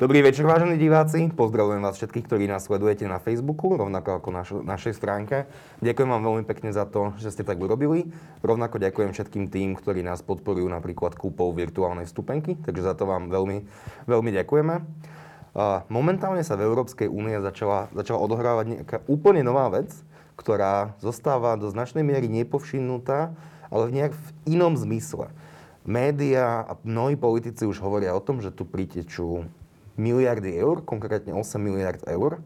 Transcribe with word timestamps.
Dobrý 0.00 0.24
večer, 0.24 0.48
vážení 0.48 0.80
diváci. 0.80 1.28
Pozdravujem 1.28 1.84
vás 1.84 2.00
všetkých, 2.00 2.24
ktorí 2.24 2.48
nás 2.48 2.64
sledujete 2.64 3.04
na 3.04 3.20
Facebooku, 3.20 3.76
rovnako 3.76 4.16
ako 4.16 4.28
na 4.32 4.48
našej 4.48 4.96
stránke. 4.96 5.44
Ďakujem 5.84 6.08
vám 6.08 6.24
veľmi 6.24 6.44
pekne 6.48 6.72
za 6.72 6.88
to, 6.88 7.12
že 7.20 7.36
ste 7.36 7.44
tak 7.44 7.60
urobili. 7.60 8.08
Rovnako 8.40 8.80
ďakujem 8.80 9.12
všetkým 9.12 9.52
tým, 9.52 9.76
ktorí 9.76 10.00
nás 10.00 10.24
podporujú 10.24 10.64
napríklad 10.72 11.20
kúpou 11.20 11.52
virtuálnej 11.52 12.08
stupenky, 12.08 12.56
takže 12.64 12.80
za 12.80 12.96
to 12.96 13.04
vám 13.04 13.28
veľmi, 13.28 13.68
veľmi 14.08 14.30
ďakujeme. 14.40 14.74
Momentálne 15.92 16.40
sa 16.48 16.56
v 16.56 16.64
Európskej 16.64 17.12
únie 17.12 17.36
začala, 17.36 17.92
začala 17.92 18.24
odohrávať 18.24 18.80
nejaká 18.80 19.04
úplne 19.04 19.44
nová 19.44 19.68
vec, 19.68 19.92
ktorá 20.40 20.96
zostáva 21.04 21.60
do 21.60 21.68
značnej 21.68 22.00
miery 22.00 22.24
nepovšimnutá, 22.40 23.36
ale 23.68 23.82
v 23.84 24.00
nejak 24.00 24.16
v 24.16 24.28
inom 24.56 24.80
zmysle. 24.80 25.28
Média 25.84 26.64
a 26.64 26.72
mnohí 26.88 27.20
politici 27.20 27.68
už 27.68 27.84
hovoria 27.84 28.16
o 28.16 28.24
tom, 28.24 28.40
že 28.40 28.48
tu 28.48 28.64
pritečú 28.64 29.44
miliardy 30.00 30.56
eur, 30.56 30.80
konkrétne 30.80 31.36
8 31.36 31.60
miliard 31.60 32.00
eur, 32.08 32.40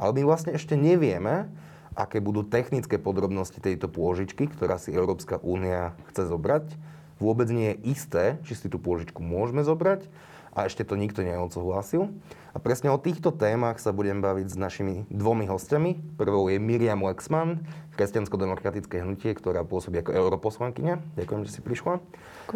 ale 0.00 0.10
my 0.16 0.22
vlastne 0.24 0.56
ešte 0.56 0.74
nevieme, 0.74 1.52
aké 1.94 2.18
budú 2.18 2.42
technické 2.42 2.98
podrobnosti 2.98 3.60
tejto 3.60 3.86
pôžičky, 3.86 4.50
ktorá 4.50 4.80
si 4.80 4.90
Európska 4.90 5.38
únia 5.38 5.94
chce 6.10 6.26
zobrať. 6.26 6.74
Vôbec 7.22 7.46
nie 7.52 7.76
je 7.76 7.94
isté, 7.94 8.24
či 8.42 8.58
si 8.58 8.66
tú 8.66 8.82
pôžičku 8.82 9.22
môžeme 9.22 9.62
zobrať 9.62 10.10
a 10.54 10.66
ešte 10.66 10.86
to 10.86 10.98
nikto 10.98 11.22
neodsúhlasil. 11.22 12.10
A 12.54 12.62
presne 12.62 12.90
o 12.90 12.98
týchto 12.98 13.34
témach 13.34 13.82
sa 13.82 13.90
budem 13.90 14.22
baviť 14.22 14.46
s 14.50 14.56
našimi 14.58 14.94
dvomi 15.10 15.50
hostiami. 15.50 16.18
Prvou 16.18 16.46
je 16.46 16.62
Miriam 16.62 17.02
Lexman, 17.02 17.66
kresťansko-demokratické 17.98 19.02
hnutie, 19.02 19.34
ktorá 19.34 19.66
pôsobí 19.66 19.98
ako 20.02 20.14
europoslankyňa. 20.14 21.18
Ďakujem, 21.18 21.42
že 21.46 21.54
si 21.58 21.60
prišla. 21.62 21.98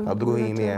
A 0.07 0.10
druhým 0.15 0.55
je 0.55 0.74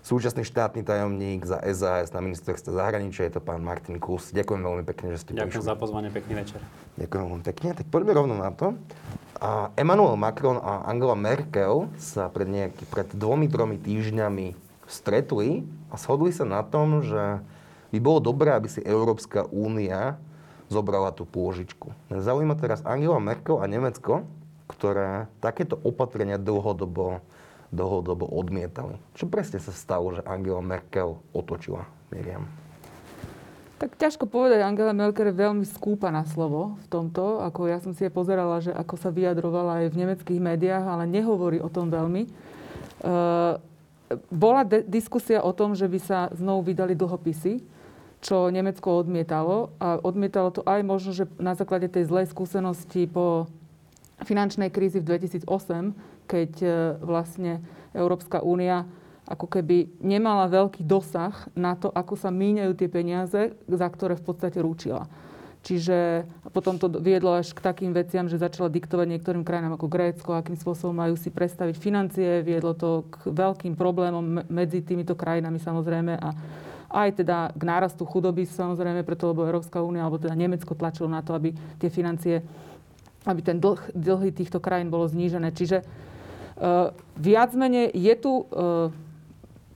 súčasný 0.00 0.44
štátny 0.44 0.80
tajomník 0.84 1.44
za 1.44 1.60
SAS 1.72 2.12
na 2.12 2.20
ministerstve 2.24 2.72
zahraničia, 2.72 3.28
je 3.28 3.36
to 3.36 3.42
pán 3.44 3.60
Martin 3.60 4.00
Kus. 4.00 4.32
Ďakujem 4.32 4.62
veľmi 4.64 4.84
pekne, 4.88 5.14
že 5.14 5.24
ste 5.24 5.30
Ďakujem 5.36 5.60
prišli. 5.60 5.70
za 5.70 5.76
pozvanie, 5.76 6.08
pekný 6.08 6.34
večer. 6.40 6.60
Ďakujem 6.96 7.22
veľmi 7.28 7.44
pekne. 7.44 7.68
Tak 7.76 7.86
poďme 7.92 8.12
rovno 8.16 8.34
na 8.36 8.50
to. 8.52 8.76
A 9.40 9.72
Emmanuel 9.76 10.20
Macron 10.20 10.60
a 10.60 10.84
Angela 10.84 11.16
Merkel 11.16 11.88
sa 11.96 12.28
pred, 12.28 12.44
nejaký, 12.44 12.84
pred 12.92 13.08
dvomi, 13.08 13.48
tromi 13.48 13.80
týždňami 13.80 14.52
stretli 14.84 15.64
a 15.88 15.96
shodli 15.96 16.28
sa 16.28 16.44
na 16.44 16.60
tom, 16.60 17.00
že 17.00 17.40
by 17.90 17.98
bolo 17.98 18.20
dobré, 18.20 18.52
aby 18.52 18.68
si 18.68 18.84
Európska 18.84 19.48
únia 19.48 20.20
zobrala 20.70 21.10
tú 21.10 21.26
pôžičku. 21.26 21.90
Zaujíma 22.12 22.54
teraz 22.54 22.84
Angela 22.86 23.18
Merkel 23.18 23.58
a 23.58 23.66
Nemecko, 23.66 24.22
ktoré 24.70 25.26
takéto 25.42 25.80
opatrenia 25.82 26.38
dlhodobo, 26.38 27.18
dlhodobo 27.70 28.26
odmietali. 28.26 28.98
Čo 29.14 29.30
presne 29.30 29.62
sa 29.62 29.70
stalo, 29.70 30.14
že 30.14 30.26
Angela 30.26 30.62
Merkel 30.62 31.18
otočila 31.30 31.86
Miriam? 32.10 32.46
Tak 33.80 33.96
ťažko 33.96 34.28
povedať, 34.28 34.60
Angela 34.60 34.92
Merkel 34.92 35.32
je 35.32 35.40
veľmi 35.40 35.64
skúpa 35.64 36.12
na 36.12 36.28
slovo 36.28 36.76
v 36.84 36.86
tomto. 36.92 37.40
Ako 37.40 37.70
ja 37.70 37.80
som 37.80 37.96
si 37.96 38.04
je 38.04 38.12
pozerala, 38.12 38.60
že 38.60 38.76
ako 38.76 38.94
sa 39.00 39.08
vyjadrovala 39.08 39.86
aj 39.86 39.96
v 39.96 39.98
nemeckých 40.04 40.40
médiách, 40.42 40.84
ale 40.84 41.08
nehovorí 41.08 41.64
o 41.64 41.72
tom 41.72 41.88
veľmi. 41.88 42.28
Uh, 43.00 43.56
bola 44.28 44.68
de- 44.68 44.84
diskusia 44.84 45.40
o 45.40 45.56
tom, 45.56 45.72
že 45.72 45.88
by 45.88 45.98
sa 46.02 46.28
znovu 46.36 46.68
vydali 46.68 46.92
dlhopisy 46.92 47.80
čo 48.20 48.52
Nemecko 48.52 49.00
odmietalo. 49.00 49.72
A 49.80 49.96
odmietalo 49.96 50.52
to 50.52 50.60
aj 50.68 50.80
možno, 50.84 51.10
že 51.16 51.24
na 51.40 51.56
základe 51.56 51.88
tej 51.88 52.08
zlej 52.08 52.28
skúsenosti 52.28 53.08
po 53.08 53.48
finančnej 54.28 54.68
krízi 54.68 55.00
v 55.00 55.16
2008, 55.16 55.48
keď 56.30 56.52
e, 56.62 56.68
vlastne 57.02 57.58
Európska 57.90 58.38
únia 58.46 58.86
ako 59.26 59.46
keby 59.46 60.02
nemala 60.02 60.50
veľký 60.50 60.86
dosah 60.86 61.34
na 61.54 61.74
to, 61.78 61.90
ako 61.90 62.18
sa 62.18 62.30
míňajú 62.30 62.72
tie 62.74 62.88
peniaze, 62.90 63.40
za 63.66 63.86
ktoré 63.90 64.18
v 64.18 64.26
podstate 64.26 64.58
rúčila. 64.58 65.06
Čiže 65.60 66.24
potom 66.56 66.80
to 66.80 66.88
viedlo 66.88 67.36
až 67.36 67.52
k 67.52 67.60
takým 67.60 67.92
veciam, 67.92 68.24
že 68.24 68.40
začala 68.40 68.72
diktovať 68.72 69.06
niektorým 69.06 69.44
krajinám 69.44 69.76
ako 69.76 69.92
Grécko, 69.92 70.30
akým 70.32 70.56
spôsobom 70.56 70.96
majú 70.96 71.20
si 71.20 71.28
predstaviť 71.28 71.76
financie. 71.76 72.40
Viedlo 72.40 72.72
to 72.72 73.04
k 73.12 73.28
veľkým 73.28 73.76
problémom 73.76 74.48
medzi 74.48 74.80
týmito 74.80 75.12
krajinami 75.12 75.60
samozrejme 75.60 76.16
a 76.16 76.28
aj 76.90 77.22
teda 77.22 77.52
k 77.54 77.62
nárastu 77.62 78.08
chudoby 78.08 78.48
samozrejme, 78.48 79.04
preto 79.04 79.30
lebo 79.30 79.46
Európska 79.46 79.84
únia 79.84 80.02
alebo 80.02 80.18
teda 80.18 80.34
Nemecko 80.34 80.74
tlačilo 80.74 81.12
na 81.12 81.20
to, 81.20 81.36
aby 81.36 81.52
tie 81.76 81.92
financie, 81.92 82.40
aby 83.28 83.40
ten 83.44 83.60
dlh, 83.60 83.94
dlhy 83.94 84.32
týchto 84.32 84.58
krajín 84.64 84.88
bolo 84.88 85.06
znížené. 85.06 85.52
Čiže 85.52 85.84
viac 87.16 87.50
menej 87.56 87.88
je 87.96 88.14
tu 88.20 88.32
uh, 88.44 88.92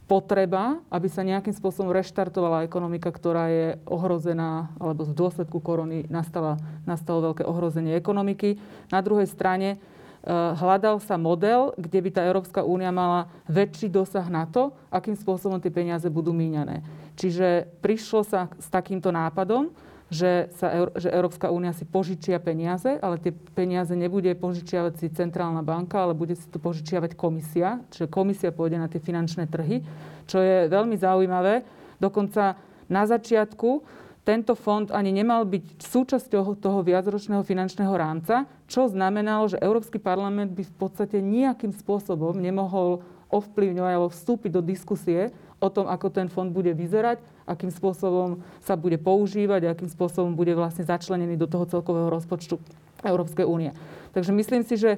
potreba, 0.05 0.85
aby 0.93 1.09
sa 1.09 1.25
nejakým 1.25 1.57
spôsobom 1.57 1.89
reštartovala 1.97 2.69
ekonomika, 2.69 3.09
ktorá 3.09 3.49
je 3.49 3.69
ohrozená, 3.89 4.69
alebo 4.77 5.09
v 5.09 5.17
dôsledku 5.17 5.65
korony 5.65 6.05
nastala, 6.13 6.61
nastalo 6.85 7.33
veľké 7.33 7.49
ohrozenie 7.49 7.97
ekonomiky. 7.97 8.61
Na 8.93 9.01
druhej 9.01 9.25
strane 9.25 9.81
Eh, 10.25 10.33
hľadal 10.33 11.05
sa 11.05 11.21
model, 11.21 11.77
kde 11.77 12.01
by 12.01 12.09
tá 12.09 12.25
Európska 12.25 12.65
únia 12.65 12.89
mala 12.89 13.29
väčší 13.45 13.93
dosah 13.93 14.25
na 14.33 14.49
to, 14.49 14.73
akým 14.89 15.13
spôsobom 15.13 15.61
tie 15.61 15.69
peniaze 15.69 16.09
budú 16.09 16.33
míňané. 16.33 16.81
Čiže 17.21 17.69
prišlo 17.85 18.25
sa 18.25 18.49
s 18.57 18.73
takýmto 18.73 19.13
nápadom, 19.13 19.69
že, 20.15 20.47
sa, 20.55 20.87
že 20.95 21.11
Európska 21.11 21.51
únia 21.51 21.75
si 21.75 21.83
požičia 21.83 22.39
peniaze, 22.39 23.03
ale 23.03 23.19
tie 23.19 23.35
peniaze 23.35 23.91
nebude 23.99 24.31
požičiavať 24.39 25.03
si 25.03 25.07
centrálna 25.11 25.67
banka, 25.67 25.99
ale 25.99 26.15
bude 26.15 26.39
si 26.39 26.47
to 26.47 26.63
požičiavať 26.63 27.19
komisia. 27.19 27.83
Čiže 27.91 28.07
komisia 28.07 28.55
pôjde 28.55 28.79
na 28.79 28.87
tie 28.87 29.03
finančné 29.03 29.51
trhy, 29.51 29.83
čo 30.31 30.39
je 30.39 30.71
veľmi 30.71 30.95
zaujímavé. 30.95 31.67
Dokonca 31.99 32.55
na 32.87 33.03
začiatku 33.03 33.83
tento 34.25 34.55
fond 34.55 34.89
ani 34.95 35.11
nemal 35.11 35.45
byť 35.45 35.85
súčasťou 35.85 36.57
toho 36.57 36.81
viacročného 36.81 37.45
finančného 37.45 37.93
rámca, 37.93 38.49
čo 38.71 38.89
znamenalo, 38.89 39.51
že 39.51 39.61
Európsky 39.61 40.01
parlament 40.01 40.55
by 40.55 40.65
v 40.65 40.75
podstate 40.79 41.21
nejakým 41.21 41.75
spôsobom 41.75 42.39
nemohol 42.39 43.05
ovplyvňovať 43.29 43.93
alebo 43.93 44.15
vstúpiť 44.15 44.51
do 44.55 44.63
diskusie 44.65 45.35
o 45.61 45.69
tom, 45.69 45.91
ako 45.91 46.07
ten 46.09 46.31
fond 46.31 46.49
bude 46.49 46.73
vyzerať, 46.73 47.21
akým 47.45 47.69
spôsobom 47.69 48.41
sa 48.65 48.75
bude 48.75 48.97
používať, 48.97 49.69
akým 49.69 49.89
spôsobom 49.89 50.33
bude 50.33 50.57
vlastne 50.57 50.85
začlenený 50.85 51.37
do 51.37 51.49
toho 51.49 51.69
celkového 51.69 52.09
rozpočtu 52.09 52.57
Európskej 53.05 53.45
únie. 53.45 53.71
Takže 54.17 54.33
myslím 54.33 54.65
si, 54.65 54.81
že 54.81 54.97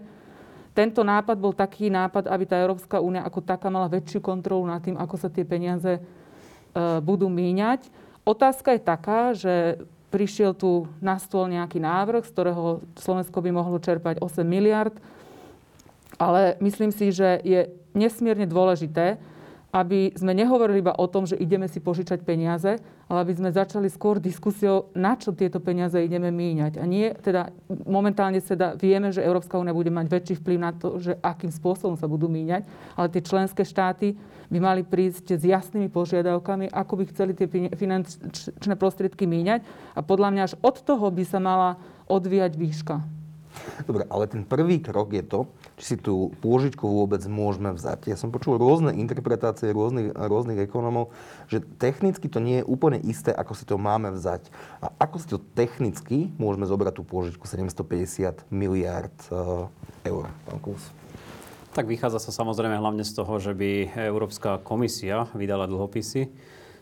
tento 0.76 1.02
nápad 1.02 1.36
bol 1.40 1.56
taký 1.56 1.88
nápad, 1.88 2.28
aby 2.28 2.44
tá 2.44 2.60
Európska 2.60 3.00
únia 3.00 3.24
ako 3.24 3.40
taká 3.40 3.72
mala 3.72 3.88
väčšiu 3.88 4.20
kontrolu 4.20 4.68
nad 4.68 4.84
tým, 4.84 4.94
ako 4.94 5.16
sa 5.16 5.32
tie 5.32 5.42
peniaze 5.42 5.98
e, 5.98 6.00
budú 7.00 7.32
míňať 7.32 7.88
Otázka 8.26 8.74
je 8.74 8.82
taká, 8.82 9.20
že 9.38 9.54
prišiel 10.10 10.50
tu 10.50 10.90
na 10.98 11.14
stôl 11.22 11.46
nejaký 11.46 11.78
návrh, 11.78 12.26
z 12.26 12.34
ktorého 12.34 12.82
Slovensko 12.98 13.38
by 13.38 13.50
mohlo 13.54 13.78
čerpať 13.78 14.18
8 14.18 14.42
miliard, 14.42 14.98
ale 16.18 16.58
myslím 16.58 16.90
si, 16.90 17.14
že 17.14 17.38
je 17.46 17.70
nesmierne 17.94 18.50
dôležité, 18.50 19.22
aby 19.76 20.16
sme 20.16 20.32
nehovorili 20.32 20.80
iba 20.80 20.96
o 20.96 21.04
tom, 21.04 21.28
že 21.28 21.36
ideme 21.36 21.68
si 21.68 21.84
požičať 21.84 22.24
peniaze, 22.24 22.80
ale 23.12 23.18
aby 23.20 23.36
sme 23.36 23.52
začali 23.52 23.92
skôr 23.92 24.16
diskusiou, 24.16 24.88
na 24.96 25.20
čo 25.20 25.36
tieto 25.36 25.60
peniaze 25.60 26.00
ideme 26.00 26.32
míňať. 26.32 26.80
A 26.80 26.84
nie, 26.88 27.12
teda 27.20 27.52
momentálne 27.84 28.40
teda 28.40 28.72
vieme, 28.80 29.12
že 29.12 29.20
Európska 29.20 29.60
únia 29.60 29.76
bude 29.76 29.92
mať 29.92 30.08
väčší 30.08 30.34
vplyv 30.40 30.58
na 30.58 30.72
to, 30.72 30.96
že 30.96 31.20
akým 31.20 31.52
spôsobom 31.52 32.00
sa 32.00 32.08
budú 32.08 32.24
míňať, 32.24 32.64
ale 32.96 33.12
tie 33.12 33.20
členské 33.20 33.68
štáty 33.68 34.16
by 34.48 34.58
mali 34.64 34.80
prísť 34.80 35.36
s 35.36 35.44
jasnými 35.44 35.92
požiadavkami, 35.92 36.72
ako 36.72 36.92
by 36.96 37.04
chceli 37.12 37.36
tie 37.36 37.44
finančné 37.76 38.80
prostriedky 38.80 39.28
míňať. 39.28 39.60
A 39.92 40.00
podľa 40.00 40.32
mňa 40.32 40.42
až 40.48 40.54
od 40.64 40.80
toho 40.80 41.12
by 41.12 41.24
sa 41.28 41.36
mala 41.36 41.76
odvíjať 42.08 42.52
výška. 42.56 43.15
Dobre, 43.84 44.08
ale 44.08 44.24
ten 44.26 44.42
prvý 44.42 44.80
krok 44.80 45.12
je 45.12 45.24
to, 45.24 45.40
či 45.76 45.94
si 45.94 45.96
tú 46.00 46.32
pôžičku 46.40 46.84
vôbec 46.84 47.20
môžeme 47.28 47.72
vzať. 47.72 48.08
Ja 48.10 48.16
som 48.16 48.32
počul 48.32 48.56
rôzne 48.56 48.96
interpretácie 48.96 49.70
rôznych, 49.70 50.16
rôznych 50.16 50.60
ekonomov, 50.64 51.12
že 51.46 51.60
technicky 51.80 52.26
to 52.26 52.40
nie 52.40 52.62
je 52.62 52.68
úplne 52.68 53.00
isté, 53.04 53.30
ako 53.30 53.52
si 53.52 53.64
to 53.68 53.76
máme 53.76 54.12
vzať. 54.16 54.48
A 54.80 54.92
ako 54.96 55.16
si 55.20 55.26
to 55.28 55.38
technicky 55.54 56.32
môžeme 56.40 56.64
zobrať 56.64 56.98
tú 56.98 57.02
pôžičku 57.04 57.44
750 57.44 58.48
miliard 58.48 59.14
uh, 59.28 59.68
eur, 60.06 60.28
pán 60.48 60.58
Kus? 60.62 60.82
Tak 61.76 61.84
vychádza 61.92 62.16
sa 62.16 62.32
samozrejme 62.32 62.80
hlavne 62.80 63.04
z 63.04 63.12
toho, 63.12 63.36
že 63.36 63.52
by 63.52 64.00
Európska 64.08 64.64
komisia 64.64 65.28
vydala 65.36 65.68
dlhopisy, 65.68 66.32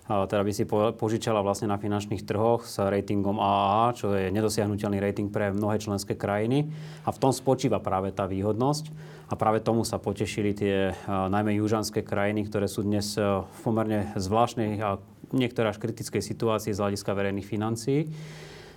teda 0.04 0.44
by 0.44 0.52
si 0.52 0.68
požičala 0.68 1.40
vlastne 1.40 1.72
na 1.72 1.80
finančných 1.80 2.28
trhoch 2.28 2.68
s 2.68 2.76
ratingom 2.76 3.40
AAA, 3.40 3.96
čo 3.96 4.12
je 4.12 4.28
nedosiahnutelný 4.28 5.00
rating 5.00 5.32
pre 5.32 5.48
mnohé 5.48 5.80
členské 5.80 6.12
krajiny. 6.12 6.68
A 7.04 7.10
v 7.10 7.20
tom 7.20 7.32
spočíva 7.32 7.80
práve 7.80 8.12
tá 8.12 8.28
výhodnosť. 8.28 8.92
A 9.32 9.40
práve 9.40 9.64
tomu 9.64 9.88
sa 9.88 9.96
potešili 9.96 10.52
tie 10.52 10.92
najmä 11.08 11.56
južanské 11.56 12.04
krajiny, 12.04 12.44
ktoré 12.44 12.68
sú 12.68 12.84
dnes 12.84 13.16
v 13.16 13.58
pomerne 13.64 14.12
zvláštnej 14.20 14.76
a 14.84 15.00
niektoré 15.32 15.72
až 15.72 15.80
kritickej 15.80 16.20
situácii 16.20 16.76
z 16.76 16.80
hľadiska 16.84 17.16
verejných 17.16 17.48
financií. 17.48 18.12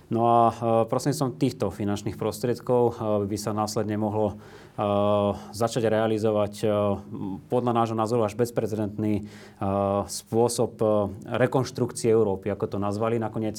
No 0.08 0.24
a 0.24 0.40
prosím 0.88 1.12
som 1.12 1.36
týchto 1.36 1.68
finančných 1.68 2.16
prostriedkov 2.16 2.96
by 3.28 3.36
sa 3.36 3.52
následne 3.52 4.00
mohlo 4.00 4.40
začať 5.50 5.90
realizovať 5.90 6.70
podľa 7.50 7.72
nášho 7.74 7.98
názoru 7.98 8.22
až 8.22 8.38
bezprecedentný 8.38 9.26
spôsob 10.06 10.78
rekonštrukcie 11.26 12.14
Európy, 12.14 12.54
ako 12.54 12.64
to 12.70 12.78
nazvali. 12.78 13.18
Nakoniec 13.18 13.58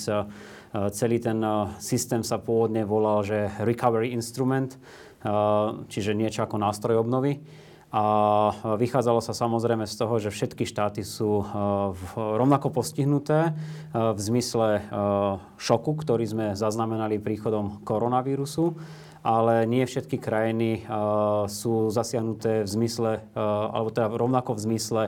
celý 0.95 1.17
ten 1.19 1.43
systém 1.83 2.23
sa 2.23 2.39
pôvodne 2.39 2.87
volal, 2.87 3.27
že 3.27 3.51
Recovery 3.59 4.15
Instrument, 4.15 4.79
čiže 5.91 6.15
niečo 6.15 6.47
ako 6.47 6.55
nástroj 6.55 7.03
obnovy. 7.03 7.43
A 7.89 8.05
vychádzalo 8.77 9.17
sa 9.17 9.33
samozrejme 9.33 9.89
z 9.89 9.95
toho, 9.97 10.21
že 10.21 10.29
všetky 10.29 10.61
štáty 10.61 11.01
sú 11.01 11.41
rovnako 12.13 12.69
postihnuté 12.69 13.57
v 13.91 14.19
zmysle 14.21 14.85
šoku, 15.57 15.97
ktorý 15.97 16.21
sme 16.29 16.45
zaznamenali 16.53 17.17
príchodom 17.17 17.81
koronavírusu, 17.81 18.77
ale 19.23 19.67
nie 19.67 19.83
všetky 19.83 20.17
krajiny 20.17 20.87
sú 21.51 21.91
zasiahnuté 21.91 22.63
v 22.63 22.69
zmysle, 22.69 23.11
alebo 23.35 23.91
teda 23.91 24.07
rovnako 24.13 24.55
v 24.55 24.63
zmysle 24.63 25.03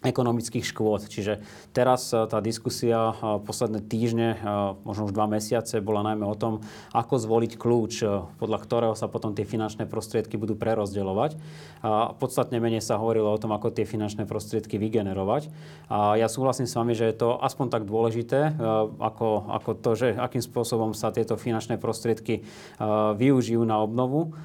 ekonomických 0.00 0.64
škôd. 0.64 1.12
Čiže 1.12 1.44
teraz 1.76 2.08
e, 2.16 2.24
tá 2.24 2.40
diskusia 2.40 3.12
e, 3.12 3.14
posledné 3.44 3.84
týždne, 3.84 4.28
e, 4.32 4.38
možno 4.80 5.04
už 5.04 5.12
dva 5.12 5.28
mesiace, 5.28 5.84
bola 5.84 6.00
najmä 6.00 6.24
o 6.24 6.32
tom, 6.32 6.64
ako 6.96 7.20
zvoliť 7.20 7.60
kľúč, 7.60 7.94
podľa 8.40 8.58
ktorého 8.64 8.94
sa 8.96 9.12
potom 9.12 9.36
tie 9.36 9.44
finančné 9.44 9.84
prostriedky 9.84 10.40
budú 10.40 10.56
prerozdeľovať. 10.56 11.36
A 11.84 12.16
podstatne 12.16 12.56
menej 12.64 12.80
sa 12.80 12.96
hovorilo 12.96 13.28
o 13.28 13.40
tom, 13.40 13.52
ako 13.52 13.72
tie 13.76 13.84
finančné 13.84 14.24
prostriedky 14.24 14.80
vygenerovať. 14.80 15.52
A 15.92 16.16
ja 16.16 16.32
súhlasím 16.32 16.64
s 16.64 16.76
vami, 16.76 16.96
že 16.96 17.08
je 17.12 17.16
to 17.20 17.36
aspoň 17.40 17.72
tak 17.72 17.82
dôležité, 17.88 18.56
ako, 19.00 19.48
ako 19.48 19.70
to, 19.80 19.90
že 19.96 20.08
akým 20.16 20.44
spôsobom 20.44 20.92
sa 20.92 21.08
tieto 21.08 21.40
finančné 21.40 21.80
prostriedky 21.80 22.44
využijú 23.16 23.64
na 23.64 23.80
obnovu 23.80 24.36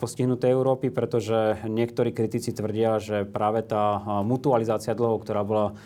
postihnutej 0.00 0.56
Európy, 0.56 0.88
pretože 0.88 1.60
niektorí 1.68 2.16
kritici 2.16 2.56
tvrdia, 2.56 2.96
že 2.96 3.28
práve 3.28 3.60
tá 3.60 4.00
mutualizácia 4.24 4.73
amortizácia 4.74 4.98
dlhov, 4.98 5.22
ktorá 5.22 5.46
bola 5.46 5.78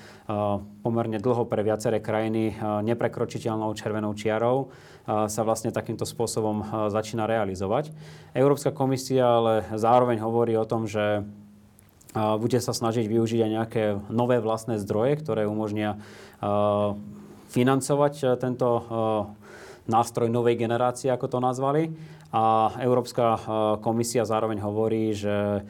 pomerne 0.81 1.20
dlho 1.20 1.44
pre 1.44 1.61
viaceré 1.61 2.00
krajiny 2.00 2.56
neprekročiteľnou 2.88 3.76
červenou 3.76 4.17
čiarou, 4.17 4.73
sa 5.05 5.43
vlastne 5.44 5.69
takýmto 5.73 6.08
spôsobom 6.08 6.88
začína 6.88 7.29
realizovať. 7.29 7.93
Európska 8.32 8.73
komisia 8.73 9.29
ale 9.29 9.69
zároveň 9.76 10.25
hovorí 10.25 10.56
o 10.56 10.64
tom, 10.64 10.88
že 10.88 11.20
bude 12.17 12.56
sa 12.61 12.73
snažiť 12.73 13.05
využiť 13.05 13.40
aj 13.44 13.50
nejaké 13.52 13.85
nové 14.08 14.40
vlastné 14.40 14.81
zdroje, 14.81 15.20
ktoré 15.20 15.44
umožnia 15.44 16.00
financovať 17.52 18.40
tento 18.40 18.69
nástroj 19.88 20.29
novej 20.29 20.56
generácie, 20.61 21.12
ako 21.12 21.29
to 21.29 21.38
nazvali. 21.40 21.93
A 22.28 22.76
Európska 22.84 23.25
e, 23.25 23.38
komisia 23.80 24.28
zároveň 24.28 24.60
hovorí, 24.60 25.16
že 25.16 25.32
e, 25.32 25.60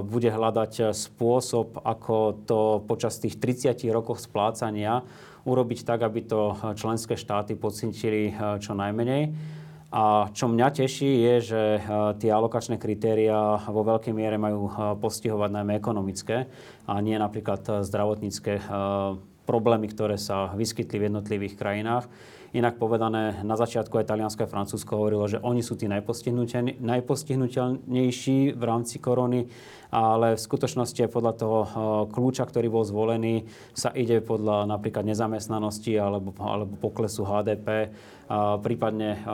bude 0.00 0.32
hľadať 0.32 0.96
spôsob, 0.96 1.76
ako 1.84 2.16
to 2.48 2.60
počas 2.88 3.20
tých 3.20 3.36
30 3.36 3.84
rokov 3.92 4.24
splácania 4.24 5.04
urobiť 5.44 5.84
tak, 5.84 6.08
aby 6.08 6.24
to 6.24 6.56
členské 6.72 7.20
štáty 7.20 7.52
pocítili 7.52 8.32
e, 8.32 8.56
čo 8.64 8.72
najmenej. 8.72 9.36
A 9.94 10.32
čo 10.34 10.50
mňa 10.50 10.68
teší 10.74 11.22
je, 11.22 11.34
že 11.54 11.62
tie 12.18 12.26
alokačné 12.34 12.82
kritéria 12.82 13.62
vo 13.70 13.86
veľkej 13.86 14.10
miere 14.10 14.34
majú 14.34 14.66
postihovať 14.98 15.54
najmä 15.54 15.78
ekonomické 15.78 16.50
a 16.90 16.98
nie 16.98 17.14
napríklad 17.14 17.62
zdravotnícke 17.86 18.58
problémy, 19.44 19.88
ktoré 19.88 20.18
sa 20.20 20.52
vyskytli 20.56 20.98
v 20.98 21.04
jednotlivých 21.12 21.56
krajinách. 21.56 22.08
Inak 22.54 22.78
povedané, 22.78 23.42
na 23.42 23.58
začiatku 23.58 23.98
aj 23.98 24.14
Taliansko 24.14 24.46
a 24.46 24.48
Francúzsko 24.52 24.94
hovorilo, 24.94 25.26
že 25.26 25.42
oni 25.42 25.58
sú 25.58 25.74
tí 25.74 25.90
najpostihnutelnejší 25.90 28.54
v 28.54 28.62
rámci 28.62 29.02
korony, 29.02 29.50
ale 29.90 30.38
v 30.38 30.44
skutočnosti 30.46 31.02
podľa 31.10 31.34
toho 31.34 31.66
eh, 31.66 31.74
kľúča, 32.14 32.46
ktorý 32.46 32.70
bol 32.70 32.86
zvolený, 32.86 33.42
sa 33.74 33.90
ide 33.90 34.22
podľa 34.22 34.70
napríklad 34.70 35.02
nezamestnanosti 35.02 35.98
alebo, 35.98 36.30
alebo 36.38 36.78
poklesu 36.78 37.26
HDP, 37.26 37.90
a 38.30 38.62
prípadne 38.62 39.18
eh, 39.18 39.26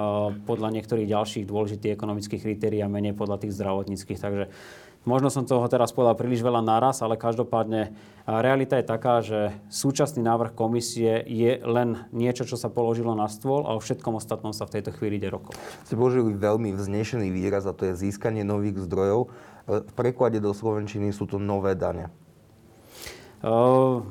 podľa 0.48 0.80
niektorých 0.80 1.12
ďalších 1.12 1.44
dôležitých 1.44 2.00
ekonomických 2.00 2.40
kritérií 2.40 2.80
a 2.80 2.88
menej 2.88 3.12
podľa 3.12 3.44
tých 3.44 3.52
zdravotníckých. 3.52 4.16
Takže 4.16 4.48
Možno 5.08 5.32
som 5.32 5.48
toho 5.48 5.64
teraz 5.64 5.96
povedal 5.96 6.12
príliš 6.12 6.44
veľa 6.44 6.60
naraz, 6.60 7.00
ale 7.00 7.16
každopádne 7.16 7.96
realita 8.28 8.76
je 8.76 8.84
taká, 8.84 9.24
že 9.24 9.56
súčasný 9.72 10.20
návrh 10.20 10.52
komisie 10.52 11.24
je 11.24 11.56
len 11.64 12.04
niečo, 12.12 12.44
čo 12.44 12.60
sa 12.60 12.68
položilo 12.68 13.16
na 13.16 13.24
stôl 13.32 13.64
a 13.64 13.72
o 13.72 13.80
všetkom 13.80 14.20
ostatnom 14.20 14.52
sa 14.52 14.68
v 14.68 14.76
tejto 14.76 14.92
chvíli 14.92 15.16
ide 15.16 15.32
rokov. 15.32 15.56
Ste 15.88 15.96
použili 15.96 16.36
veľmi 16.36 16.76
vznešený 16.76 17.32
výraz 17.32 17.64
a 17.64 17.72
to 17.72 17.88
je 17.88 17.96
získanie 17.96 18.44
nových 18.44 18.84
zdrojov. 18.84 19.32
V 19.64 19.92
preklade 19.96 20.36
do 20.36 20.52
Slovenčiny 20.52 21.16
sú 21.16 21.24
to 21.24 21.40
nové 21.40 21.72
dane. 21.72 22.12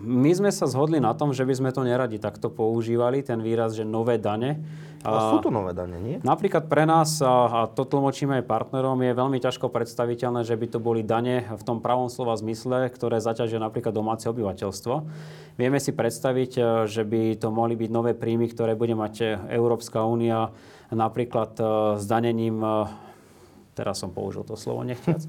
My 0.02 0.32
sme 0.34 0.50
sa 0.50 0.66
zhodli 0.66 0.98
na 0.98 1.14
tom, 1.14 1.38
že 1.38 1.46
by 1.46 1.54
sme 1.54 1.70
to 1.70 1.86
neradi 1.86 2.18
takto 2.18 2.50
používali, 2.50 3.22
ten 3.22 3.46
výraz, 3.46 3.78
že 3.78 3.86
nové 3.86 4.18
dane. 4.18 4.58
A 5.04 5.32
sú 5.32 5.40
to 5.40 5.48
nové 5.48 5.72
dane, 5.72 5.96
nie? 5.96 6.18
Napríklad 6.20 6.68
pre 6.68 6.84
nás, 6.84 7.24
a 7.24 7.72
to 7.72 7.88
tlmočíme 7.88 8.44
aj 8.44 8.50
partnerom, 8.50 9.00
je 9.00 9.16
veľmi 9.16 9.40
ťažko 9.40 9.72
predstaviteľné, 9.72 10.44
že 10.44 10.60
by 10.60 10.68
to 10.76 10.80
boli 10.84 11.08
dane 11.08 11.48
v 11.48 11.64
tom 11.64 11.80
pravom 11.80 12.12
slova 12.12 12.36
zmysle, 12.36 12.92
ktoré 12.92 13.24
zaťažia 13.24 13.64
napríklad 13.64 13.96
domáce 13.96 14.28
obyvateľstvo. 14.28 14.96
Vieme 15.56 15.80
si 15.80 15.96
predstaviť, 15.96 16.52
e, 16.56 16.62
že 16.88 17.04
by 17.08 17.40
to 17.40 17.48
mohli 17.52 17.80
byť 17.80 17.90
nové 17.92 18.12
príjmy, 18.12 18.52
ktoré 18.52 18.76
bude 18.76 18.96
mať 18.96 19.14
e, 19.20 19.26
Európska 19.56 20.04
únia 20.04 20.52
napríklad 20.92 21.52
e, 21.60 21.64
s 22.00 22.04
danením 22.04 22.60
teraz 23.80 24.04
som 24.04 24.12
použil 24.12 24.44
to 24.44 24.60
slovo 24.60 24.84
nechťac, 24.84 25.24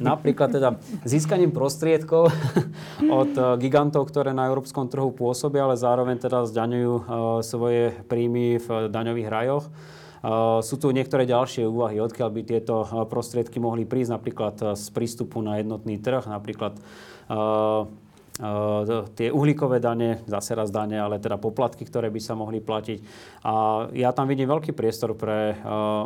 napríklad 0.00 0.48
teda 0.56 0.80
získaním 1.04 1.52
prostriedkov 1.52 2.32
od 3.20 3.32
eh, 3.36 3.44
gigantov, 3.60 4.08
ktoré 4.08 4.32
na 4.32 4.48
európskom 4.48 4.88
trhu 4.88 5.12
pôsobia, 5.12 5.68
ale 5.68 5.76
zároveň 5.76 6.16
teda 6.16 6.48
zdaňujú 6.48 6.94
eh, 6.96 7.04
svoje 7.44 7.92
príjmy 8.08 8.56
v 8.56 8.68
daňových 8.88 9.28
rajoch. 9.28 9.66
Sú 10.60 10.76
tu 10.76 10.92
niektoré 10.92 11.24
ďalšie 11.24 11.64
úvahy, 11.64 11.96
odkiaľ 11.96 12.28
by 12.28 12.40
tieto 12.44 12.84
prostriedky 13.08 13.56
mohli 13.56 13.88
prísť, 13.88 14.20
napríklad 14.20 14.76
z 14.76 14.86
prístupu 14.92 15.40
na 15.40 15.64
jednotný 15.64 15.96
trh, 15.96 16.28
napríklad 16.28 16.76
Eh, 17.30 17.82
tie 19.16 19.28
uhlíkové 19.28 19.82
dane, 19.82 20.24
zase 20.24 20.56
raz 20.56 20.72
dane, 20.72 20.96
ale 20.96 21.20
teda 21.20 21.36
poplatky, 21.36 21.84
ktoré 21.84 22.08
by 22.08 22.20
sa 22.22 22.32
mohli 22.38 22.62
platiť. 22.62 22.98
A 23.44 23.86
ja 23.92 24.10
tam 24.16 24.30
vidím 24.30 24.48
veľký 24.48 24.72
priestor 24.72 25.12
pre 25.12 25.54
eh, 25.54 25.58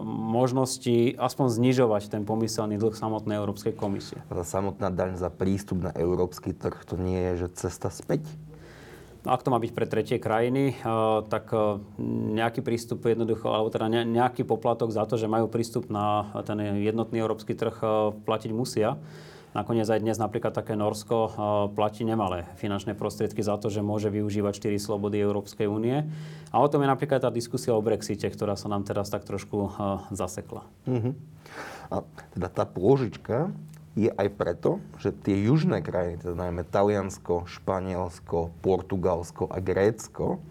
možnosti 0.06 1.14
aspoň 1.14 1.46
znižovať 1.54 2.10
ten 2.10 2.22
pomyselný 2.26 2.80
dlh 2.80 2.94
samotnej 2.94 3.38
Európskej 3.38 3.74
komisie. 3.76 4.18
Samotná 4.30 4.90
daň 4.90 5.16
za 5.16 5.30
prístup 5.30 5.84
na 5.86 5.92
európsky 5.94 6.50
trh, 6.52 6.74
to 6.84 6.98
nie 6.98 7.18
je, 7.32 7.46
že 7.46 7.68
cesta 7.68 7.88
späť? 7.90 8.26
No, 9.24 9.32
ak 9.32 9.40
to 9.40 9.48
má 9.48 9.56
byť 9.56 9.72
pre 9.72 9.86
tretie 9.88 10.18
krajiny, 10.18 10.74
eh, 10.74 11.18
tak 11.30 11.54
nejaký 12.34 12.66
prístup 12.66 13.06
jednoducho, 13.06 13.46
alebo 13.46 13.70
teda 13.70 13.86
nejaký 13.86 14.42
poplatok 14.42 14.90
za 14.90 15.06
to, 15.06 15.14
že 15.14 15.30
majú 15.30 15.46
prístup 15.46 15.86
na 15.86 16.34
ten 16.42 16.82
jednotný 16.82 17.22
európsky 17.22 17.54
trh, 17.54 17.78
platiť 18.26 18.50
musia. 18.50 18.98
Nakoniec 19.54 19.86
aj 19.86 20.02
dnes 20.02 20.18
napríklad 20.18 20.50
také 20.50 20.74
Norsko 20.74 21.16
eh, 21.24 21.32
platí 21.78 22.02
nemalé 22.02 22.50
finančné 22.58 22.98
prostriedky 22.98 23.38
za 23.38 23.54
to, 23.54 23.70
že 23.70 23.86
môže 23.86 24.10
využívať 24.10 24.58
4 24.58 24.82
slobody 24.82 25.22
Európskej 25.22 25.70
únie. 25.70 26.02
A 26.50 26.58
o 26.58 26.66
tom 26.66 26.82
je 26.82 26.90
napríklad 26.90 27.22
tá 27.22 27.30
diskusia 27.30 27.70
o 27.70 27.78
Brexite, 27.78 28.26
ktorá 28.26 28.58
sa 28.58 28.66
nám 28.66 28.82
teraz 28.82 29.14
tak 29.14 29.22
trošku 29.22 29.56
eh, 29.62 29.70
zasekla. 30.10 30.66
Uh-huh. 30.90 31.14
A 31.94 32.02
teda 32.34 32.48
tá 32.50 32.66
pôžička 32.66 33.54
je 33.94 34.10
aj 34.10 34.28
preto, 34.34 34.82
že 34.98 35.14
tie 35.14 35.46
južné 35.46 35.78
krajiny, 35.78 36.18
teda 36.18 36.34
najmä 36.34 36.66
Taliansko, 36.66 37.46
Španielsko, 37.46 38.50
Portugalsko 38.58 39.46
a 39.46 39.62
Grécko, 39.62 40.42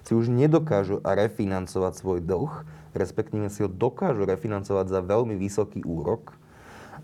si 0.00 0.16
už 0.16 0.32
nedokážu 0.32 1.04
refinancovať 1.04 1.92
svoj 1.92 2.24
dlh, 2.24 2.64
respektíve 2.96 3.52
si 3.52 3.60
ho 3.60 3.68
dokážu 3.68 4.24
refinancovať 4.24 4.86
za 4.88 5.00
veľmi 5.04 5.36
vysoký 5.36 5.84
úrok, 5.84 6.35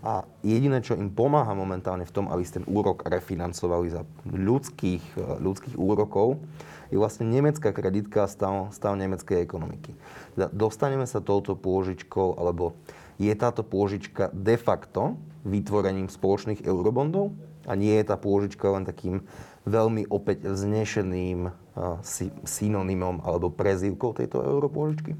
a 0.03 0.27
jediné, 0.43 0.83
čo 0.83 0.99
im 0.99 1.07
pomáha 1.07 1.55
momentálne 1.55 2.03
v 2.03 2.11
tom, 2.11 2.27
aby 2.27 2.43
ste 2.43 2.59
ten 2.59 2.67
úrok 2.67 3.07
refinancovali 3.07 3.87
za 3.87 4.03
ľudských, 4.27 5.03
eh, 5.15 5.39
ľudských 5.39 5.79
úrokov, 5.79 6.43
je 6.91 6.99
vlastne 6.99 7.25
nemecká 7.25 7.73
kreditka 7.73 8.27
stav, 8.29 8.69
stav 8.75 8.93
nemeckej 8.93 9.41
ekonomiky. 9.41 9.95
Teda 10.37 10.51
dostaneme 10.53 11.09
sa 11.09 11.23
touto 11.23 11.57
pôžičkou, 11.57 12.37
alebo 12.37 12.77
je 13.17 13.33
táto 13.33 13.65
pôžička 13.65 14.29
de 14.29 14.59
facto 14.59 15.17
vytvorením 15.41 16.11
spoločných 16.11 16.61
eurobondov 16.67 17.33
a 17.65 17.73
nie 17.73 17.95
je 17.97 18.05
tá 18.05 18.19
pôžička 18.19 18.69
len 18.69 18.83
takým 18.85 19.25
veľmi 19.63 20.11
opäť 20.11 20.51
vznešeným 20.51 21.47
uh, 21.47 21.97
synonymom 22.43 23.23
alebo 23.23 23.53
prezývkou 23.53 24.13
tejto 24.13 24.43
europôžičky? 24.43 25.15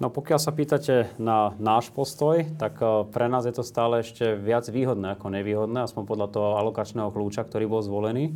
No 0.00 0.08
pokiaľ 0.08 0.40
sa 0.40 0.56
pýtate 0.56 1.12
na 1.20 1.52
náš 1.60 1.92
postoj, 1.92 2.48
tak 2.56 2.80
e, 2.80 3.04
pre 3.12 3.28
nás 3.28 3.44
je 3.44 3.52
to 3.52 3.60
stále 3.60 4.00
ešte 4.00 4.32
viac 4.32 4.64
výhodné 4.64 5.12
ako 5.12 5.28
nevýhodné, 5.28 5.84
aspoň 5.84 6.08
podľa 6.08 6.28
toho 6.32 6.48
alokačného 6.56 7.12
kľúča, 7.12 7.44
ktorý 7.44 7.68
bol 7.68 7.84
zvolený. 7.84 8.32
E, 8.32 8.34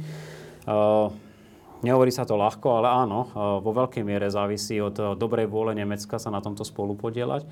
Nehovorí 1.84 2.08
sa 2.08 2.24
to 2.24 2.40
ľahko, 2.40 2.80
ale 2.80 2.88
áno, 2.88 3.28
vo 3.60 3.70
veľkej 3.76 4.08
miere 4.08 4.32
závisí 4.32 4.80
od 4.80 5.20
dobrej 5.20 5.52
vôle 5.52 5.76
Nemecka 5.76 6.16
sa 6.16 6.32
na 6.32 6.40
tomto 6.40 6.64
spolu 6.64 6.96
podielať. 6.96 7.44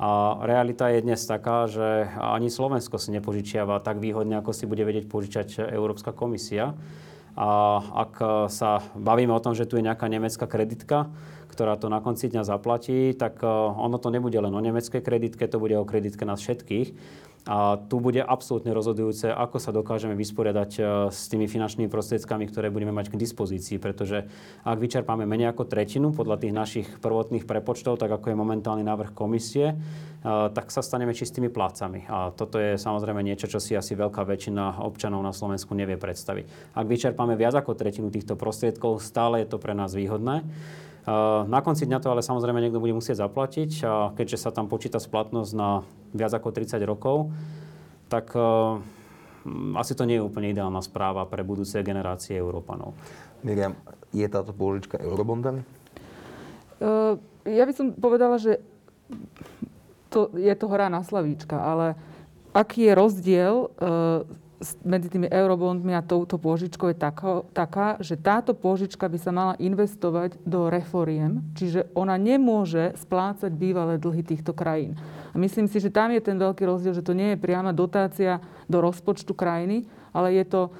A 0.00 0.40
realita 0.40 0.88
je 0.88 1.04
dnes 1.04 1.20
taká, 1.20 1.68
že 1.68 2.08
ani 2.16 2.48
Slovensko 2.48 2.96
si 2.96 3.12
nepožičiava 3.12 3.84
tak 3.84 4.00
výhodne, 4.00 4.40
ako 4.40 4.56
si 4.56 4.64
bude 4.64 4.88
vedieť 4.88 5.04
požičať 5.04 5.68
Európska 5.68 6.16
komisia. 6.16 6.72
A 7.36 7.82
ak 8.08 8.14
sa 8.48 8.80
bavíme 8.96 9.36
o 9.36 9.44
tom, 9.44 9.52
že 9.52 9.68
tu 9.68 9.76
je 9.76 9.84
nejaká 9.84 10.08
nemecká 10.08 10.48
kreditka, 10.48 11.12
ktorá 11.54 11.78
to 11.78 11.86
na 11.86 12.02
konci 12.02 12.26
dňa 12.26 12.42
zaplatí, 12.42 13.14
tak 13.14 13.40
ono 13.46 13.96
to 14.02 14.10
nebude 14.10 14.34
len 14.34 14.50
o 14.50 14.58
nemeckej 14.58 14.98
kreditke, 14.98 15.46
to 15.46 15.62
bude 15.62 15.78
o 15.78 15.86
kreditke 15.86 16.26
nás 16.26 16.42
všetkých. 16.42 17.22
A 17.44 17.76
tu 17.76 18.00
bude 18.00 18.24
absolútne 18.24 18.72
rozhodujúce, 18.72 19.28
ako 19.28 19.60
sa 19.60 19.68
dokážeme 19.68 20.16
vysporiadať 20.16 20.70
e, 20.80 20.82
s 21.12 21.28
tými 21.28 21.44
finančnými 21.44 21.92
prostriedkami, 21.92 22.48
ktoré 22.48 22.72
budeme 22.72 22.96
mať 22.96 23.12
k 23.12 23.20
dispozícii. 23.20 23.76
Pretože 23.76 24.24
ak 24.64 24.80
vyčerpáme 24.80 25.28
menej 25.28 25.52
ako 25.52 25.68
tretinu 25.68 26.16
podľa 26.16 26.40
tých 26.40 26.56
našich 26.56 26.88
prvotných 27.04 27.44
prepočtov, 27.44 28.00
tak 28.00 28.16
ako 28.16 28.32
je 28.32 28.40
momentálny 28.40 28.80
návrh 28.80 29.12
komisie, 29.12 29.76
e, 29.76 30.26
tak 30.56 30.72
sa 30.72 30.80
staneme 30.80 31.12
čistými 31.12 31.52
plácami. 31.52 32.08
A 32.08 32.32
toto 32.32 32.56
je 32.56 32.80
samozrejme 32.80 33.20
niečo, 33.20 33.44
čo 33.44 33.60
si 33.60 33.76
asi 33.76 33.92
veľká 33.92 34.24
väčšina 34.24 34.80
občanov 34.80 35.20
na 35.20 35.36
Slovensku 35.36 35.76
nevie 35.76 36.00
predstaviť. 36.00 36.72
Ak 36.72 36.88
vyčerpáme 36.88 37.36
viac 37.36 37.60
ako 37.60 37.76
tretinu 37.76 38.08
týchto 38.08 38.40
prostriedkov, 38.40 39.04
stále 39.04 39.44
je 39.44 39.52
to 39.52 39.60
pre 39.60 39.76
nás 39.76 39.92
výhodné. 39.92 40.48
Na 41.48 41.60
konci 41.60 41.84
dňa 41.84 42.00
to 42.00 42.08
ale 42.08 42.24
samozrejme 42.24 42.64
niekto 42.64 42.80
bude 42.80 42.96
musieť 42.96 43.28
zaplatiť 43.28 43.70
a 43.84 43.92
keďže 44.16 44.40
sa 44.40 44.50
tam 44.56 44.72
počíta 44.72 44.96
splatnosť 44.96 45.52
na 45.52 45.84
viac 46.16 46.32
ako 46.32 46.48
30 46.48 46.80
rokov, 46.88 47.28
tak 48.08 48.32
asi 49.76 49.92
to 49.92 50.08
nie 50.08 50.16
je 50.16 50.24
úplne 50.24 50.56
ideálna 50.56 50.80
správa 50.80 51.28
pre 51.28 51.44
budúce 51.44 51.76
generácie 51.84 52.40
Európanov. 52.40 52.96
Miriam, 53.44 53.76
je 54.16 54.24
táto 54.24 54.56
pôžička 54.56 54.96
eurobondami? 54.96 55.60
Uh, 56.80 57.20
ja 57.44 57.68
by 57.68 57.72
som 57.76 57.92
povedala, 57.92 58.40
že 58.40 58.64
to, 60.08 60.32
je 60.32 60.54
to 60.56 60.66
hra 60.70 60.88
na 60.88 61.04
slavíčka, 61.04 61.60
ale 61.60 61.98
aký 62.56 62.88
je 62.88 62.92
rozdiel 62.96 63.54
uh, 63.68 64.24
medzi 64.82 65.08
tými 65.12 65.28
eurobondmi 65.28 65.92
a 65.92 66.02
touto 66.02 66.40
pôžičkou 66.40 66.90
je 66.90 66.98
taká, 66.98 67.44
taká, 67.52 67.88
že 68.00 68.16
táto 68.16 68.56
pôžička 68.56 69.06
by 69.06 69.18
sa 69.20 69.30
mala 69.30 69.54
investovať 69.60 70.40
do 70.42 70.72
reforiem, 70.72 71.44
čiže 71.54 71.92
ona 71.92 72.16
nemôže 72.16 72.96
splácať 72.96 73.52
bývalé 73.52 74.00
dlhy 74.00 74.24
týchto 74.24 74.56
krajín. 74.56 74.96
A 75.32 75.36
myslím 75.36 75.68
si, 75.68 75.78
že 75.78 75.92
tam 75.92 76.10
je 76.10 76.24
ten 76.24 76.40
veľký 76.40 76.64
rozdiel, 76.64 76.96
že 76.96 77.04
to 77.04 77.12
nie 77.12 77.34
je 77.34 77.42
priama 77.42 77.76
dotácia 77.76 78.40
do 78.66 78.80
rozpočtu 78.80 79.36
krajiny, 79.36 79.84
ale 80.16 80.34
je 80.38 80.44
to 80.48 80.60
e, 80.66 80.70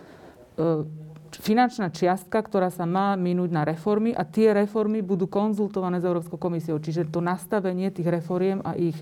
finančná 1.42 1.90
čiastka, 1.90 2.38
ktorá 2.38 2.70
sa 2.70 2.86
má 2.86 3.18
minúť 3.18 3.50
na 3.50 3.62
reformy 3.66 4.14
a 4.14 4.22
tie 4.22 4.54
reformy 4.54 5.02
budú 5.02 5.26
konzultované 5.26 5.98
s 5.98 6.06
Európskou 6.06 6.38
komisiou. 6.38 6.78
Čiže 6.78 7.10
to 7.10 7.18
nastavenie 7.18 7.90
tých 7.90 8.06
reforiem 8.06 8.62
a 8.62 8.78
ich 8.78 8.94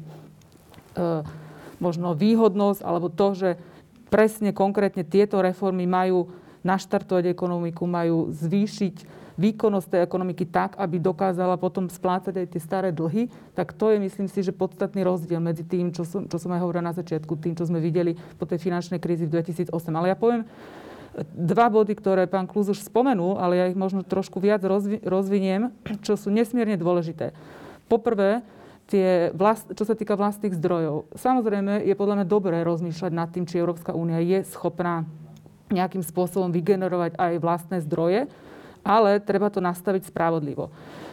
e, 0.96 1.22
možno 1.82 2.14
výhodnosť 2.14 2.80
alebo 2.80 3.10
to, 3.10 3.28
že 3.34 3.50
presne 4.12 4.52
konkrétne 4.52 5.08
tieto 5.08 5.40
reformy 5.40 5.88
majú 5.88 6.28
naštartovať 6.62 7.32
ekonomiku, 7.32 7.88
majú 7.88 8.28
zvýšiť 8.30 9.24
výkonnosť 9.40 9.88
tej 9.88 10.00
ekonomiky 10.04 10.44
tak, 10.44 10.76
aby 10.76 11.00
dokázala 11.00 11.56
potom 11.56 11.88
splácať 11.88 12.44
aj 12.44 12.46
tie 12.52 12.60
staré 12.60 12.88
dlhy, 12.92 13.32
tak 13.56 13.72
to 13.72 13.88
je, 13.88 13.96
myslím 13.96 14.28
si, 14.28 14.44
že 14.44 14.52
podstatný 14.52 15.00
rozdiel 15.02 15.40
medzi 15.40 15.64
tým, 15.64 15.90
čo 15.90 16.04
som, 16.04 16.28
čo 16.28 16.36
som 16.36 16.52
aj 16.52 16.60
hovorila 16.60 16.92
na 16.92 16.94
začiatku, 16.94 17.40
tým, 17.40 17.56
čo 17.56 17.64
sme 17.64 17.80
videli 17.80 18.14
po 18.36 18.44
tej 18.44 18.60
finančnej 18.60 19.00
krízi 19.00 19.24
v 19.24 19.40
2008. 19.40 19.72
Ale 19.72 20.12
ja 20.12 20.16
poviem 20.20 20.44
dva 21.32 21.68
body, 21.68 21.92
ktoré 21.96 22.24
pán 22.28 22.48
Klus 22.48 22.72
už 22.72 22.84
spomenul, 22.84 23.36
ale 23.36 23.60
ja 23.60 23.64
ich 23.68 23.76
možno 23.76 24.04
trošku 24.04 24.40
viac 24.40 24.64
rozvi- 24.64 25.00
rozviniem, 25.04 25.72
čo 26.04 26.16
sú 26.16 26.32
nesmierne 26.32 26.76
dôležité. 26.80 27.36
Poprvé, 27.88 28.40
tie 28.92 29.32
vlast, 29.32 29.72
čo 29.72 29.88
sa 29.88 29.96
týka 29.96 30.20
vlastných 30.20 30.52
zdrojov. 30.52 31.08
Samozrejme, 31.16 31.88
je 31.88 31.96
podľa 31.96 32.20
mňa 32.20 32.26
dobré 32.28 32.60
rozmýšľať 32.60 33.12
nad 33.16 33.32
tým, 33.32 33.48
či 33.48 33.56
Európska 33.56 33.96
únia 33.96 34.20
je 34.20 34.44
schopná 34.44 35.08
nejakým 35.72 36.04
spôsobom 36.04 36.52
vygenerovať 36.52 37.16
aj 37.16 37.32
vlastné 37.40 37.80
zdroje, 37.88 38.28
ale 38.84 39.16
treba 39.24 39.48
to 39.48 39.64
nastaviť 39.64 40.12
spravodlivo. 40.12 40.68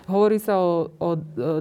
Hovorí 0.09 0.41
sa 0.41 0.57
o, 0.59 0.89
o 0.99 1.09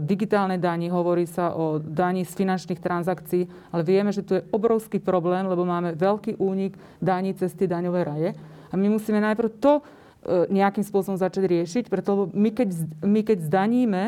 digitálnej 0.03 0.59
dani, 0.59 0.89
hovorí 0.89 1.29
sa 1.29 1.53
o 1.55 1.79
daní 1.79 2.25
z 2.25 2.33
finančných 2.33 2.81
transakcií, 2.81 3.45
ale 3.71 3.83
vieme, 3.85 4.11
že 4.11 4.25
tu 4.25 4.41
je 4.41 4.47
obrovský 4.51 4.99
problém, 4.99 5.47
lebo 5.47 5.69
máme 5.69 5.95
veľký 5.95 6.41
únik 6.41 6.75
daní 6.99 7.37
cez 7.37 7.55
tie 7.55 7.69
daňové 7.69 8.01
raje. 8.03 8.31
A 8.73 8.75
my 8.75 8.89
musíme 8.89 9.21
najprv 9.21 9.53
to 9.61 9.73
e, 9.79 9.83
nejakým 10.49 10.81
spôsobom 10.81 11.21
začať 11.21 11.45
riešiť, 11.45 11.85
preto 11.93 12.33
my 12.33 12.51
keď, 12.51 12.69
my 13.05 13.21
keď 13.21 13.39
zdaníme 13.45 14.03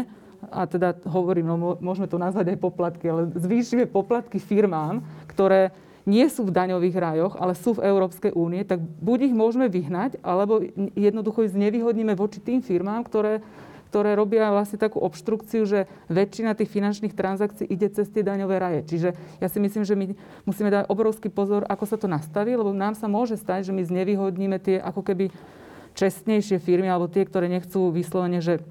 a 0.49 0.65
teda 0.65 0.97
hovorím, 1.05 1.53
no 1.53 1.77
môžeme 1.79 2.09
to 2.09 2.17
nazvať 2.17 2.57
aj 2.57 2.59
poplatky, 2.59 3.05
ale 3.13 3.29
zvýšime 3.37 3.85
poplatky 3.85 4.41
firmám, 4.41 5.05
ktoré 5.29 5.77
nie 6.09 6.25
sú 6.33 6.49
v 6.49 6.55
daňových 6.57 6.97
rajoch, 6.97 7.35
ale 7.37 7.53
sú 7.53 7.77
v 7.77 7.85
Európskej 7.85 8.33
únie, 8.33 8.65
tak 8.65 8.81
buď 8.81 9.31
ich 9.31 9.35
môžeme 9.37 9.69
vyhnať, 9.69 10.19
alebo 10.25 10.65
jednoducho 10.97 11.45
ich 11.45 11.53
znevýhodníme 11.53 12.17
voči 12.17 12.41
tým 12.41 12.65
firmám, 12.65 13.05
ktoré, 13.05 13.45
ktoré 13.93 14.17
robia 14.17 14.49
vlastne 14.49 14.81
takú 14.81 14.97
obštrukciu, 15.05 15.69
že 15.69 15.85
väčšina 16.09 16.57
tých 16.57 16.73
finančných 16.73 17.13
transakcií 17.13 17.69
ide 17.69 17.93
cez 17.93 18.09
tie 18.09 18.25
daňové 18.25 18.57
raje. 18.57 18.81
Čiže 18.89 19.09
ja 19.39 19.49
si 19.53 19.59
myslím, 19.61 19.85
že 19.85 19.95
my 19.95 20.07
musíme 20.49 20.73
dať 20.73 20.89
obrovský 20.89 21.29
pozor, 21.29 21.69
ako 21.69 21.85
sa 21.85 22.01
to 22.01 22.09
nastaví, 22.09 22.57
lebo 22.57 22.73
nám 22.73 22.97
sa 22.97 23.05
môže 23.05 23.37
stať, 23.37 23.71
že 23.71 23.77
my 23.77 23.85
znevýhodníme 23.85 24.57
tie 24.57 24.81
ako 24.81 25.05
keby 25.05 25.29
čestnejšie 25.95 26.63
firmy, 26.63 26.89
alebo 26.89 27.13
tie, 27.13 27.27
ktoré 27.29 27.51
nechcú 27.51 27.93
vyslovene, 27.93 28.41
že 28.41 28.65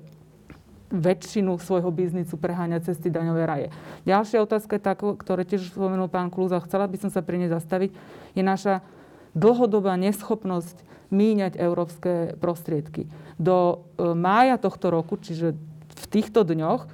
väčšinu 0.89 1.61
svojho 1.61 1.93
biznisu 1.93 2.35
preháňať 2.35 2.91
cez 2.91 2.97
tie 2.97 3.13
daňové 3.13 3.43
raje. 3.45 3.67
Ďalšia 4.09 4.41
otázka, 4.41 4.81
tá, 4.81 4.97
ktoré 4.97 5.45
tiež 5.45 5.69
spomenul 5.69 6.09
pán 6.09 6.33
Klúza, 6.33 6.61
chcela 6.65 6.89
by 6.89 6.97
som 6.97 7.09
sa 7.13 7.21
pri 7.21 7.45
nej 7.45 7.49
zastaviť, 7.49 7.93
je 8.33 8.43
naša 8.43 8.81
dlhodobá 9.37 9.93
neschopnosť 10.01 10.81
míňať 11.09 11.57
európske 11.57 12.37
prostriedky. 12.37 13.09
Do 13.37 13.85
e, 13.97 14.13
mája 14.13 14.61
tohto 14.61 14.93
roku, 14.93 15.17
čiže 15.17 15.57
v 15.89 16.05
týchto 16.09 16.45
dňoch, 16.45 16.89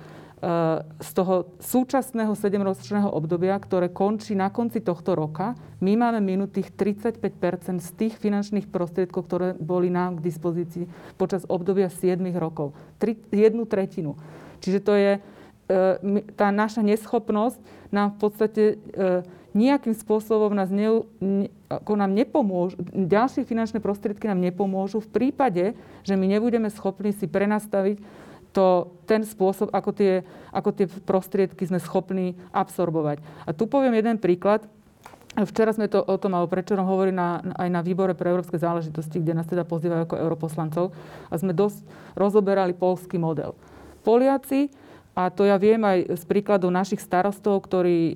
z 1.02 1.10
toho 1.18 1.58
súčasného 1.58 2.38
7-ročného 2.38 3.10
obdobia, 3.10 3.58
ktoré 3.58 3.90
končí 3.90 4.38
na 4.38 4.54
konci 4.54 4.78
tohto 4.78 5.18
roka, 5.18 5.58
my 5.82 5.98
máme 5.98 6.22
minutých 6.22 6.70
35% 6.78 7.82
z 7.82 7.90
tých 7.98 8.14
finančných 8.22 8.70
prostriedkov, 8.70 9.26
ktoré 9.26 9.48
boli 9.58 9.90
nám 9.90 10.22
k 10.22 10.26
dispozícii 10.30 10.86
počas 11.18 11.50
obdobia 11.50 11.90
7 11.90 12.22
rokov. 12.38 12.78
Tri, 13.02 13.18
jednu 13.34 13.66
tretinu. 13.66 14.14
Čiže 14.62 14.80
to 14.86 14.94
je 14.94 15.12
e, 15.18 15.20
tá 16.38 16.54
naša 16.54 16.86
neschopnosť 16.86 17.58
nám 17.90 18.14
v 18.14 18.18
podstate 18.22 18.64
e, 18.64 18.76
nejakým 19.58 19.98
spôsobom 19.98 20.54
nás 20.54 20.70
ne, 20.70 21.10
ako 21.72 21.96
nám 21.96 22.12
nepomôžu, 22.14 22.76
ďalšie 22.92 23.48
finančné 23.48 23.82
prostriedky 23.82 24.28
nám 24.30 24.44
nepomôžu 24.44 25.02
v 25.02 25.10
prípade, 25.10 25.74
že 26.06 26.14
my 26.14 26.28
nebudeme 26.28 26.70
schopní 26.70 27.16
si 27.16 27.26
prenastaviť 27.26 27.98
to, 28.56 28.96
ten 29.04 29.28
spôsob, 29.28 29.68
ako 29.76 29.92
tie, 29.92 30.24
ako 30.56 30.72
tie 30.72 30.88
prostriedky 30.88 31.68
sme 31.68 31.84
schopní 31.84 32.40
absorbovať. 32.56 33.20
A 33.44 33.52
tu 33.52 33.68
poviem 33.68 34.00
jeden 34.00 34.16
príklad. 34.16 34.64
Včera 35.36 35.76
sme 35.76 35.92
to 35.92 36.00
o 36.00 36.16
tom, 36.16 36.32
alebo 36.32 36.48
prečerom 36.48 36.88
hovorili 36.88 37.20
na, 37.20 37.44
aj 37.60 37.68
na 37.68 37.84
výbore 37.84 38.16
pre 38.16 38.32
európske 38.32 38.56
záležitosti, 38.56 39.20
kde 39.20 39.36
nás 39.36 39.44
teda 39.44 39.68
pozývajú 39.68 40.08
ako 40.08 40.16
europoslancov. 40.16 40.96
A 41.28 41.36
sme 41.36 41.52
dosť 41.52 41.84
rozoberali 42.16 42.72
polský 42.72 43.20
model. 43.20 43.52
Poliaci, 44.08 44.72
a 45.12 45.28
to 45.28 45.44
ja 45.44 45.60
viem 45.60 45.84
aj 45.84 46.16
z 46.16 46.24
príkladov 46.24 46.72
našich 46.72 47.04
starostov, 47.04 47.68
ktorí, 47.68 48.16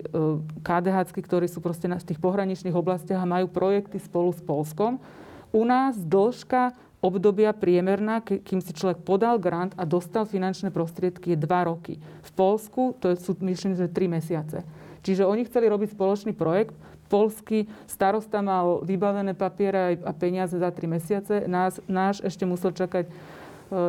KDH, 0.63 1.12
ktorí 1.12 1.51
sú 1.51 1.60
proste 1.60 1.91
v 1.91 2.08
tých 2.08 2.24
pohraničných 2.24 2.75
oblastiach 2.75 3.19
a 3.19 3.27
majú 3.27 3.51
projekty 3.51 4.00
spolu 4.00 4.31
s 4.31 4.39
Polskom. 4.39 5.03
U 5.51 5.67
nás 5.67 6.00
dĺžka 6.00 6.72
obdobia 7.00 7.56
priemerná, 7.56 8.20
kým 8.24 8.60
si 8.60 8.75
človek 8.75 9.03
podal 9.08 9.39
grant 9.39 9.72
a 9.79 9.88
dostal 9.88 10.27
finančné 10.27 10.72
prostriedky, 10.72 11.36
je 11.36 11.39
2 11.39 11.70
roky. 11.72 12.00
V 12.00 12.32
Polsku 12.36 12.96
to 13.00 13.15
sú, 13.15 13.39
myslím, 13.39 13.75
že 13.75 13.88
3 13.88 14.15
mesiace. 14.20 14.68
Čiže 15.00 15.24
oni 15.24 15.48
chceli 15.48 15.72
robiť 15.72 15.96
spoločný 15.96 16.36
projekt. 16.36 16.75
Polský 17.10 17.65
starosta 17.89 18.44
mal 18.44 18.84
vybavené 18.86 19.34
papiere 19.34 19.98
a 20.03 20.12
peniaze 20.13 20.60
za 20.60 20.70
3 20.70 20.96
mesiace. 21.00 21.36
Nás, 21.48 21.79
náš 21.88 22.22
ešte 22.22 22.44
musel 22.44 22.75
čakať 22.75 23.08
e, 23.08 23.12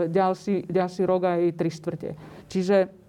ďalší, 0.09 0.71
ďalší 0.71 1.03
rok 1.05 1.27
aj 1.27 1.41
3 1.59 1.79
štvrte. 1.83 2.11
Čiže 2.49 3.00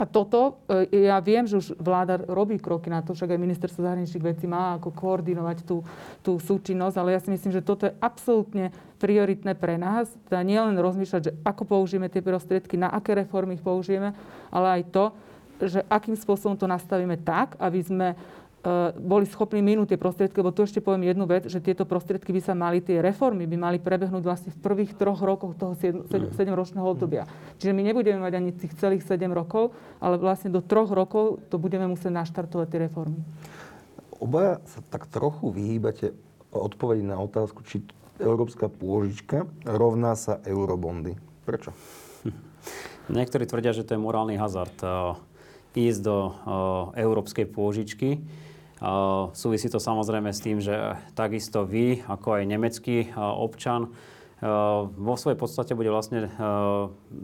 a 0.00 0.08
toto, 0.08 0.64
e, 0.64 1.04
ja 1.04 1.20
viem, 1.20 1.44
že 1.44 1.60
už 1.60 1.76
vláda 1.76 2.24
robí 2.24 2.56
kroky 2.56 2.88
na 2.88 3.04
to, 3.04 3.12
však 3.12 3.36
aj 3.36 3.44
ministerstvo 3.44 3.84
zahraničných 3.84 4.24
vecí 4.32 4.48
má 4.48 4.80
ako 4.80 4.96
koordinovať 4.96 5.68
tú, 5.68 5.84
tú 6.24 6.40
súčinnosť, 6.40 6.96
ale 6.96 7.12
ja 7.12 7.20
si 7.20 7.28
myslím, 7.28 7.52
že 7.52 7.60
toto 7.60 7.84
je 7.84 7.92
absolútne 8.00 8.72
prioritné 8.96 9.52
pre 9.52 9.76
nás. 9.76 10.08
Teda 10.24 10.40
nielen 10.40 10.80
rozmýšľať, 10.80 11.20
že 11.20 11.36
ako 11.44 11.68
použijeme 11.68 12.08
tie 12.08 12.24
prostriedky, 12.24 12.80
na 12.80 12.88
aké 12.88 13.12
reformy 13.12 13.60
ich 13.60 13.64
použijeme, 13.64 14.16
ale 14.48 14.80
aj 14.80 14.82
to, 14.88 15.04
že 15.60 15.84
akým 15.92 16.16
spôsobom 16.16 16.56
to 16.56 16.64
nastavíme 16.64 17.20
tak, 17.20 17.60
aby 17.60 17.84
sme 17.84 18.08
boli 19.00 19.24
schopní 19.24 19.64
minúť 19.64 19.96
tie 19.96 19.98
prostriedky, 20.00 20.36
lebo 20.44 20.52
tu 20.52 20.68
ešte 20.68 20.84
poviem 20.84 21.08
jednu 21.08 21.24
vec, 21.24 21.48
že 21.48 21.64
tieto 21.64 21.88
prostriedky 21.88 22.28
by 22.28 22.40
sa 22.44 22.52
mali, 22.52 22.84
tie 22.84 23.00
reformy 23.00 23.48
by 23.48 23.56
mali 23.56 23.78
prebehnúť 23.80 24.20
vlastne 24.20 24.50
v 24.52 24.60
prvých 24.60 24.92
troch 25.00 25.16
rokoch 25.24 25.56
toho 25.56 25.72
7-ročného 26.36 26.84
obdobia. 26.84 27.24
Čiže 27.56 27.72
my 27.72 27.80
nebudeme 27.80 28.20
mať 28.20 28.32
ani 28.36 28.52
tých 28.52 28.76
celých 28.76 29.00
7 29.08 29.32
rokov, 29.32 29.72
ale 29.96 30.20
vlastne 30.20 30.52
do 30.52 30.60
troch 30.60 30.92
rokov 30.92 31.40
to 31.48 31.56
budeme 31.56 31.88
musieť 31.88 32.12
naštartovať 32.12 32.66
tie 32.68 32.80
reformy. 32.84 33.24
Obaja 34.20 34.60
sa 34.68 34.84
tak 34.92 35.08
trochu 35.08 35.48
vyhýbate 35.48 36.12
odpovedi 36.52 37.00
na 37.00 37.16
otázku, 37.16 37.64
či 37.64 37.80
európska 38.20 38.68
pôžička 38.68 39.48
rovná 39.64 40.12
sa 40.12 40.36
eurobondy. 40.44 41.16
Prečo? 41.48 41.72
Niektorí 43.08 43.48
tvrdia, 43.48 43.72
že 43.72 43.88
to 43.88 43.96
je 43.96 44.04
morálny 44.04 44.36
hazard 44.36 44.76
ísť 45.72 46.00
do 46.02 46.34
európskej 46.98 47.46
pôžičky. 47.48 48.20
Súvisí 49.36 49.68
to 49.68 49.76
samozrejme 49.76 50.32
s 50.32 50.40
tým, 50.40 50.56
že 50.56 50.96
takisto 51.12 51.68
vy, 51.68 52.00
ako 52.08 52.40
aj 52.40 52.42
nemecký 52.48 52.96
občan, 53.16 53.92
vo 54.96 55.14
svojej 55.20 55.36
podstate 55.36 55.76
bude 55.76 55.92
vlastne 55.92 56.32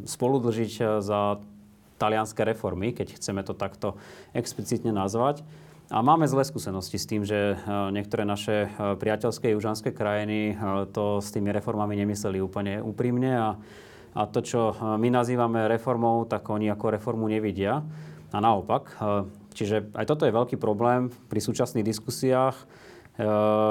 spoludlžiť 0.04 1.00
za 1.00 1.40
talianské 1.96 2.44
reformy, 2.44 2.92
keď 2.92 3.16
chceme 3.16 3.40
to 3.40 3.56
takto 3.56 3.96
explicitne 4.36 4.92
nazvať. 4.92 5.40
A 5.88 6.04
máme 6.04 6.28
zlé 6.28 6.44
skúsenosti 6.44 7.00
s 7.00 7.08
tým, 7.08 7.24
že 7.24 7.56
niektoré 7.88 8.28
naše 8.28 8.68
priateľské 8.76 9.56
južanské 9.56 9.96
krajiny 9.96 10.60
to 10.92 11.24
s 11.24 11.32
tými 11.32 11.56
reformami 11.56 11.96
nemysleli 11.96 12.36
úplne 12.36 12.84
úprimne 12.84 13.32
a, 13.32 13.48
a 14.12 14.20
to, 14.28 14.44
čo 14.44 14.76
my 14.76 15.08
nazývame 15.08 15.64
reformou, 15.72 16.28
tak 16.28 16.44
oni 16.52 16.68
ako 16.68 17.00
reformu 17.00 17.32
nevidia. 17.32 17.80
A 18.34 18.36
naopak, 18.42 18.92
Čiže 19.56 19.96
aj 19.96 20.04
toto 20.04 20.28
je 20.28 20.36
veľký 20.36 20.60
problém 20.60 21.08
pri 21.32 21.40
súčasných 21.40 21.88
diskusiách, 21.88 22.52
e, 22.60 22.64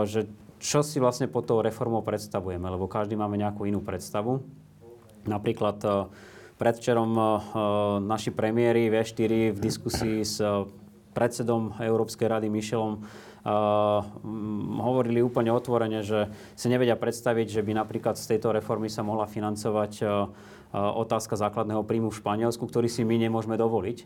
že 0.10 0.26
čo 0.58 0.82
si 0.82 0.98
vlastne 0.98 1.30
pod 1.30 1.46
tou 1.46 1.62
reformou 1.62 2.02
predstavujeme, 2.02 2.66
lebo 2.66 2.90
každý 2.90 3.14
máme 3.14 3.38
nejakú 3.38 3.70
inú 3.70 3.86
predstavu. 3.86 4.42
Napríklad 5.30 5.78
e, 5.86 5.90
predvčerom 6.58 7.12
e, 7.14 7.24
naši 8.02 8.34
premiéry 8.34 8.90
V4 8.90 9.54
v 9.54 9.60
diskusii 9.62 10.26
s 10.26 10.42
predsedom 11.14 11.78
Európskej 11.78 12.28
rady 12.28 12.50
Michelom 12.50 13.06
hovorili 14.82 15.22
úplne 15.22 15.54
otvorene, 15.54 16.02
že 16.02 16.34
si 16.58 16.66
nevedia 16.66 16.98
predstaviť, 16.98 17.54
že 17.54 17.62
by 17.62 17.78
napríklad 17.78 18.18
z 18.18 18.36
tejto 18.36 18.50
reformy 18.50 18.90
sa 18.90 19.06
mohla 19.06 19.30
financovať 19.30 20.02
otázka 20.74 21.38
základného 21.38 21.86
príjmu 21.86 22.10
v 22.10 22.20
Španielsku, 22.26 22.66
ktorý 22.66 22.90
si 22.90 23.06
my 23.06 23.22
nemôžeme 23.22 23.54
dovoliť. 23.54 23.98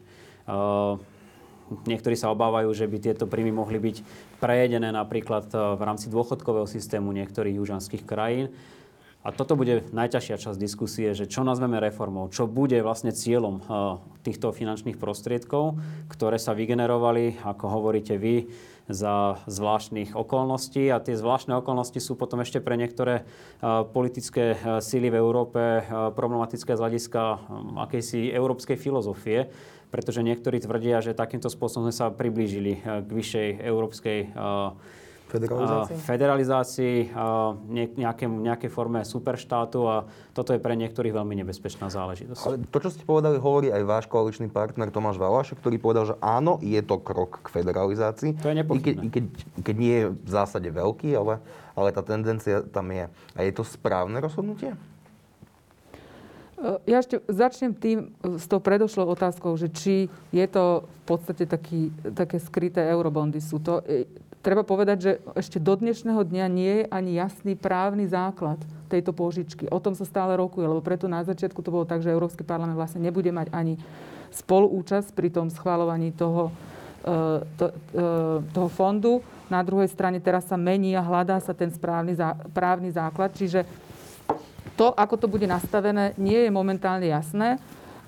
Niektorí 1.85 2.17
sa 2.17 2.33
obávajú, 2.33 2.73
že 2.73 2.89
by 2.89 2.97
tieto 2.97 3.25
príjmy 3.29 3.53
mohli 3.53 3.77
byť 3.77 3.97
prejedené 4.41 4.89
napríklad 4.89 5.49
e, 5.53 5.57
v 5.77 5.81
rámci 5.81 6.09
dôchodkového 6.09 6.65
systému 6.65 7.13
niektorých 7.13 7.61
južanských 7.61 8.03
krajín. 8.03 8.49
A 9.19 9.35
toto 9.35 9.59
bude 9.59 9.83
najťažšia 9.91 10.39
časť 10.39 10.55
diskusie, 10.55 11.11
že 11.11 11.27
čo 11.27 11.43
nazveme 11.43 11.75
reformou, 11.83 12.31
čo 12.31 12.47
bude 12.47 12.79
vlastne 12.79 13.11
cieľom 13.11 13.59
e, 13.59 13.61
týchto 14.25 14.49
finančných 14.49 14.97
prostriedkov, 14.97 15.77
ktoré 16.07 16.39
sa 16.39 16.55
vygenerovali, 16.55 17.43
ako 17.43 17.65
hovoríte 17.67 18.15
vy, 18.15 18.49
za 18.89 19.37
zvláštnych 19.45 20.17
okolností 20.17 20.89
a 20.89 20.97
tie 20.97 21.13
zvláštne 21.13 21.53
okolnosti 21.61 22.01
sú 22.01 22.17
potom 22.17 22.41
ešte 22.41 22.57
pre 22.57 22.73
niektoré 22.73 23.21
e, 23.21 23.23
politické 23.85 24.57
síly 24.81 25.13
v 25.13 25.19
Európe 25.21 25.85
problematické 26.17 26.73
z 26.73 26.81
hľadiska 26.81 27.21
akejsi 27.85 28.33
európskej 28.33 28.81
filozofie 28.81 29.53
pretože 29.89 30.21
niektorí 30.21 30.61
tvrdia, 30.61 31.01
že 31.01 31.17
takýmto 31.17 31.49
spôsobom 31.49 31.89
sme 31.89 31.95
sa 31.95 32.13
priblížili 32.13 32.79
eh, 32.79 33.01
k 33.01 33.09
vyššej 33.09 33.47
európskej 33.65 34.19
eh, 34.29 34.97
federalizácii, 35.29 35.95
federalizácii 36.01 36.95
nejaké, 37.69 38.25
nejakej 38.25 38.69
forme 38.73 39.05
superštátu 39.05 39.79
a 39.85 39.95
toto 40.33 40.57
je 40.57 40.59
pre 40.59 40.73
niektorých 40.73 41.13
veľmi 41.13 41.37
nebezpečná 41.45 41.93
záležitosť. 41.93 42.41
Ale 42.49 42.57
to, 42.65 42.77
čo 42.81 42.89
ste 42.89 43.05
povedali, 43.05 43.37
hovorí 43.37 43.69
aj 43.69 43.83
váš 43.85 44.05
koaličný 44.09 44.49
partner 44.49 44.89
Tomáš 44.89 45.21
Valaš, 45.21 45.53
ktorý 45.53 45.77
povedal, 45.77 46.09
že 46.09 46.15
áno, 46.17 46.57
je 46.65 46.81
to 46.81 46.97
krok 46.97 47.45
k 47.45 47.47
federalizácii. 47.61 48.41
To 48.41 48.49
je 48.49 48.57
I 48.57 48.79
keď, 48.81 48.95
i 49.05 49.09
keď, 49.13 49.23
keď 49.61 49.75
nie 49.77 49.95
je 49.95 50.05
v 50.09 50.29
zásade 50.29 50.69
veľký, 50.73 51.13
ale, 51.13 51.37
ale 51.77 51.93
tá 51.93 52.01
tendencia 52.01 52.65
tam 52.65 52.89
je. 52.89 53.05
A 53.37 53.39
je 53.45 53.51
to 53.53 53.61
správne 53.61 54.17
rozhodnutie? 54.17 54.73
Ja 56.59 56.99
ešte 56.99 57.23
začnem 57.31 57.71
tým 57.71 58.11
s 58.19 58.43
tou 58.43 58.59
predošlou 58.59 59.07
otázkou, 59.15 59.55
že 59.55 59.71
či 59.71 60.11
je 60.35 60.45
to 60.51 60.83
v 60.83 61.03
podstate 61.07 61.47
taký, 61.47 61.87
také 62.11 62.35
skryté 62.35 62.83
eurobondy. 62.83 63.39
Sú 63.39 63.63
to, 63.63 63.79
e, 63.87 64.03
treba 64.43 64.67
povedať, 64.67 64.97
že 64.99 65.11
ešte 65.39 65.55
do 65.55 65.79
dnešného 65.79 66.19
dňa 66.19 66.45
nie 66.51 66.73
je 66.83 66.85
ani 66.91 67.11
jasný 67.15 67.55
právny 67.55 68.11
základ 68.11 68.59
tejto 68.91 69.15
pôžičky. 69.15 69.71
O 69.71 69.79
tom 69.79 69.95
sa 69.95 70.03
stále 70.03 70.35
rokuje, 70.35 70.67
lebo 70.67 70.83
preto 70.83 71.07
na 71.07 71.23
začiatku 71.23 71.63
to 71.63 71.71
bolo 71.71 71.87
tak, 71.87 72.03
že 72.03 72.11
Európsky 72.11 72.43
parlament 72.43 72.75
vlastne 72.75 72.99
nebude 72.99 73.31
mať 73.31 73.55
ani 73.55 73.79
spoluúčasť 74.35 75.15
pri 75.15 75.31
tom 75.31 75.47
schváľovaní 75.47 76.11
toho, 76.11 76.51
e, 77.07 77.11
to, 77.55 77.65
e, 77.71 78.03
toho 78.51 78.67
fondu. 78.67 79.23
Na 79.47 79.63
druhej 79.63 79.87
strane 79.87 80.19
teraz 80.19 80.43
sa 80.51 80.59
mení 80.59 80.91
a 80.91 81.07
hľadá 81.07 81.39
sa 81.39 81.55
ten 81.55 81.71
správny 81.71 82.19
právny 82.51 82.91
základ. 82.91 83.31
Čiže 83.31 83.63
to, 84.79 84.95
ako 84.95 85.19
to 85.19 85.27
bude 85.27 85.43
nastavené, 85.43 86.15
nie 86.15 86.47
je 86.47 86.51
momentálne 86.55 87.03
jasné 87.03 87.59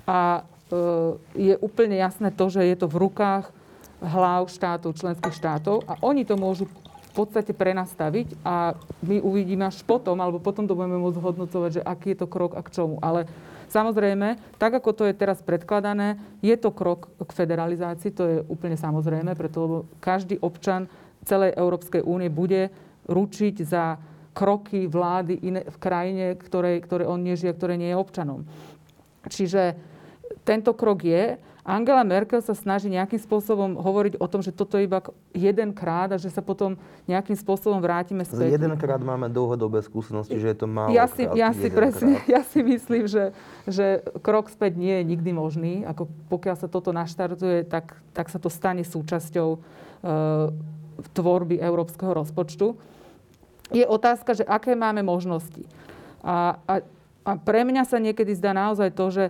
a 0.08 0.40
e, 0.72 1.52
je 1.52 1.54
úplne 1.60 2.00
jasné 2.00 2.32
to, 2.32 2.48
že 2.48 2.64
je 2.64 2.76
to 2.80 2.88
v 2.88 2.96
rukách 2.96 3.52
hlav 4.00 4.48
štátov, 4.48 4.96
členských 4.96 5.36
štátov 5.36 5.84
a 5.84 6.00
oni 6.00 6.24
to 6.24 6.40
môžu 6.40 6.64
v 7.12 7.12
podstate 7.12 7.52
prenastaviť 7.52 8.40
a 8.40 8.72
my 9.04 9.20
uvidíme 9.20 9.68
až 9.68 9.84
potom, 9.84 10.16
alebo 10.16 10.40
potom 10.40 10.64
to 10.64 10.72
budeme 10.72 10.96
môcť 10.96 11.20
hodnocovať, 11.20 11.70
že 11.76 11.82
aký 11.84 12.16
je 12.16 12.24
to 12.24 12.32
krok 12.32 12.56
a 12.56 12.64
k 12.64 12.72
čomu. 12.72 12.96
Ale 13.04 13.28
samozrejme, 13.68 14.40
tak 14.56 14.72
ako 14.72 14.96
to 14.96 15.04
je 15.04 15.14
teraz 15.14 15.44
predkladané, 15.44 16.16
je 16.40 16.56
to 16.56 16.72
krok 16.72 17.12
k 17.20 17.30
federalizácii, 17.36 18.16
to 18.16 18.24
je 18.24 18.36
úplne 18.48 18.80
samozrejme, 18.80 19.36
preto 19.36 19.60
lebo 19.60 19.76
každý 20.00 20.40
občan 20.40 20.88
celej 21.28 21.52
Európskej 21.52 22.00
únie 22.00 22.32
bude 22.32 22.72
ručiť 23.12 23.60
za 23.60 24.00
kroky 24.32 24.88
vlády 24.88 25.38
iné, 25.44 25.60
v 25.68 25.78
krajine, 25.78 26.26
ktoré, 26.36 26.80
ktoré 26.80 27.04
on 27.04 27.20
nežije, 27.20 27.52
ktoré 27.52 27.76
nie 27.76 27.92
je 27.92 28.00
občanom. 28.00 28.48
Čiže 29.28 29.76
tento 30.42 30.72
krok 30.74 31.04
je. 31.04 31.38
Angela 31.62 32.02
Merkel 32.02 32.42
sa 32.42 32.58
snaží 32.58 32.90
nejakým 32.90 33.22
spôsobom 33.22 33.78
hovoriť 33.78 34.18
o 34.18 34.26
tom, 34.26 34.42
že 34.42 34.50
toto 34.50 34.82
je 34.82 34.90
iba 34.90 34.98
jeden 35.30 35.70
krát 35.70 36.10
a 36.10 36.18
že 36.18 36.26
sa 36.26 36.42
potom 36.42 36.74
nejakým 37.06 37.38
spôsobom 37.38 37.78
vrátime 37.78 38.26
späť. 38.26 38.58
Jedenkrát 38.58 38.98
máme 38.98 39.30
dlhodobé 39.30 39.78
skúsenosti, 39.86 40.34
že 40.42 40.50
je 40.50 40.56
to 40.58 40.66
málo 40.66 40.90
ja 40.90 41.06
si, 41.06 41.22
ja 41.22 41.54
si 41.54 41.70
presne, 41.70 42.18
ja 42.34 42.42
si 42.42 42.66
myslím, 42.66 43.06
že, 43.06 43.30
že 43.70 44.02
krok 44.26 44.50
späť 44.50 44.74
nie 44.74 44.90
je 44.90 45.04
nikdy 45.14 45.30
možný. 45.30 45.72
Ako 45.86 46.10
pokiaľ 46.26 46.56
sa 46.58 46.66
toto 46.66 46.90
naštartuje, 46.90 47.62
tak, 47.70 47.94
tak 48.10 48.26
sa 48.26 48.42
to 48.42 48.50
stane 48.50 48.82
súčasťou 48.82 49.48
e, 49.54 49.58
tvorby 51.14 51.62
európskeho 51.62 52.10
rozpočtu 52.10 52.74
je 53.72 53.84
otázka, 53.88 54.36
že 54.36 54.44
aké 54.44 54.76
máme 54.76 55.00
možnosti. 55.00 55.64
A, 56.22 56.60
a, 56.68 56.74
a 57.26 57.30
pre 57.40 57.66
mňa 57.66 57.82
sa 57.88 57.98
niekedy 57.98 58.36
zdá 58.36 58.54
naozaj 58.54 58.94
to, 58.94 59.10
že 59.10 59.24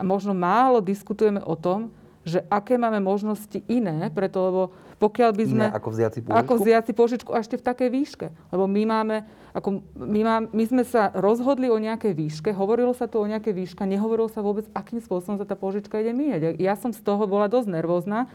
možno 0.00 0.34
málo 0.34 0.82
diskutujeme 0.82 1.38
o 1.44 1.54
tom, 1.54 1.92
že 2.22 2.42
aké 2.46 2.78
máme 2.78 3.02
možnosti 3.02 3.62
iné, 3.66 4.06
preto 4.14 4.38
lebo 4.46 4.62
pokiaľ 5.02 5.30
by 5.34 5.44
sme... 5.44 5.64
Iné 5.66 5.74
ako 5.74 5.90
vziaci 5.90 6.18
požičku? 6.22 6.38
Ako 6.38 6.52
vziaci 6.62 6.92
požičku 6.94 7.30
a 7.34 7.42
ešte 7.42 7.58
v 7.58 7.64
takej 7.66 7.88
výške. 7.90 8.26
Lebo 8.54 8.70
my 8.70 8.82
máme, 8.86 9.16
ako 9.50 9.82
my, 9.98 10.20
má, 10.22 10.36
my 10.46 10.64
sme 10.70 10.86
sa 10.86 11.10
rozhodli 11.10 11.66
o 11.66 11.82
nejakej 11.82 12.14
výške, 12.14 12.54
hovorilo 12.54 12.94
sa 12.94 13.10
tu 13.10 13.18
o 13.18 13.26
nejakej 13.26 13.50
výške, 13.50 13.82
nehovorilo 13.82 14.30
sa 14.30 14.38
vôbec, 14.46 14.70
akým 14.70 15.02
spôsobom 15.02 15.42
sa 15.42 15.46
tá 15.46 15.58
požička 15.58 15.98
ide 15.98 16.14
míňať. 16.14 16.62
Ja 16.62 16.78
som 16.78 16.94
z 16.94 17.02
toho 17.02 17.26
bola 17.26 17.50
dosť 17.50 17.74
nervózna, 17.74 18.30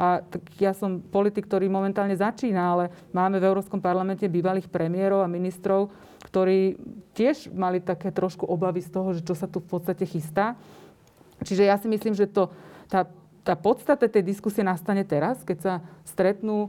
a 0.00 0.24
tak 0.24 0.40
ja 0.56 0.72
som 0.72 1.04
politik, 1.04 1.44
ktorý 1.44 1.68
momentálne 1.68 2.16
začína, 2.16 2.72
ale 2.72 2.84
máme 3.12 3.36
v 3.36 3.52
Európskom 3.52 3.84
parlamente 3.84 4.24
bývalých 4.24 4.72
premiérov 4.72 5.20
a 5.20 5.28
ministrov, 5.28 5.92
ktorí 6.24 6.80
tiež 7.12 7.52
mali 7.52 7.84
také 7.84 8.08
trošku 8.08 8.48
obavy 8.48 8.80
z 8.80 8.96
toho, 8.96 9.12
že 9.12 9.20
čo 9.20 9.36
sa 9.36 9.44
tu 9.44 9.60
v 9.60 9.68
podstate 9.68 10.08
chystá. 10.08 10.56
Čiže 11.44 11.68
ja 11.68 11.76
si 11.76 11.84
myslím, 11.92 12.16
že 12.16 12.24
to, 12.32 12.48
tá, 12.88 13.04
tá 13.44 13.52
podstata 13.60 14.08
tej 14.08 14.24
diskusie 14.24 14.64
nastane 14.64 15.04
teraz, 15.04 15.44
keď 15.44 15.58
sa 15.60 15.74
stretnú 16.08 16.68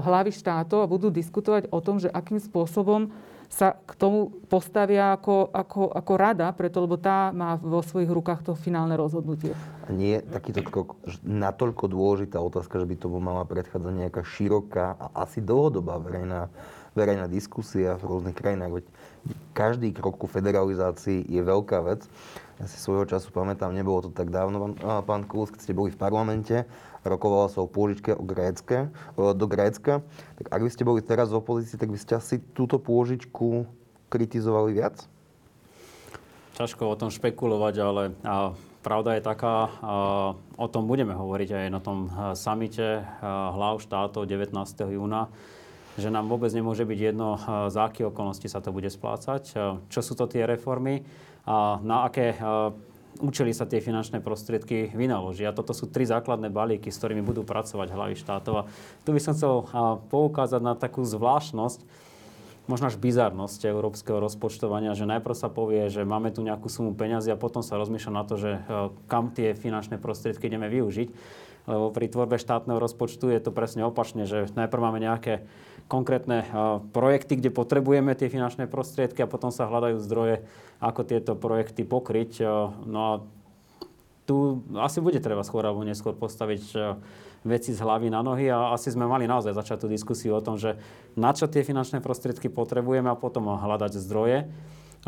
hlavy 0.00 0.32
štátov 0.32 0.80
a 0.80 0.88
budú 0.88 1.12
diskutovať 1.12 1.68
o 1.68 1.78
tom, 1.84 2.00
že 2.00 2.08
akým 2.08 2.40
spôsobom 2.40 3.12
sa 3.50 3.74
k 3.74 3.98
tomu 3.98 4.30
postavia 4.46 5.18
ako, 5.18 5.50
ako, 5.50 5.90
ako 5.90 6.12
rada, 6.14 6.46
preto 6.54 6.86
lebo 6.86 6.94
tá 6.94 7.34
má 7.34 7.58
vo 7.58 7.82
svojich 7.82 8.06
rukách 8.06 8.46
to 8.46 8.52
finálne 8.54 8.94
rozhodnutie. 8.94 9.58
Nie 9.90 10.22
je 10.22 10.30
takýto 10.30 10.62
natoľko 11.26 11.90
dôležitá 11.90 12.38
otázka, 12.38 12.78
že 12.78 12.86
by 12.86 12.94
tomu 12.94 13.18
mala 13.18 13.42
predchádzať 13.42 13.92
nejaká 14.06 14.22
široká 14.22 14.94
a 14.94 15.26
asi 15.26 15.42
dlhodobá 15.42 15.98
verejná, 15.98 16.46
verejná 16.94 17.26
diskusia 17.26 17.98
v 17.98 18.06
rôznych 18.06 18.38
krajinách. 18.38 18.80
Veď 18.80 18.84
každý 19.50 19.90
krok 19.98 20.22
ku 20.22 20.30
federalizácii 20.30 21.26
je 21.26 21.42
veľká 21.42 21.82
vec. 21.82 22.06
Ja 22.62 22.70
si 22.70 22.78
svojho 22.78 23.02
času 23.08 23.34
pamätám, 23.34 23.74
nebolo 23.74 24.06
to 24.06 24.10
tak 24.14 24.30
dávno, 24.30 24.78
pán 25.02 25.26
Kulus, 25.26 25.50
keď 25.50 25.60
ste 25.64 25.74
boli 25.74 25.90
v 25.90 25.98
parlamente 25.98 26.70
rokovalo 27.04 27.48
sa 27.48 27.64
o 27.64 27.68
pôžičke 27.70 28.12
o 28.12 28.24
Grécke, 28.24 28.92
do 29.16 29.46
Grécka. 29.48 30.04
Tak 30.36 30.46
ak 30.52 30.60
by 30.60 30.70
ste 30.70 30.82
boli 30.84 31.00
teraz 31.00 31.32
v 31.32 31.40
opozícii, 31.40 31.80
tak 31.80 31.88
by 31.88 31.98
ste 32.00 32.18
asi 32.20 32.36
túto 32.52 32.76
pôžičku 32.76 33.64
kritizovali 34.12 34.76
viac? 34.76 35.06
Ťažko 36.60 36.92
o 36.92 36.98
tom 36.98 37.08
špekulovať, 37.08 37.74
ale 37.80 38.02
pravda 38.84 39.16
je 39.16 39.22
taká, 39.24 39.70
o 40.60 40.66
tom 40.68 40.84
budeme 40.84 41.16
hovoriť 41.16 41.50
aj 41.56 41.66
na 41.72 41.80
tom 41.80 42.12
samite 42.36 43.00
hlav 43.24 43.80
štátov 43.80 44.28
19. 44.28 44.52
júna, 44.92 45.32
že 45.96 46.12
nám 46.12 46.28
vôbec 46.28 46.52
nemôže 46.52 46.84
byť 46.84 46.98
jedno, 47.00 47.40
za 47.72 47.88
aké 47.88 48.04
okolnosti 48.04 48.44
sa 48.44 48.60
to 48.60 48.76
bude 48.76 48.92
splácať, 48.92 49.42
čo 49.88 50.00
sú 50.04 50.12
to 50.12 50.28
tie 50.28 50.44
reformy 50.44 51.00
a 51.48 51.80
na 51.80 52.04
aké 52.08 52.36
účely 53.18 53.50
sa 53.50 53.66
tie 53.66 53.82
finančné 53.82 54.22
prostriedky 54.22 54.94
vynaložia. 54.94 55.50
Toto 55.50 55.74
sú 55.74 55.90
tri 55.90 56.06
základné 56.06 56.48
balíky, 56.48 56.94
s 56.94 57.02
ktorými 57.02 57.26
budú 57.26 57.42
pracovať 57.42 57.90
hlavy 57.90 58.14
štátov. 58.14 58.54
A 58.54 58.66
tu 59.02 59.10
by 59.10 59.20
som 59.20 59.34
chcel 59.34 59.66
poukázať 60.06 60.62
na 60.62 60.78
takú 60.78 61.02
zvláštnosť, 61.02 61.82
možno 62.70 62.86
až 62.86 63.02
bizarnosť 63.02 63.66
európskeho 63.66 64.22
rozpočtovania, 64.22 64.94
že 64.94 65.10
najprv 65.10 65.34
sa 65.34 65.50
povie, 65.50 65.90
že 65.90 66.06
máme 66.06 66.30
tu 66.30 66.46
nejakú 66.46 66.70
sumu 66.70 66.94
peňazí 66.94 67.34
a 67.34 67.40
potom 67.40 67.66
sa 67.66 67.74
rozmýšľa 67.74 68.12
na 68.14 68.22
to, 68.22 68.38
že 68.38 68.50
e, 68.54 68.60
kam 69.10 69.34
tie 69.34 69.58
finančné 69.58 69.98
prostriedky 69.98 70.46
ideme 70.46 70.70
využiť. 70.70 71.08
Lebo 71.68 71.92
pri 71.92 72.08
tvorbe 72.08 72.40
štátneho 72.40 72.80
rozpočtu 72.80 73.28
je 73.28 73.40
to 73.40 73.52
presne 73.52 73.84
opačne, 73.84 74.24
že 74.24 74.48
najprv 74.56 74.80
máme 74.80 75.00
nejaké 75.00 75.44
konkrétne 75.90 76.46
projekty, 76.94 77.36
kde 77.36 77.50
potrebujeme 77.50 78.14
tie 78.14 78.30
finančné 78.30 78.70
prostriedky 78.70 79.26
a 79.26 79.30
potom 79.30 79.50
sa 79.50 79.66
hľadajú 79.66 79.98
zdroje, 80.00 80.46
ako 80.78 81.00
tieto 81.04 81.32
projekty 81.34 81.82
pokryť. 81.84 82.40
No 82.86 83.00
a 83.00 83.12
tu 84.24 84.62
asi 84.78 85.02
bude 85.02 85.18
treba 85.18 85.42
skôr 85.42 85.66
alebo 85.66 85.82
neskôr 85.82 86.14
postaviť 86.14 86.64
veci 87.42 87.72
z 87.72 87.80
hlavy 87.80 88.12
na 88.12 88.20
nohy 88.20 88.52
a 88.52 88.76
asi 88.76 88.92
sme 88.92 89.08
mali 89.08 89.24
naozaj 89.24 89.56
začať 89.56 89.84
tú 89.84 89.88
diskusiu 89.88 90.36
o 90.36 90.44
tom, 90.44 90.60
že 90.60 90.76
na 91.16 91.32
čo 91.32 91.48
tie 91.48 91.64
finančné 91.64 92.04
prostriedky 92.04 92.52
potrebujeme 92.52 93.08
a 93.10 93.18
potom 93.18 93.48
hľadať 93.50 93.96
zdroje. 93.96 94.46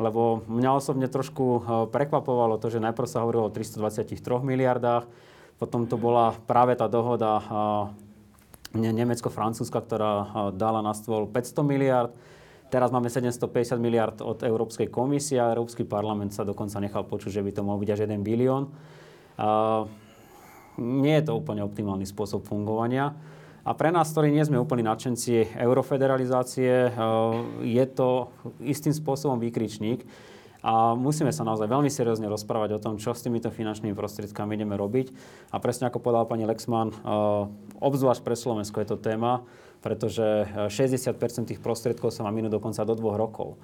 Lebo 0.01 0.41
mňa 0.49 0.71
osobne 0.73 1.05
trošku 1.05 1.69
prekvapovalo 1.93 2.57
to, 2.57 2.73
že 2.73 2.81
najprv 2.81 3.05
sa 3.05 3.21
hovorilo 3.21 3.47
o 3.47 3.55
323 3.55 4.17
miliardách, 4.41 5.05
potom 5.63 5.87
to 5.87 5.95
bola 5.95 6.35
práve 6.51 6.75
tá 6.75 6.91
dohoda 6.91 7.39
Nemecko-Francúzska, 8.75 9.79
ktorá 9.79 10.13
dala 10.51 10.83
na 10.83 10.91
stôl 10.91 11.31
500 11.31 11.63
miliard. 11.63 12.11
Teraz 12.67 12.91
máme 12.91 13.07
750 13.07 13.79
miliard 13.79 14.19
od 14.27 14.43
Európskej 14.43 14.91
komisie 14.91 15.39
a 15.39 15.55
Európsky 15.55 15.87
parlament 15.87 16.35
sa 16.35 16.43
dokonca 16.43 16.83
nechal 16.83 17.07
počuť, 17.07 17.39
že 17.39 17.45
by 17.47 17.51
to 17.55 17.63
mohol 17.63 17.79
byť 17.79 17.91
až 17.95 18.01
1 18.11 18.27
bilión. 18.27 18.75
Nie 20.83 21.15
je 21.23 21.25
to 21.31 21.39
úplne 21.39 21.63
optimálny 21.63 22.11
spôsob 22.11 22.43
fungovania. 22.43 23.15
A 23.63 23.71
pre 23.79 23.95
nás, 23.95 24.11
ktorí 24.11 24.35
nie 24.35 24.43
sme 24.43 24.59
úplní 24.59 24.83
nadšenci 24.83 25.55
eurofederalizácie, 25.63 26.91
je 27.63 27.85
to 27.95 28.35
istým 28.59 28.91
spôsobom 28.91 29.39
výkričník, 29.39 30.03
a 30.63 30.95
musíme 30.95 31.35
sa 31.35 31.43
naozaj 31.43 31.67
veľmi 31.67 31.91
seriózne 31.91 32.31
rozprávať 32.31 32.79
o 32.79 32.83
tom, 32.83 32.95
čo 32.95 33.11
s 33.11 33.27
týmito 33.27 33.51
finančnými 33.51 33.99
prostriedkami 33.99 34.55
ideme 34.55 34.79
robiť. 34.79 35.11
A 35.51 35.59
presne 35.59 35.91
ako 35.91 35.99
povedala 35.99 36.31
pani 36.31 36.47
Lexman, 36.47 36.95
eh, 36.95 36.97
obzvlášť 37.83 38.23
pre 38.23 38.39
Slovensko 38.39 38.79
je 38.79 38.89
to 38.95 38.99
téma, 39.03 39.43
pretože 39.83 40.47
60% 40.71 41.51
tých 41.51 41.59
prostriedkov 41.59 42.15
sa 42.15 42.23
má 42.23 42.31
minúť 42.31 42.63
dokonca 42.63 42.87
do 42.87 42.95
dvoch 42.95 43.19
rokov. 43.19 43.59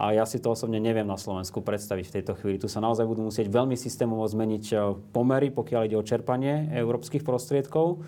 A 0.00 0.16
ja 0.16 0.24
si 0.24 0.40
to 0.40 0.54
osobne 0.54 0.80
neviem 0.80 1.04
na 1.04 1.20
Slovensku 1.20 1.60
predstaviť 1.60 2.04
v 2.08 2.14
tejto 2.16 2.32
chvíli. 2.40 2.56
Tu 2.56 2.70
sa 2.70 2.80
naozaj 2.80 3.04
budú 3.04 3.28
musieť 3.28 3.52
veľmi 3.52 3.76
systémovo 3.76 4.24
zmeniť 4.24 4.64
eh, 4.72 4.80
pomery, 5.12 5.52
pokiaľ 5.52 5.84
ide 5.84 6.00
o 6.00 6.06
čerpanie 6.06 6.72
európskych 6.72 7.28
prostriedkov. 7.28 8.00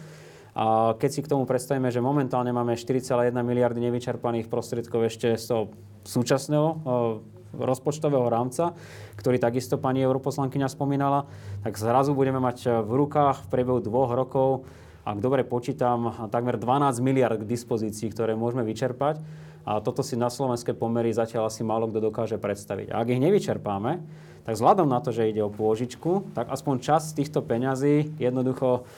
A 0.56 0.96
keď 0.96 1.10
si 1.12 1.20
k 1.22 1.30
tomu 1.30 1.44
predstavíme, 1.46 1.92
že 1.92 2.02
momentálne 2.02 2.50
máme 2.50 2.74
4,1 2.74 3.30
miliardy 3.44 3.78
nevyčerpaných 3.86 4.50
prostriedkov 4.50 5.06
ešte 5.06 5.36
z 5.36 5.44
toho 5.44 5.62
súčasného 6.08 6.68
eh, 6.72 7.39
rozpočtového 7.54 8.26
rámca, 8.30 8.74
ktorý 9.18 9.42
takisto 9.42 9.76
pani 9.76 10.02
europoslankyňa 10.02 10.68
spomínala, 10.70 11.26
tak 11.66 11.76
zrazu 11.76 12.14
budeme 12.14 12.38
mať 12.38 12.86
v 12.86 12.92
rukách 12.94 13.46
v 13.46 13.50
priebehu 13.50 13.78
dvoch 13.82 14.14
rokov, 14.14 14.68
ak 15.00 15.18
dobre 15.18 15.42
počítam, 15.48 16.28
takmer 16.28 16.60
12 16.60 17.00
miliard 17.00 17.40
k 17.40 17.48
dispozícii, 17.48 18.12
ktoré 18.12 18.36
môžeme 18.36 18.62
vyčerpať. 18.68 19.18
A 19.64 19.80
toto 19.80 20.00
si 20.00 20.16
na 20.16 20.32
slovenské 20.32 20.72
pomery 20.72 21.12
zatiaľ 21.12 21.48
asi 21.48 21.64
málo 21.64 21.88
kto 21.88 22.00
dokáže 22.12 22.36
predstaviť. 22.40 22.92
A 22.92 23.04
ak 23.04 23.12
ich 23.12 23.20
nevyčerpáme, 23.20 24.00
tak 24.44 24.56
vzhľadom 24.56 24.88
na 24.88 25.00
to, 25.04 25.12
že 25.12 25.28
ide 25.28 25.44
o 25.44 25.52
pôžičku, 25.52 26.32
tak 26.32 26.48
aspoň 26.48 26.80
čas 26.80 27.12
týchto 27.12 27.44
peňazí 27.44 28.16
jednoducho 28.16 28.88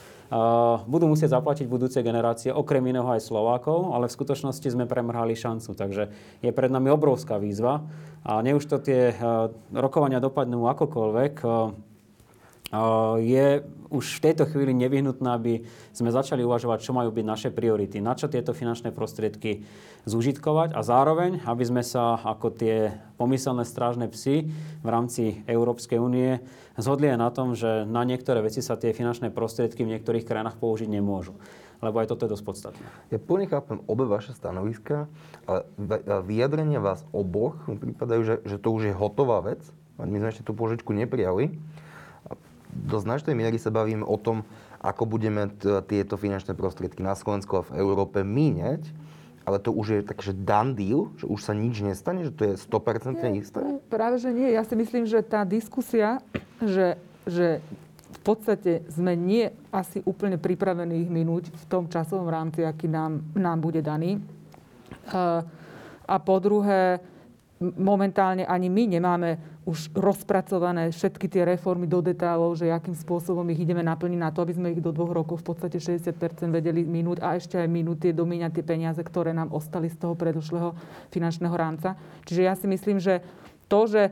budú 0.89 1.05
musieť 1.05 1.37
zaplatiť 1.37 1.69
budúce 1.69 2.01
generácie, 2.01 2.49
okrem 2.49 2.81
iného 2.89 3.05
aj 3.05 3.21
Slovákov, 3.21 3.93
ale 3.93 4.09
v 4.09 4.15
skutočnosti 4.17 4.65
sme 4.65 4.89
premrhali 4.89 5.37
šancu. 5.37 5.77
Takže 5.77 6.03
je 6.41 6.51
pred 6.51 6.71
nami 6.73 6.89
obrovská 6.89 7.37
výzva 7.37 7.85
a 8.25 8.41
ne 8.41 8.57
už 8.57 8.65
to 8.65 8.81
tie 8.81 9.13
rokovania 9.69 10.17
dopadnú 10.17 10.65
akokoľvek, 10.73 11.33
je 13.21 13.61
už 13.93 14.17
v 14.17 14.23
tejto 14.25 14.49
chvíli 14.49 14.73
nevyhnutné, 14.73 15.29
aby 15.29 15.53
sme 15.93 16.09
začali 16.09 16.41
uvažovať, 16.41 16.81
čo 16.81 16.97
majú 16.97 17.13
byť 17.13 17.25
naše 17.25 17.49
priority, 17.53 18.01
na 18.01 18.17
čo 18.17 18.25
tieto 18.25 18.49
finančné 18.49 18.89
prostriedky 18.89 19.61
zúžitkovať 20.09 20.73
a 20.73 20.81
zároveň, 20.81 21.45
aby 21.45 21.63
sme 21.63 21.85
sa 21.85 22.17
ako 22.17 22.49
tie 22.57 22.97
pomyselné 23.21 23.61
strážne 23.69 24.09
psy 24.09 24.49
v 24.81 24.87
rámci 24.89 25.45
Európskej 25.45 26.01
únie 26.01 26.41
zhodli 26.73 27.13
aj 27.13 27.19
na 27.21 27.29
tom, 27.29 27.53
že 27.53 27.85
na 27.85 28.01
niektoré 28.01 28.41
veci 28.41 28.65
sa 28.65 28.73
tie 28.73 28.97
finančné 28.97 29.29
prostriedky 29.29 29.85
v 29.85 29.93
niektorých 29.93 30.25
krajinách 30.25 30.57
použiť 30.57 30.89
nemôžu 30.89 31.37
lebo 31.83 31.99
aj 31.99 32.15
toto 32.15 32.23
je 32.23 32.39
dosť 32.39 32.45
podstatné. 32.47 32.87
Ja 33.11 33.19
plne 33.19 33.43
chápem 33.43 33.83
obe 33.91 34.07
vaše 34.07 34.31
stanoviska, 34.31 35.11
ale 35.43 35.67
vyjadrenia 36.23 36.79
vás 36.79 37.03
oboch 37.11 37.59
mi 37.67 37.75
prípadajú, 37.75 38.21
že, 38.23 38.35
že 38.47 38.55
to 38.55 38.71
už 38.71 38.87
je 38.87 38.93
hotová 38.95 39.43
vec. 39.43 39.59
My 39.99 40.15
sme 40.15 40.31
ešte 40.31 40.47
tú 40.47 40.55
požičku 40.55 40.95
neprijali 40.95 41.51
do 42.73 42.97
značnej 42.97 43.37
miery 43.37 43.61
sa 43.61 43.69
bavíme 43.69 44.03
o 44.03 44.17
tom, 44.17 44.41
ako 44.83 45.07
budeme 45.07 45.47
t- 45.53 45.79
tieto 45.87 46.19
finančné 46.19 46.57
prostriedky 46.57 46.99
na 47.05 47.15
Slovensku 47.15 47.61
a 47.61 47.65
v 47.65 47.79
Európe 47.79 48.25
míňať, 48.25 48.91
ale 49.43 49.59
to 49.59 49.75
už 49.75 49.87
je 49.87 49.99
také, 50.03 50.31
že 50.31 50.35
done 50.35 50.75
deal, 50.75 51.11
že 51.19 51.27
už 51.27 51.39
sa 51.43 51.53
nič 51.55 51.83
nestane, 51.83 52.27
že 52.27 52.33
to 52.35 52.43
je 52.47 52.53
100% 52.59 53.19
nie, 53.27 53.43
isté? 53.43 53.59
Práve, 53.91 54.19
že 54.19 54.31
nie. 54.31 54.51
Ja 54.51 54.63
si 54.63 54.75
myslím, 54.75 55.03
že 55.03 55.19
tá 55.23 55.43
diskusia, 55.43 56.23
že, 56.63 56.95
že 57.27 57.59
v 58.13 58.19
podstate 58.23 58.87
sme 58.87 59.19
nie 59.19 59.51
asi 59.67 59.99
úplne 60.07 60.39
pripravení 60.39 61.03
ich 61.03 61.11
minúť 61.11 61.51
v 61.51 61.65
tom 61.67 61.91
časovom 61.91 62.31
rámci, 62.31 62.63
aký 62.63 62.87
nám, 62.87 63.19
nám 63.35 63.59
bude 63.59 63.83
daný. 63.83 64.23
A 66.07 66.15
po 66.23 66.39
druhé, 66.39 67.03
momentálne 67.59 68.47
ani 68.47 68.71
my 68.71 68.83
nemáme 68.95 69.29
už 69.63 69.95
rozpracované 69.95 70.91
všetky 70.91 71.31
tie 71.31 71.47
reformy 71.47 71.87
do 71.87 72.03
detailov, 72.03 72.59
že 72.59 72.67
akým 72.67 72.91
spôsobom 72.91 73.47
ich 73.47 73.63
ideme 73.63 73.79
naplniť 73.79 74.19
na 74.19 74.29
to, 74.29 74.43
aby 74.43 74.53
sme 74.55 74.71
ich 74.75 74.83
do 74.83 74.91
dvoch 74.91 75.15
rokov 75.15 75.39
v 75.39 75.55
podstate 75.55 75.79
60% 75.79 76.11
vedeli 76.51 76.83
minúť 76.83 77.23
a 77.23 77.39
ešte 77.39 77.55
aj 77.55 77.71
minúť 77.71 78.09
tie 78.09 78.13
domíňať 78.13 78.51
tie 78.59 78.65
peniaze, 78.67 78.99
ktoré 78.99 79.31
nám 79.31 79.55
ostali 79.55 79.87
z 79.87 79.95
toho 79.95 80.19
predošlého 80.19 80.75
finančného 81.15 81.55
rámca. 81.55 81.95
Čiže 82.27 82.41
ja 82.43 82.53
si 82.59 82.67
myslím, 82.67 82.99
že 82.99 83.23
to, 83.71 83.87
že 83.87 84.11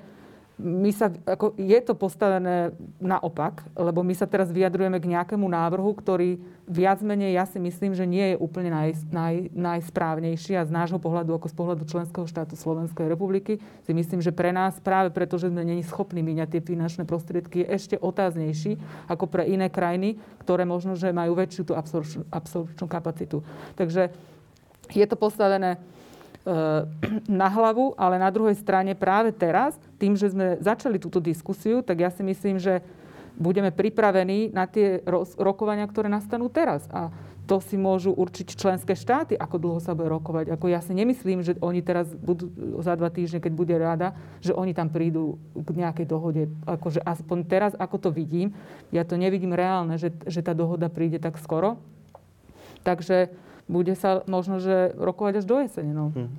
my 0.61 0.91
sa, 0.93 1.09
ako, 1.25 1.57
je 1.57 1.79
to 1.81 1.97
postavené 1.97 2.69
naopak, 3.01 3.65
lebo 3.73 4.05
my 4.05 4.13
sa 4.13 4.29
teraz 4.29 4.53
vyjadrujeme 4.53 5.01
k 5.01 5.09
nejakému 5.17 5.43
návrhu, 5.49 5.89
ktorý 5.97 6.37
viac 6.69 7.01
menej, 7.01 7.35
ja 7.35 7.49
si 7.49 7.57
myslím, 7.57 7.97
že 7.97 8.05
nie 8.05 8.31
je 8.31 8.35
úplne 8.37 8.69
naj, 8.69 9.09
naj, 9.09 9.35
najsprávnejší 9.51 10.55
a 10.55 10.63
z 10.63 10.71
nášho 10.71 11.01
pohľadu, 11.01 11.33
ako 11.35 11.49
z 11.49 11.55
pohľadu 11.57 11.83
členského 11.89 12.29
štátu 12.29 12.53
Slovenskej 12.53 13.09
republiky, 13.09 13.57
si 13.83 13.91
myslím, 13.91 14.21
že 14.21 14.31
pre 14.31 14.53
nás 14.53 14.77
práve 14.79 15.09
preto, 15.09 15.41
že 15.41 15.49
sme 15.49 15.65
není 15.65 15.81
schopní 15.81 16.21
míňať 16.21 16.57
tie 16.57 16.61
finančné 16.61 17.03
prostriedky, 17.03 17.65
je 17.65 17.71
ešte 17.73 17.95
otáznejší 17.97 18.77
ako 19.09 19.25
pre 19.27 19.49
iné 19.49 19.67
krajiny, 19.67 20.21
ktoré 20.45 20.63
možno, 20.63 20.93
že 20.93 21.11
majú 21.11 21.33
väčšiu 21.35 21.63
tú 21.67 21.73
absorpčnú, 21.73 22.23
absorpčnú 22.29 22.85
kapacitu. 22.85 23.41
Takže 23.75 24.13
je 24.93 25.05
to 25.09 25.15
postavené 25.17 25.81
na 27.41 27.47
hlavu, 27.49 27.93
ale 27.97 28.17
na 28.17 28.33
druhej 28.33 28.57
strane 28.57 28.97
práve 28.97 29.29
teraz, 29.29 29.77
tým, 30.01 30.17
že 30.17 30.33
sme 30.33 30.57
začali 30.57 30.97
túto 30.97 31.21
diskusiu, 31.21 31.85
tak 31.85 32.01
ja 32.01 32.09
si 32.09 32.25
myslím, 32.25 32.57
že 32.57 32.81
budeme 33.37 33.71
pripravení 33.73 34.51
na 34.51 34.67
tie 34.67 35.01
rokovania, 35.39 35.87
ktoré 35.87 36.11
nastanú 36.11 36.51
teraz. 36.51 36.85
A 36.91 37.09
to 37.49 37.59
si 37.59 37.75
môžu 37.75 38.15
určiť 38.15 38.53
členské 38.55 38.93
štáty, 38.95 39.35
ako 39.35 39.55
dlho 39.59 39.79
sa 39.81 39.97
bude 39.97 40.07
rokovať. 40.07 40.55
Ako 40.55 40.71
ja 40.71 40.79
si 40.79 40.95
nemyslím, 40.95 41.43
že 41.43 41.57
oni 41.59 41.83
teraz 41.83 42.07
budú 42.15 42.47
za 42.79 42.95
dva 42.95 43.11
týždne, 43.11 43.43
keď 43.43 43.53
bude 43.53 43.75
rada, 43.75 44.15
že 44.39 44.55
oni 44.55 44.71
tam 44.71 44.87
prídu 44.87 45.41
k 45.51 45.69
nejakej 45.73 46.05
dohode. 46.07 46.47
Akože 46.63 47.03
aspoň 47.03 47.37
teraz, 47.49 47.71
ako 47.75 48.07
to 48.07 48.09
vidím, 48.13 48.55
ja 48.93 49.03
to 49.03 49.19
nevidím 49.19 49.51
reálne, 49.51 49.99
že, 49.99 50.13
že 50.29 50.45
tá 50.45 50.55
dohoda 50.55 50.87
príde 50.87 51.19
tak 51.19 51.35
skoro. 51.41 51.81
Takže 52.87 53.33
bude 53.67 53.93
sa 53.97 54.25
možno, 54.25 54.61
že 54.61 54.93
rokovať 54.97 55.41
až 55.41 55.45
do 55.45 55.57
jesene. 55.61 55.93
No. 55.93 56.13
Hm. 56.13 56.29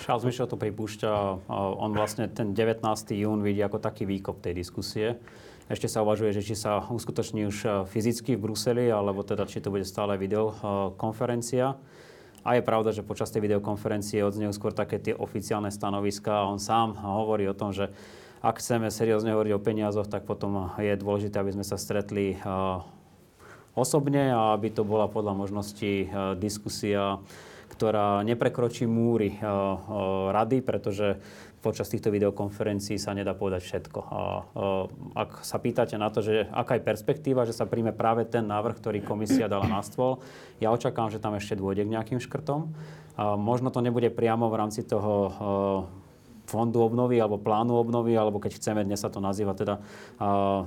Charles 0.00 0.26
Michel 0.26 0.50
to 0.50 0.58
pripúšťa. 0.58 1.10
On 1.52 1.90
vlastne 1.94 2.26
ten 2.28 2.52
19. 2.52 2.82
jún 3.14 3.40
vidí 3.40 3.62
ako 3.62 3.78
taký 3.78 4.04
výkop 4.04 4.42
tej 4.42 4.52
diskusie. 4.52 5.16
Ešte 5.64 5.88
sa 5.88 6.04
uvažuje, 6.04 6.36
že 6.36 6.44
či 6.44 6.54
sa 6.58 6.76
uskutoční 6.84 7.48
už 7.48 7.88
fyzicky 7.88 8.36
v 8.36 8.42
Bruseli, 8.44 8.92
alebo 8.92 9.24
teda 9.24 9.48
či 9.48 9.64
to 9.64 9.72
bude 9.72 9.88
stále 9.88 10.20
videokonferencia. 10.20 11.80
A 12.44 12.60
je 12.60 12.62
pravda, 12.66 12.92
že 12.92 13.00
počas 13.00 13.32
tej 13.32 13.48
videokonferencie 13.48 14.20
odznejú 14.20 14.52
skôr 14.52 14.76
také 14.76 15.00
tie 15.00 15.16
oficiálne 15.16 15.72
stanoviská. 15.72 16.44
On 16.44 16.60
sám 16.60 17.00
hovorí 17.00 17.48
o 17.48 17.56
tom, 17.56 17.72
že 17.72 17.88
ak 18.44 18.60
chceme 18.60 18.92
seriózne 18.92 19.32
hovoriť 19.32 19.52
o 19.56 19.64
peniazoch, 19.64 20.04
tak 20.04 20.28
potom 20.28 20.68
je 20.76 20.92
dôležité, 21.00 21.40
aby 21.40 21.56
sme 21.56 21.64
sa 21.64 21.80
stretli 21.80 22.36
osobne 23.74 24.30
a 24.30 24.54
aby 24.54 24.70
to 24.70 24.86
bola 24.86 25.10
podľa 25.10 25.34
možností 25.34 26.08
diskusia, 26.38 27.18
ktorá 27.74 28.22
neprekročí 28.22 28.86
múry 28.86 29.34
rady, 30.30 30.62
pretože 30.62 31.18
počas 31.58 31.88
týchto 31.88 32.12
videokonferencií 32.12 33.00
sa 33.00 33.16
nedá 33.16 33.32
povedať 33.32 33.64
všetko. 33.64 33.98
A, 34.04 34.20
ak 35.16 35.42
sa 35.42 35.56
pýtate 35.56 35.96
na 35.96 36.12
to, 36.12 36.20
že 36.20 36.44
aká 36.52 36.76
je 36.76 36.84
perspektíva, 36.84 37.48
že 37.48 37.56
sa 37.56 37.64
príjme 37.64 37.96
práve 37.96 38.28
ten 38.28 38.44
návrh, 38.44 38.78
ktorý 38.78 39.00
komisia 39.00 39.48
dala 39.48 39.64
na 39.64 39.80
stôl, 39.80 40.20
ja 40.60 40.68
očakávam, 40.70 41.08
že 41.08 41.18
tam 41.18 41.32
ešte 41.34 41.56
dôjde 41.56 41.88
k 41.88 41.94
nejakým 41.96 42.20
škrtom. 42.20 42.68
A 43.16 43.34
možno 43.40 43.72
to 43.72 43.80
nebude 43.80 44.12
priamo 44.12 44.52
v 44.52 44.58
rámci 44.60 44.84
toho 44.84 45.32
fondu 46.44 46.84
obnovy 46.84 47.16
alebo 47.16 47.40
plánu 47.40 47.74
obnovy, 47.80 48.12
alebo 48.12 48.36
keď 48.36 48.60
chceme, 48.60 48.84
dnes 48.84 49.00
sa 49.00 49.08
to 49.08 49.24
nazýva 49.24 49.56
teda 49.56 49.80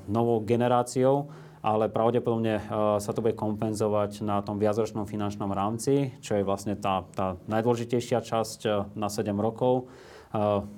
novou 0.09 0.41
generáciou, 0.41 1.29
ale 1.67 1.91
pravdepodobne 1.91 2.63
sa 3.03 3.11
to 3.11 3.19
bude 3.19 3.35
kompenzovať 3.35 4.23
na 4.23 4.39
tom 4.39 4.55
viacročnom 4.55 5.03
finančnom 5.03 5.51
rámci, 5.51 6.15
čo 6.23 6.39
je 6.39 6.47
vlastne 6.47 6.79
tá, 6.79 7.03
tá 7.11 7.35
najdôležitejšia 7.51 8.23
časť 8.23 8.59
na 8.95 9.11
7 9.11 9.35
rokov 9.35 9.91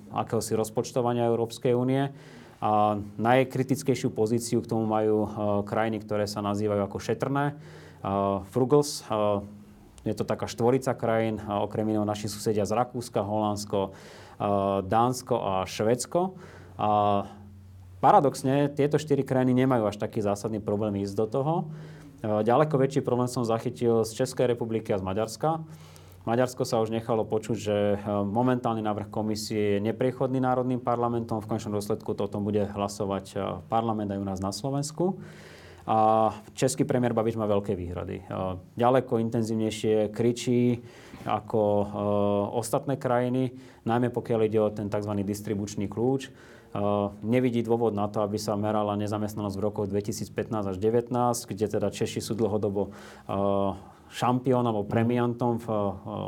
akéhosi 0.10 0.58
rozpočtovania 0.58 1.30
Európskej 1.30 1.78
únie. 1.78 2.10
A 2.60 2.98
najkritickejšiu 3.22 4.10
pozíciu 4.10 4.66
k 4.66 4.70
tomu 4.74 4.90
majú 4.90 5.30
krajiny, 5.70 6.02
ktoré 6.02 6.26
sa 6.26 6.42
nazývajú 6.42 6.82
ako 6.90 6.98
šetrné. 6.98 7.54
Frugals, 8.50 9.06
je 10.02 10.16
to 10.18 10.26
taká 10.26 10.50
štvorica 10.50 10.98
krajín, 10.98 11.38
okrem 11.38 11.86
iného 11.94 12.04
naši 12.04 12.26
susedia 12.26 12.66
z 12.66 12.74
Rakúska, 12.74 13.22
Holandsko, 13.22 13.94
Dánsko 14.90 15.36
a 15.38 15.54
Švedsko. 15.70 16.34
A 16.80 17.24
paradoxne, 18.00 18.72
tieto 18.74 18.98
štyri 19.00 19.22
krajiny 19.24 19.64
nemajú 19.64 19.92
až 19.92 20.00
taký 20.00 20.24
zásadný 20.24 20.64
problém 20.64 21.00
ísť 21.04 21.16
do 21.16 21.26
toho. 21.28 21.54
Ďaleko 22.20 22.76
väčší 22.76 23.00
problém 23.00 23.32
som 23.32 23.48
zachytil 23.48 24.04
z 24.04 24.12
Českej 24.24 24.52
republiky 24.52 24.92
a 24.92 25.00
z 25.00 25.08
Maďarska. 25.08 25.64
Maďarsko 26.28 26.68
sa 26.68 26.84
už 26.84 26.92
nechalo 26.92 27.24
počuť, 27.24 27.58
že 27.58 27.78
e, 27.96 27.98
momentálny 28.06 28.84
návrh 28.84 29.08
komisie 29.08 29.80
je 29.80 29.86
nepriechodný 29.88 30.44
národným 30.44 30.84
parlamentom. 30.84 31.40
V 31.40 31.48
konečnom 31.48 31.80
dôsledku 31.80 32.12
to 32.12 32.28
o 32.28 32.32
tom 32.32 32.44
bude 32.44 32.60
hlasovať 32.60 33.26
e, 33.34 33.38
parlament 33.72 34.12
aj 34.12 34.20
u 34.20 34.26
nás 34.28 34.40
na 34.44 34.52
Slovensku. 34.52 35.18
A 35.90 36.30
český 36.54 36.86
premiér 36.86 37.18
Babiš 37.18 37.40
má 37.40 37.48
veľké 37.48 37.74
výhrady. 37.74 38.22
E, 38.22 38.24
ďaleko 38.78 39.18
intenzívnejšie 39.24 40.12
kričí 40.12 40.84
ako 41.20 41.60
ostatné 42.56 42.96
krajiny, 42.96 43.52
najmä 43.84 44.08
pokiaľ 44.08 44.40
ide 44.48 44.60
o 44.64 44.72
ten 44.72 44.88
tzv. 44.88 45.12
distribučný 45.20 45.92
kľúč. 45.92 46.32
Nevidí 47.26 47.66
dôvod 47.66 47.98
na 47.98 48.06
to, 48.06 48.22
aby 48.22 48.38
sa 48.38 48.54
merala 48.54 48.94
nezamestnanosť 48.94 49.56
v 49.58 49.66
rokoch 49.66 49.88
2015 49.90 50.70
až 50.70 50.76
2019, 50.78 51.50
kde 51.50 51.66
teda 51.66 51.90
Češi 51.90 52.22
sú 52.22 52.38
dlhodobo 52.38 52.94
šampiónom 54.10 54.74
alebo 54.74 54.90
premiantom 54.90 55.62
v, 55.62 55.68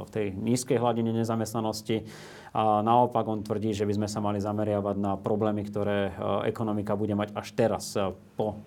v 0.06 0.10
tej 0.14 0.26
nízkej 0.38 0.78
hladine 0.78 1.14
nezamestnanosti. 1.14 2.06
A 2.52 2.84
naopak 2.84 3.24
on 3.32 3.48
tvrdí, 3.48 3.72
že 3.72 3.88
by 3.88 3.96
sme 3.96 4.08
sa 4.12 4.20
mali 4.20 4.44
zameriavať 4.44 4.96
na 5.00 5.16
problémy, 5.16 5.64
ktoré 5.64 6.12
ekonomika 6.44 7.00
bude 7.00 7.16
mať 7.16 7.32
až 7.32 7.48
teraz 7.56 7.96
po 8.36 8.60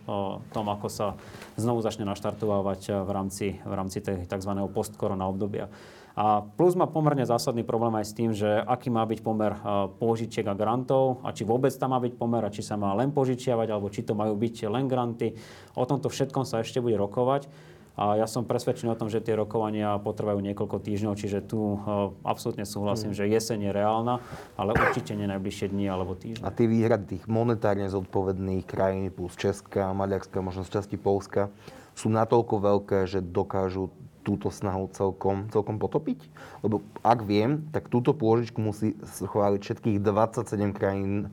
tom, 0.56 0.66
ako 0.72 0.88
sa 0.88 1.20
znovu 1.60 1.84
začne 1.84 2.08
naštartovať 2.08 3.04
v 3.04 3.10
rámci, 3.12 3.46
v 3.60 3.72
rámci 3.76 4.00
tzv. 4.00 4.52
postkorona 4.72 5.28
obdobia. 5.28 5.68
A 6.14 6.46
plus 6.46 6.78
má 6.78 6.86
pomerne 6.86 7.26
zásadný 7.26 7.66
problém 7.66 7.90
aj 7.98 8.06
s 8.06 8.14
tým, 8.14 8.30
že 8.30 8.46
aký 8.46 8.86
má 8.86 9.02
byť 9.02 9.18
pomer 9.18 9.50
požičiek 9.98 10.46
a 10.46 10.54
grantov 10.54 11.18
a 11.26 11.34
či 11.34 11.42
vôbec 11.42 11.74
tam 11.74 11.90
má 11.90 11.98
byť 11.98 12.14
pomer 12.14 12.42
a 12.46 12.54
či 12.54 12.62
sa 12.62 12.78
má 12.78 12.94
len 12.94 13.10
požičiavať 13.10 13.68
alebo 13.74 13.90
či 13.90 14.06
to 14.06 14.14
majú 14.14 14.38
byť 14.38 14.70
len 14.70 14.86
granty. 14.86 15.34
O 15.74 15.82
tomto 15.82 16.06
všetkom 16.06 16.46
sa 16.46 16.62
ešte 16.62 16.78
bude 16.78 16.94
rokovať. 16.94 17.50
A 17.94 18.18
ja 18.18 18.26
som 18.26 18.42
presvedčený 18.42 18.90
o 18.90 18.98
tom, 18.98 19.06
že 19.06 19.22
tie 19.22 19.38
rokovania 19.38 20.02
potrvajú 20.02 20.42
niekoľko 20.42 20.82
týždňov, 20.82 21.14
čiže 21.14 21.46
tu 21.46 21.78
uh, 21.78 22.10
absolútne 22.26 22.66
súhlasím, 22.66 23.14
hmm. 23.14 23.18
že 23.22 23.30
jeseň 23.30 23.70
je 23.70 23.72
reálna, 23.74 24.18
ale 24.58 24.74
určite 24.74 25.14
nie 25.14 25.30
najbližšie 25.30 25.70
dni 25.70 25.86
alebo 25.86 26.18
týždne. 26.18 26.42
A 26.42 26.50
tie 26.50 26.66
výhrady 26.66 27.06
tých 27.06 27.24
monetárne 27.30 27.86
zodpovedných 27.86 28.66
krajín 28.66 29.14
plus 29.14 29.38
Česka, 29.38 29.94
Maďarska, 29.94 30.42
možno 30.42 30.66
z 30.66 30.74
časti 30.74 30.98
Polska 30.98 31.54
sú 31.94 32.10
natoľko 32.10 32.54
veľké, 32.58 32.98
že 33.06 33.22
dokážu 33.22 33.94
túto 34.24 34.48
snahu 34.48 34.88
celkom, 34.96 35.52
celkom 35.52 35.76
potopiť? 35.76 36.24
Lebo 36.64 36.80
ak 37.04 37.22
viem, 37.28 37.68
tak 37.70 37.92
túto 37.92 38.16
pôžičku 38.16 38.58
musí 38.58 38.96
schváliť 39.04 39.60
všetkých 39.60 39.98
27 40.00 40.72
krajín, 40.72 41.28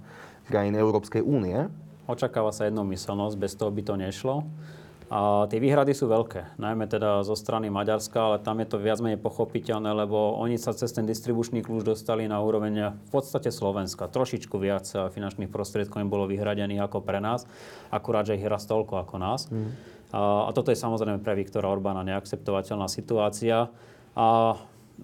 krajín 0.52 0.76
Európskej 0.76 1.24
únie. 1.24 1.72
Očakáva 2.06 2.52
sa 2.52 2.68
jednomyselnosť, 2.68 3.36
bez 3.40 3.56
toho 3.56 3.72
by 3.72 3.82
to 3.88 3.96
nešlo. 3.96 4.44
A 5.12 5.44
tie 5.52 5.60
výhrady 5.60 5.92
sú 5.92 6.08
veľké, 6.08 6.56
najmä 6.56 6.88
teda 6.88 7.20
zo 7.28 7.36
strany 7.36 7.68
Maďarska, 7.68 8.16
ale 8.16 8.38
tam 8.40 8.64
je 8.64 8.72
to 8.72 8.80
viac 8.80 8.96
menej 9.04 9.20
pochopiteľné, 9.20 9.92
lebo 9.92 10.40
oni 10.40 10.56
sa 10.56 10.72
cez 10.72 10.88
ten 10.96 11.04
distribučný 11.04 11.60
kľúč 11.60 11.84
dostali 11.84 12.32
na 12.32 12.40
úroveň 12.40 12.96
v 12.96 13.10
podstate 13.12 13.52
Slovenska. 13.52 14.08
Trošičku 14.08 14.56
viac 14.56 14.88
finančných 14.88 15.52
prostriedkov 15.52 16.00
im 16.00 16.08
bolo 16.08 16.32
vyhradených 16.32 16.88
ako 16.88 17.04
pre 17.04 17.20
nás, 17.20 17.44
akurát, 17.92 18.24
že 18.24 18.40
ich 18.40 18.48
raz 18.48 18.64
toľko 18.64 19.04
ako 19.04 19.16
nás. 19.20 19.52
Mm. 19.52 19.76
A, 20.12 20.52
toto 20.52 20.72
je 20.72 20.78
samozrejme 20.80 21.24
pre 21.24 21.36
Viktora 21.36 21.72
Orbána 21.72 22.04
neakceptovateľná 22.04 22.88
situácia. 22.92 23.72
A 24.16 24.28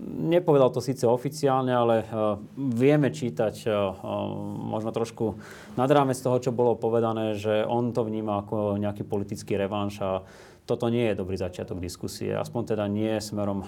Nepovedal 0.05 0.69
to 0.69 0.77
síce 0.77 1.09
oficiálne, 1.09 1.73
ale 1.73 2.05
uh, 2.05 2.37
vieme 2.53 3.09
čítať 3.09 3.65
uh, 3.65 3.97
možno 4.69 4.93
trošku 4.93 5.41
nad 5.73 5.89
rámec 5.89 6.21
toho, 6.21 6.37
čo 6.37 6.53
bolo 6.53 6.77
povedané, 6.77 7.33
že 7.33 7.65
on 7.65 7.89
to 7.97 8.05
vníma 8.05 8.45
ako 8.45 8.77
nejaký 8.77 9.01
politický 9.01 9.57
revanš 9.57 9.97
a 10.05 10.21
toto 10.69 10.93
nie 10.93 11.09
je 11.09 11.17
dobrý 11.17 11.33
začiatok 11.39 11.81
diskusie. 11.81 12.29
Aspoň 12.35 12.75
teda 12.75 12.91
nie 12.91 13.23
smerom 13.23 13.63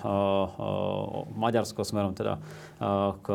Maďarsko, 1.31 1.87
smerom 1.87 2.11
teda 2.11 2.43
k 3.23 3.27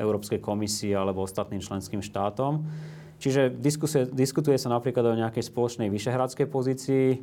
Európskej 0.00 0.40
komisii 0.40 0.96
alebo 0.96 1.20
ostatným 1.20 1.60
členským 1.60 2.00
štátom. 2.00 2.64
Čiže 3.22 3.54
diskusie, 3.54 4.10
diskutuje 4.10 4.58
sa 4.58 4.66
napríklad 4.66 5.14
o 5.14 5.14
nejakej 5.14 5.46
spoločnej 5.46 5.86
vyšehradskej 5.94 6.50
pozícii. 6.50 7.22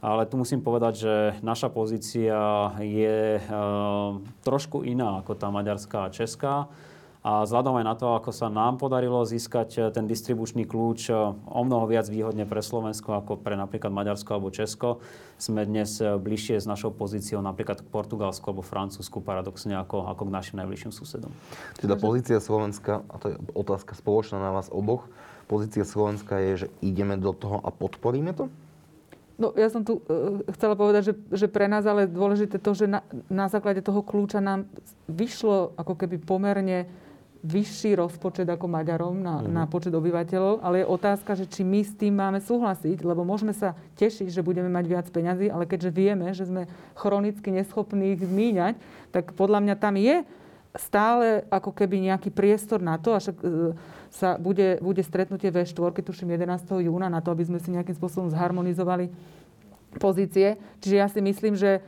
Ale 0.00 0.24
tu 0.24 0.40
musím 0.40 0.64
povedať, 0.64 0.94
že 0.96 1.14
naša 1.44 1.68
pozícia 1.68 2.72
je 2.80 3.36
e, 3.36 3.40
trošku 4.46 4.80
iná 4.86 5.20
ako 5.20 5.36
tá 5.36 5.52
maďarská 5.52 6.08
a 6.08 6.12
česká. 6.14 6.54
A 7.20 7.44
vzhľadom 7.44 7.76
aj 7.76 7.84
na 7.84 7.94
to, 8.00 8.16
ako 8.16 8.32
sa 8.32 8.48
nám 8.48 8.80
podarilo 8.80 9.20
získať 9.28 9.68
e, 9.76 9.80
ten 9.92 10.08
distribučný 10.08 10.64
kľúč 10.64 11.12
e, 11.12 11.36
o 11.36 11.62
mnoho 11.66 11.84
viac 11.84 12.08
výhodne 12.08 12.48
pre 12.48 12.64
Slovensko 12.64 13.12
ako 13.12 13.44
pre 13.44 13.60
napríklad 13.60 13.92
Maďarsko 13.92 14.40
alebo 14.40 14.48
Česko, 14.48 15.04
sme 15.36 15.68
dnes 15.68 16.00
bližšie 16.00 16.56
s 16.56 16.64
našou 16.64 16.96
pozíciou 16.96 17.44
napríklad 17.44 17.84
k 17.84 17.90
Portugalsku 17.92 18.46
alebo 18.48 18.64
Francúzsku 18.64 19.20
paradoxne 19.20 19.76
ako, 19.76 20.08
ako 20.16 20.22
k 20.24 20.30
našim 20.32 20.56
najbližším 20.64 20.96
susedom. 20.96 21.34
Teda 21.76 22.00
pozícia 22.00 22.40
Slovenska, 22.40 23.04
a 23.04 23.14
to 23.20 23.26
je 23.28 23.36
otázka 23.52 23.92
spoločná 24.00 24.40
na 24.40 24.48
vás 24.48 24.72
oboch, 24.72 25.04
pozícia 25.50 25.82
Slovenska 25.82 26.38
je, 26.38 26.52
že 26.54 26.68
ideme 26.78 27.18
do 27.18 27.34
toho 27.34 27.58
a 27.58 27.74
podporíme 27.74 28.30
to? 28.30 28.46
No, 29.40 29.50
ja 29.58 29.66
som 29.72 29.82
tu 29.82 29.98
uh, 29.98 30.44
chcela 30.54 30.78
povedať, 30.78 31.10
že, 31.10 31.14
že 31.34 31.46
pre 31.50 31.66
nás 31.66 31.82
ale 31.88 32.06
dôležité 32.06 32.62
to, 32.62 32.70
že 32.76 32.86
na, 32.86 33.02
na 33.26 33.50
základe 33.50 33.82
toho 33.82 34.04
kľúča 34.04 34.38
nám 34.38 34.70
vyšlo 35.10 35.74
ako 35.74 35.98
keby 35.98 36.22
pomerne 36.22 36.86
vyšší 37.40 37.96
rozpočet 37.96 38.44
ako 38.44 38.68
Maďarom 38.68 39.16
na, 39.24 39.40
mm. 39.40 39.48
na 39.48 39.64
počet 39.64 39.96
obyvateľov, 39.96 40.60
ale 40.60 40.84
je 40.84 40.92
otázka, 40.92 41.32
že 41.32 41.48
či 41.48 41.64
my 41.64 41.80
s 41.80 41.96
tým 41.96 42.20
máme 42.20 42.36
súhlasiť, 42.36 43.00
lebo 43.00 43.24
môžeme 43.24 43.56
sa 43.56 43.72
tešiť, 43.96 44.28
že 44.28 44.44
budeme 44.44 44.68
mať 44.68 44.84
viac 44.84 45.06
peňazí, 45.08 45.48
ale 45.48 45.64
keďže 45.64 45.88
vieme, 45.88 46.36
že 46.36 46.44
sme 46.44 46.68
chronicky 46.92 47.48
neschopní 47.48 48.12
ich 48.12 48.20
míňať, 48.20 48.76
tak 49.08 49.32
podľa 49.32 49.64
mňa 49.64 49.74
tam 49.80 49.96
je 49.96 50.20
stále 50.74 51.42
ako 51.50 51.74
keby 51.74 51.98
nejaký 52.10 52.30
priestor 52.30 52.78
na 52.78 52.94
to, 52.98 53.14
až 53.14 53.34
uh, 53.34 53.74
sa 54.10 54.38
bude, 54.38 54.78
bude 54.78 55.02
stretnutie 55.02 55.50
V4, 55.50 56.02
tuším 56.02 56.34
11. 56.34 56.86
júna, 56.86 57.10
na 57.10 57.18
to, 57.18 57.34
aby 57.34 57.46
sme 57.46 57.58
si 57.58 57.74
nejakým 57.74 57.94
spôsobom 57.94 58.30
zharmonizovali 58.30 59.10
pozície. 59.98 60.58
Čiže 60.78 60.96
ja 60.96 61.06
si 61.10 61.18
myslím, 61.18 61.58
že 61.58 61.82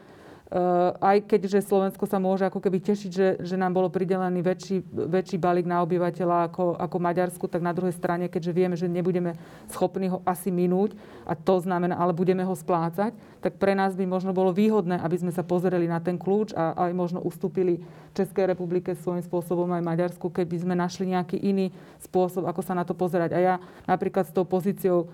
aj 1.00 1.24
keďže 1.24 1.64
Slovensko 1.64 2.04
sa 2.04 2.20
môže 2.20 2.44
ako 2.44 2.60
keby 2.60 2.84
tešiť, 2.84 3.10
že, 3.10 3.28
že 3.40 3.56
nám 3.56 3.72
bolo 3.72 3.88
pridelený 3.88 4.44
väčší, 4.44 4.84
väčší 4.84 5.40
balík 5.40 5.64
na 5.64 5.80
obyvateľa 5.80 6.52
ako, 6.52 6.76
ako 6.76 6.96
Maďarsku, 7.00 7.48
tak 7.48 7.64
na 7.64 7.72
druhej 7.72 7.96
strane, 7.96 8.28
keďže 8.28 8.52
vieme, 8.52 8.76
že 8.76 8.84
nebudeme 8.84 9.32
schopní 9.72 10.12
ho 10.12 10.20
asi 10.28 10.52
minúť, 10.52 10.92
a 11.24 11.32
to 11.32 11.56
znamená, 11.56 11.96
ale 11.96 12.12
budeme 12.12 12.44
ho 12.44 12.52
splácať, 12.52 13.16
tak 13.40 13.56
pre 13.56 13.72
nás 13.72 13.96
by 13.96 14.04
možno 14.04 14.36
bolo 14.36 14.52
výhodné, 14.52 15.00
aby 15.00 15.16
sme 15.24 15.32
sa 15.32 15.40
pozreli 15.40 15.88
na 15.88 16.04
ten 16.04 16.20
kľúč 16.20 16.52
a 16.52 16.76
aj 16.84 16.92
možno 16.92 17.24
ustúpili 17.24 17.80
Českej 18.12 18.52
republike 18.52 18.92
svojím 18.92 19.24
spôsobom 19.24 19.72
aj 19.72 19.88
Maďarsku, 19.88 20.28
keby 20.28 20.68
sme 20.68 20.74
našli 20.76 21.16
nejaký 21.16 21.40
iný 21.40 21.72
spôsob, 22.04 22.44
ako 22.44 22.60
sa 22.60 22.76
na 22.76 22.84
to 22.84 22.92
pozerať. 22.92 23.32
A 23.32 23.38
ja 23.40 23.54
napríklad 23.88 24.28
s 24.28 24.36
tou 24.36 24.44
pozíciou 24.44 25.08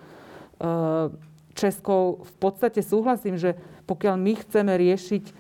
Českou 1.59 2.23
v 2.23 2.33
podstate 2.39 2.79
súhlasím, 2.87 3.35
že 3.35 3.59
pokiaľ 3.91 4.15
my 4.15 4.33
chceme 4.47 4.71
riešiť 4.79 5.25
e, 5.27 5.33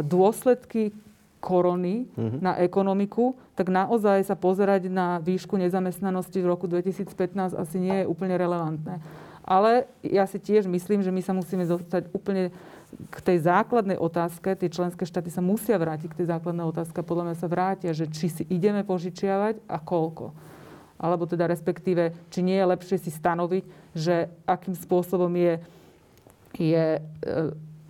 dôsledky 0.00 0.96
korony 1.42 2.06
uh-huh. 2.14 2.38
na 2.38 2.56
ekonomiku, 2.62 3.34
tak 3.58 3.68
naozaj 3.68 4.22
sa 4.22 4.38
pozerať 4.38 4.86
na 4.86 5.18
výšku 5.18 5.58
nezamestnanosti 5.58 6.38
v 6.38 6.46
roku 6.46 6.70
2015 6.70 7.58
asi 7.58 7.76
nie 7.82 7.96
je 8.00 8.06
úplne 8.06 8.38
relevantné. 8.38 9.02
Ale 9.42 9.90
ja 10.06 10.22
si 10.30 10.38
tiež 10.38 10.70
myslím, 10.70 11.02
že 11.02 11.10
my 11.10 11.18
sa 11.18 11.34
musíme 11.34 11.66
zostať 11.66 12.14
úplne 12.14 12.54
k 13.10 13.18
tej 13.18 13.42
základnej 13.42 13.98
otázke, 13.98 14.54
tie 14.54 14.70
členské 14.70 15.02
štáty 15.02 15.34
sa 15.34 15.42
musia 15.42 15.74
vrátiť 15.80 16.14
k 16.14 16.18
tej 16.22 16.26
základnej 16.30 16.62
otázke, 16.62 17.02
podľa 17.02 17.32
mňa 17.32 17.36
sa 17.40 17.48
vrátia, 17.50 17.90
že 17.90 18.06
či 18.06 18.30
si 18.30 18.44
ideme 18.46 18.86
požičiavať 18.86 19.66
a 19.66 19.76
koľko. 19.82 20.30
Alebo 21.02 21.26
teda 21.26 21.50
respektíve, 21.50 22.14
či 22.30 22.40
nie 22.46 22.56
je 22.56 22.70
lepšie 22.70 22.96
si 23.02 23.10
stanoviť, 23.10 23.64
že 23.92 24.30
akým 24.46 24.78
spôsobom 24.78 25.34
je, 25.34 25.58
je 26.56 26.86
e, 26.96 27.02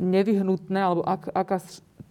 nevyhnutné, 0.01 0.81
alebo 0.81 1.05
ak, 1.05 1.29
aká 1.37 1.61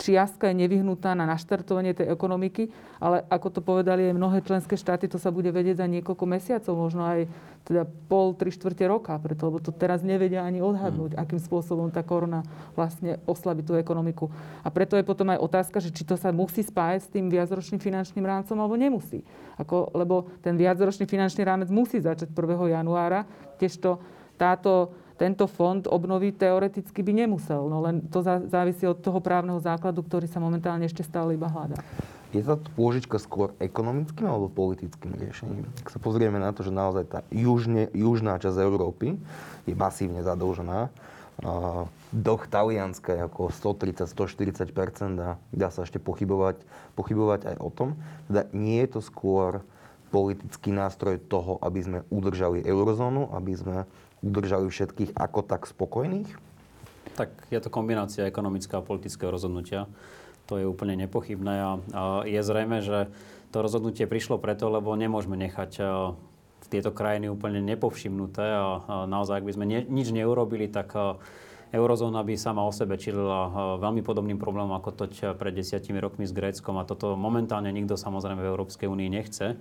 čiastka 0.01 0.49
je 0.49 0.57
nevyhnutá 0.65 1.13
na 1.13 1.29
naštartovanie 1.29 1.93
tej 1.93 2.09
ekonomiky, 2.09 2.73
ale 2.97 3.21
ako 3.29 3.47
to 3.53 3.61
povedali 3.61 4.09
aj 4.09 4.17
mnohé 4.17 4.41
členské 4.41 4.73
štáty, 4.73 5.05
to 5.05 5.21
sa 5.21 5.29
bude 5.29 5.53
vedieť 5.53 5.85
za 5.85 5.87
niekoľko 5.87 6.25
mesiacov, 6.25 6.73
možno 6.73 7.05
aj 7.05 7.29
teda 7.61 7.85
pol, 8.09 8.33
tri 8.33 8.49
štvrte 8.49 8.81
roka, 8.89 9.13
preto, 9.21 9.45
lebo 9.45 9.61
to 9.61 9.69
teraz 9.69 10.01
nevedia 10.01 10.41
ani 10.41 10.65
odhadnúť, 10.65 11.13
mm. 11.13 11.19
akým 11.21 11.37
spôsobom 11.37 11.93
tá 11.93 12.01
korona 12.01 12.41
vlastne 12.73 13.21
oslabí 13.29 13.61
tú 13.61 13.77
ekonomiku. 13.77 14.33
A 14.65 14.73
preto 14.73 14.97
je 14.97 15.05
potom 15.05 15.29
aj 15.29 15.37
otázka, 15.37 15.77
že 15.77 15.93
či 15.93 16.01
to 16.01 16.17
sa 16.17 16.33
musí 16.33 16.65
spájať 16.65 16.99
s 17.05 17.11
tým 17.13 17.29
viacročným 17.29 17.77
finančným 17.77 18.25
rámcom, 18.25 18.57
alebo 18.57 18.73
nemusí. 18.73 19.21
Ako, 19.61 19.93
lebo 19.93 20.25
ten 20.41 20.57
viacročný 20.57 21.05
finančný 21.05 21.45
rámec 21.45 21.69
musí 21.69 22.01
začať 22.01 22.33
1. 22.33 22.81
januára, 22.81 23.29
kdežto 23.61 24.01
táto 24.41 24.89
tento 25.21 25.45
fond 25.45 25.86
obnovy 25.86 26.34
teoreticky 26.34 27.05
by 27.05 27.13
nemusel, 27.13 27.69
no 27.69 27.77
len 27.86 28.01
to 28.10 28.25
závisí 28.25 28.89
od 28.89 28.97
toho 28.97 29.21
právneho 29.21 29.62
základu, 29.62 30.01
ktorý 30.01 30.25
sa 30.25 30.41
momentálne 30.41 30.89
ešte 30.89 31.05
stále 31.05 31.38
iba 31.38 31.45
hľadá. 31.45 31.77
Je 32.34 32.41
tá 32.41 32.57
pôžička 32.57 33.21
skôr 33.21 33.53
ekonomickým 33.62 34.25
alebo 34.25 34.49
politickým 34.49 35.13
riešením? 35.13 35.67
Ak 35.84 35.93
sa 35.93 35.99
pozrieme 36.01 36.41
na 36.41 36.49
to, 36.55 36.65
že 36.65 36.73
naozaj 36.73 37.05
tá 37.05 37.19
južne, 37.29 37.91
južná 37.93 38.41
časť 38.41 38.57
Európy 38.57 39.19
je 39.69 39.75
masívne 39.77 40.25
zadlžená, 40.25 40.89
dlh 42.15 42.43
Talianska 42.49 43.13
je 43.13 43.21
ako 43.27 43.51
130-140 43.51 45.21
a 45.21 45.38
dá 45.53 45.67
sa 45.69 45.84
ešte 45.84 45.99
pochybovať, 45.99 46.63
pochybovať 46.95 47.51
aj 47.51 47.55
o 47.60 47.69
tom. 47.69 47.99
Teda 48.31 48.47
nie 48.55 48.79
je 48.88 48.97
to 48.97 49.01
skôr 49.03 49.62
politický 50.12 50.75
nástroj 50.75 51.19
toho, 51.27 51.60
aby 51.60 51.79
sme 51.84 51.99
udržali 52.12 52.63
eurozónu, 52.63 53.31
aby 53.36 53.53
sme 53.55 53.77
udržali 54.21 54.69
všetkých 54.69 55.17
ako 55.17 55.41
tak 55.45 55.65
spokojných? 55.69 56.29
Tak 57.17 57.51
je 57.51 57.60
to 57.60 57.69
kombinácia 57.73 58.29
ekonomického 58.29 58.79
a 58.79 58.88
politického 58.88 59.34
rozhodnutia. 59.34 59.89
To 60.49 60.57
je 60.57 60.65
úplne 60.65 60.95
nepochybné 60.95 61.55
a, 61.60 61.71
a 61.93 62.01
je 62.23 62.41
zrejme, 62.41 62.81
že 62.81 63.12
to 63.51 63.60
rozhodnutie 63.60 64.07
prišlo 64.07 64.39
preto, 64.39 64.71
lebo 64.71 64.95
nemôžeme 64.95 65.36
nechať 65.36 65.71
a, 65.81 65.86
tieto 66.71 66.95
krajiny 66.95 67.27
úplne 67.27 67.60
nepovšimnuté 67.60 68.45
a, 68.47 68.63
a 68.79 68.95
naozaj, 69.10 69.43
ak 69.43 69.47
by 69.47 69.53
sme 69.57 69.65
ne, 69.67 69.79
nič 69.84 70.13
neurobili, 70.15 70.71
tak 70.71 70.95
a, 70.95 71.19
eurozóna 71.71 72.21
by 72.23 72.36
sama 72.36 72.67
o 72.67 72.71
sebe 72.71 72.99
čilila 72.99 73.47
veľmi 73.79 74.03
podobným 74.03 74.36
problémom 74.36 74.75
ako 74.75 74.89
to 74.91 75.03
pred 75.39 75.55
desiatimi 75.55 76.03
rokmi 76.03 76.27
s 76.27 76.36
Gréckom 76.36 76.75
a 76.75 76.84
toto 76.84 77.15
momentálne 77.15 77.71
nikto 77.71 77.95
samozrejme 77.95 78.43
v 78.43 78.51
Európskej 78.51 78.91
únii 78.91 79.10
nechce. 79.10 79.55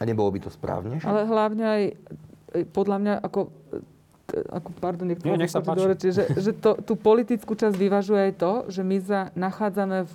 A 0.00 0.02
nebolo 0.02 0.34
by 0.34 0.40
to 0.42 0.50
správne? 0.50 0.98
Že? 0.98 1.06
Ale 1.06 1.22
hlavne 1.30 1.64
aj 1.64 1.82
podľa 2.72 2.96
mňa 3.00 3.14
ako 3.22 3.40
ako, 4.30 4.70
pardon, 4.78 5.10
nech, 5.10 5.18
Nie, 5.26 5.34
nech 5.34 5.50
sa 5.50 5.58
páči. 5.58 5.86
Reči, 5.90 6.08
že, 6.14 6.24
že 6.38 6.50
to, 6.54 6.78
tú 6.78 6.94
politickú 6.94 7.58
časť 7.58 7.74
vyvažuje 7.74 8.30
aj 8.30 8.32
to, 8.38 8.52
že 8.70 8.82
my 8.86 8.98
sa 9.02 9.20
nachádzame 9.34 10.06
v 10.06 10.14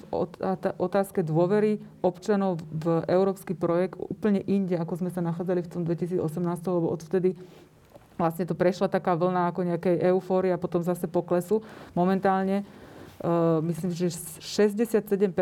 otázke 0.80 1.20
dôvery 1.20 1.84
občanov 2.00 2.64
v 2.72 3.04
európsky 3.12 3.52
projekt 3.52 4.00
úplne 4.00 4.40
inde, 4.48 4.80
ako 4.80 5.04
sme 5.04 5.10
sa 5.12 5.20
nachádzali 5.20 5.68
v 5.68 5.70
tom 5.72 5.82
2018, 5.84 6.24
lebo 6.72 6.88
odvtedy 6.96 7.36
vlastne 8.16 8.48
to 8.48 8.56
prešla 8.56 8.88
taká 8.88 9.20
vlna 9.20 9.52
ako 9.52 9.62
nejakej 9.76 9.96
eufórie 10.16 10.56
a 10.56 10.62
potom 10.62 10.80
zase 10.80 11.12
poklesu. 11.12 11.60
Momentálne 11.92 12.64
uh, 12.64 13.60
myslím, 13.68 13.92
že 13.92 14.16
67% 14.40 15.36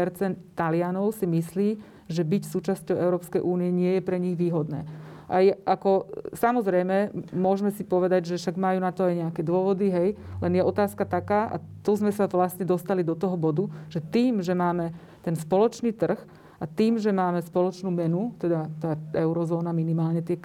Talianov 0.58 1.14
si 1.14 1.30
myslí, 1.30 1.70
že 2.10 2.22
byť 2.26 2.44
súčasťou 2.50 2.96
Európskej 2.98 3.42
únie 3.46 3.70
nie 3.70 3.98
je 3.98 4.02
pre 4.02 4.18
nich 4.18 4.36
výhodné. 4.36 4.86
Aj 5.28 5.46
ako, 5.64 6.08
samozrejme, 6.36 7.16
môžeme 7.32 7.72
si 7.72 7.88
povedať, 7.88 8.36
že 8.36 8.40
však 8.40 8.60
majú 8.60 8.80
na 8.84 8.92
to 8.92 9.08
aj 9.08 9.16
nejaké 9.16 9.42
dôvody, 9.42 9.88
hej, 9.88 10.10
len 10.44 10.52
je 10.56 10.64
otázka 10.64 11.08
taká, 11.08 11.48
a 11.48 11.56
tu 11.82 11.96
sme 11.96 12.12
sa 12.12 12.28
vlastne 12.28 12.68
dostali 12.68 13.02
do 13.02 13.16
toho 13.16 13.40
bodu, 13.40 13.68
že 13.88 14.04
tým, 14.04 14.44
že 14.44 14.52
máme 14.52 14.92
ten 15.24 15.36
spoločný 15.36 15.96
trh 15.96 16.20
a 16.60 16.66
tým, 16.68 17.00
že 17.00 17.12
máme 17.12 17.40
spoločnú 17.44 17.92
menu, 17.92 18.36
teda 18.40 18.68
tá 18.80 18.96
eurozóna, 19.16 19.72
minimálne 19.76 20.24
tie 20.24 20.40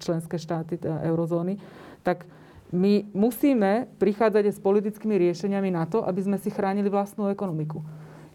členské 0.00 0.40
štáty 0.40 0.80
teda 0.80 1.04
eurozóny, 1.08 1.56
tak 2.00 2.24
my 2.72 3.04
musíme 3.12 3.84
prichádzať 4.00 4.44
s 4.48 4.58
politickými 4.64 5.20
riešeniami 5.28 5.68
na 5.68 5.84
to, 5.84 6.00
aby 6.08 6.24
sme 6.24 6.40
si 6.40 6.48
chránili 6.48 6.88
vlastnú 6.88 7.28
ekonomiku. 7.28 7.84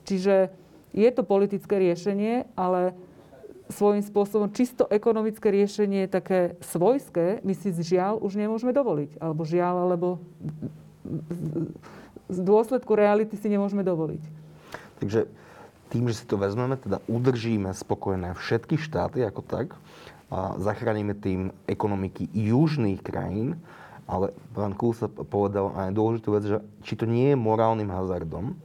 Čiže 0.06 0.54
je 0.94 1.10
to 1.10 1.26
politické 1.26 1.82
riešenie, 1.82 2.54
ale 2.54 2.94
svojím 3.70 4.04
spôsobom 4.04 4.50
čisto 4.52 4.88
ekonomické 4.88 5.52
riešenie 5.52 6.08
také 6.08 6.56
svojské, 6.64 7.44
my 7.44 7.54
si 7.56 7.72
žiaľ 7.72 8.20
už 8.24 8.40
nemôžeme 8.40 8.72
dovoliť. 8.72 9.20
Alebo 9.20 9.42
žiaľ, 9.44 9.76
alebo 9.88 10.08
z 12.28 12.40
dôsledku 12.44 12.92
reality 12.96 13.36
si 13.40 13.48
nemôžeme 13.48 13.84
dovoliť. 13.84 14.24
Takže 15.00 15.30
tým, 15.88 16.04
že 16.12 16.20
si 16.20 16.26
to 16.28 16.36
vezmeme, 16.36 16.76
teda 16.76 17.00
udržíme 17.08 17.72
spokojné 17.72 18.36
všetky 18.36 18.76
štáty 18.76 19.24
ako 19.24 19.42
tak 19.46 19.68
a 20.28 20.60
zachránime 20.60 21.16
tým 21.16 21.56
ekonomiky 21.64 22.28
južných 22.36 23.00
krajín, 23.00 23.56
ale 24.04 24.36
pán 24.52 24.76
sa 24.96 25.08
povedal 25.08 25.72
aj 25.76 25.96
dôležitú 25.96 26.30
vec, 26.36 26.44
že 26.44 26.58
či 26.84 27.00
to 27.00 27.08
nie 27.08 27.32
je 27.32 27.38
morálnym 27.40 27.88
hazardom 27.88 28.60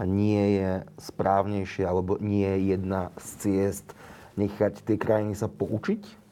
a 0.00 0.02
nie 0.08 0.56
je 0.56 0.70
správnejšie, 0.96 1.84
alebo 1.84 2.16
nie 2.20 2.48
je 2.48 2.76
jedna 2.76 3.12
z 3.20 3.28
ciest 3.40 3.86
nechať 4.36 4.84
tie 4.84 4.96
krajiny 4.96 5.36
sa 5.36 5.48
poučiť? 5.48 6.22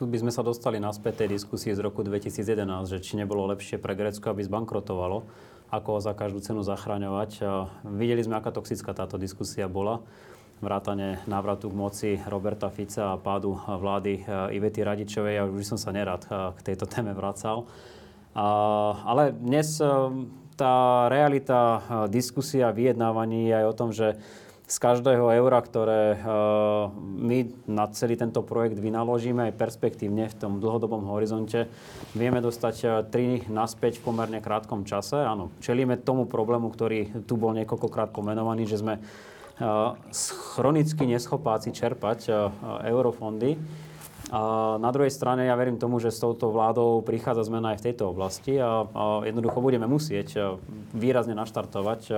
Tu 0.00 0.08
by 0.08 0.16
sme 0.16 0.32
sa 0.32 0.40
dostali 0.40 0.80
naspäť 0.80 1.24
tej 1.24 1.36
diskusie 1.36 1.76
z 1.76 1.84
roku 1.84 2.00
2011, 2.00 2.64
že 2.88 3.04
či 3.04 3.20
nebolo 3.20 3.44
lepšie 3.52 3.76
pre 3.76 3.92
Grécko, 3.92 4.32
aby 4.32 4.40
zbankrotovalo, 4.40 5.28
ako 5.68 5.88
ho 5.92 6.00
za 6.00 6.16
každú 6.16 6.40
cenu 6.40 6.64
zachraňovať. 6.64 7.44
Videli 7.84 8.24
sme, 8.24 8.40
aká 8.40 8.48
toxická 8.48 8.96
táto 8.96 9.20
diskusia 9.20 9.68
bola. 9.68 10.00
Vrátane 10.60 11.24
návratu 11.24 11.72
k 11.72 11.76
moci 11.76 12.10
Roberta 12.28 12.68
Fica 12.68 13.16
a 13.16 13.20
pádu 13.20 13.56
vlády 13.64 14.20
e, 14.20 14.60
Ivety 14.60 14.84
Radičovej. 14.84 15.40
Ja 15.40 15.48
už 15.48 15.64
som 15.64 15.80
sa 15.80 15.88
nerad 15.88 16.20
e, 16.28 16.52
k 16.52 16.60
tejto 16.60 16.84
téme 16.84 17.16
vracal. 17.16 17.64
Ale 18.36 19.32
dnes 19.32 19.80
e, 19.80 19.88
tá 20.52 21.08
realita 21.08 21.80
diskusia, 22.12 22.76
vyjednávaní 22.76 23.48
je 23.48 23.54
aj 23.56 23.64
o 23.64 23.76
tom, 23.76 23.88
že 23.88 24.20
z 24.70 24.76
každého 24.78 25.26
eura, 25.34 25.58
ktoré 25.58 26.14
eh, 26.14 26.20
my 27.02 27.38
na 27.66 27.90
celý 27.90 28.14
tento 28.14 28.46
projekt 28.46 28.78
vynaložíme 28.78 29.50
aj 29.50 29.58
perspektívne 29.58 30.30
v 30.30 30.38
tom 30.38 30.62
dlhodobom 30.62 31.10
horizonte, 31.10 31.66
vieme 32.14 32.38
dostať 32.38 33.10
3 33.10 33.10
eh, 33.10 33.50
naspäť 33.50 33.98
v 33.98 34.06
pomerne 34.06 34.38
krátkom 34.38 34.86
čase. 34.86 35.18
Áno, 35.18 35.50
čelíme 35.58 35.98
tomu 35.98 36.30
problému, 36.30 36.70
ktorý 36.70 37.26
tu 37.26 37.34
bol 37.34 37.50
niekoľkokrát 37.58 38.14
pomenovaný, 38.14 38.70
že 38.70 38.78
sme 38.78 39.02
eh, 39.02 39.90
chronicky 40.54 41.02
neschopáci 41.02 41.74
čerpať 41.74 42.30
eurofondy. 42.86 43.58
Na 44.78 44.90
druhej 44.94 45.10
strane 45.10 45.50
ja 45.50 45.58
verím 45.58 45.74
tomu, 45.74 45.98
že 45.98 46.14
s 46.14 46.22
touto 46.22 46.54
vládou 46.54 47.02
prichádza 47.02 47.50
zmena 47.50 47.74
aj 47.74 47.82
v 47.82 47.86
tejto 47.90 48.14
oblasti 48.14 48.54
a, 48.62 48.86
a 48.86 49.26
jednoducho 49.26 49.58
budeme 49.58 49.90
musieť 49.90 50.54
výrazne 50.94 51.34
naštartovať 51.34 52.14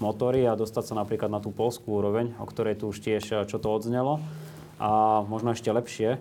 motory 0.00 0.48
a 0.48 0.56
dostať 0.56 0.84
sa 0.88 0.94
napríklad 0.96 1.28
na 1.28 1.44
tú 1.44 1.52
polskú 1.52 2.00
úroveň, 2.00 2.32
o 2.40 2.48
ktorej 2.48 2.80
tu 2.80 2.88
už 2.88 2.96
tiež 2.96 3.44
čo 3.44 3.56
to 3.60 3.68
odznelo. 3.68 4.24
A 4.80 5.20
možno 5.28 5.52
ešte 5.52 5.68
lepšie, 5.68 6.16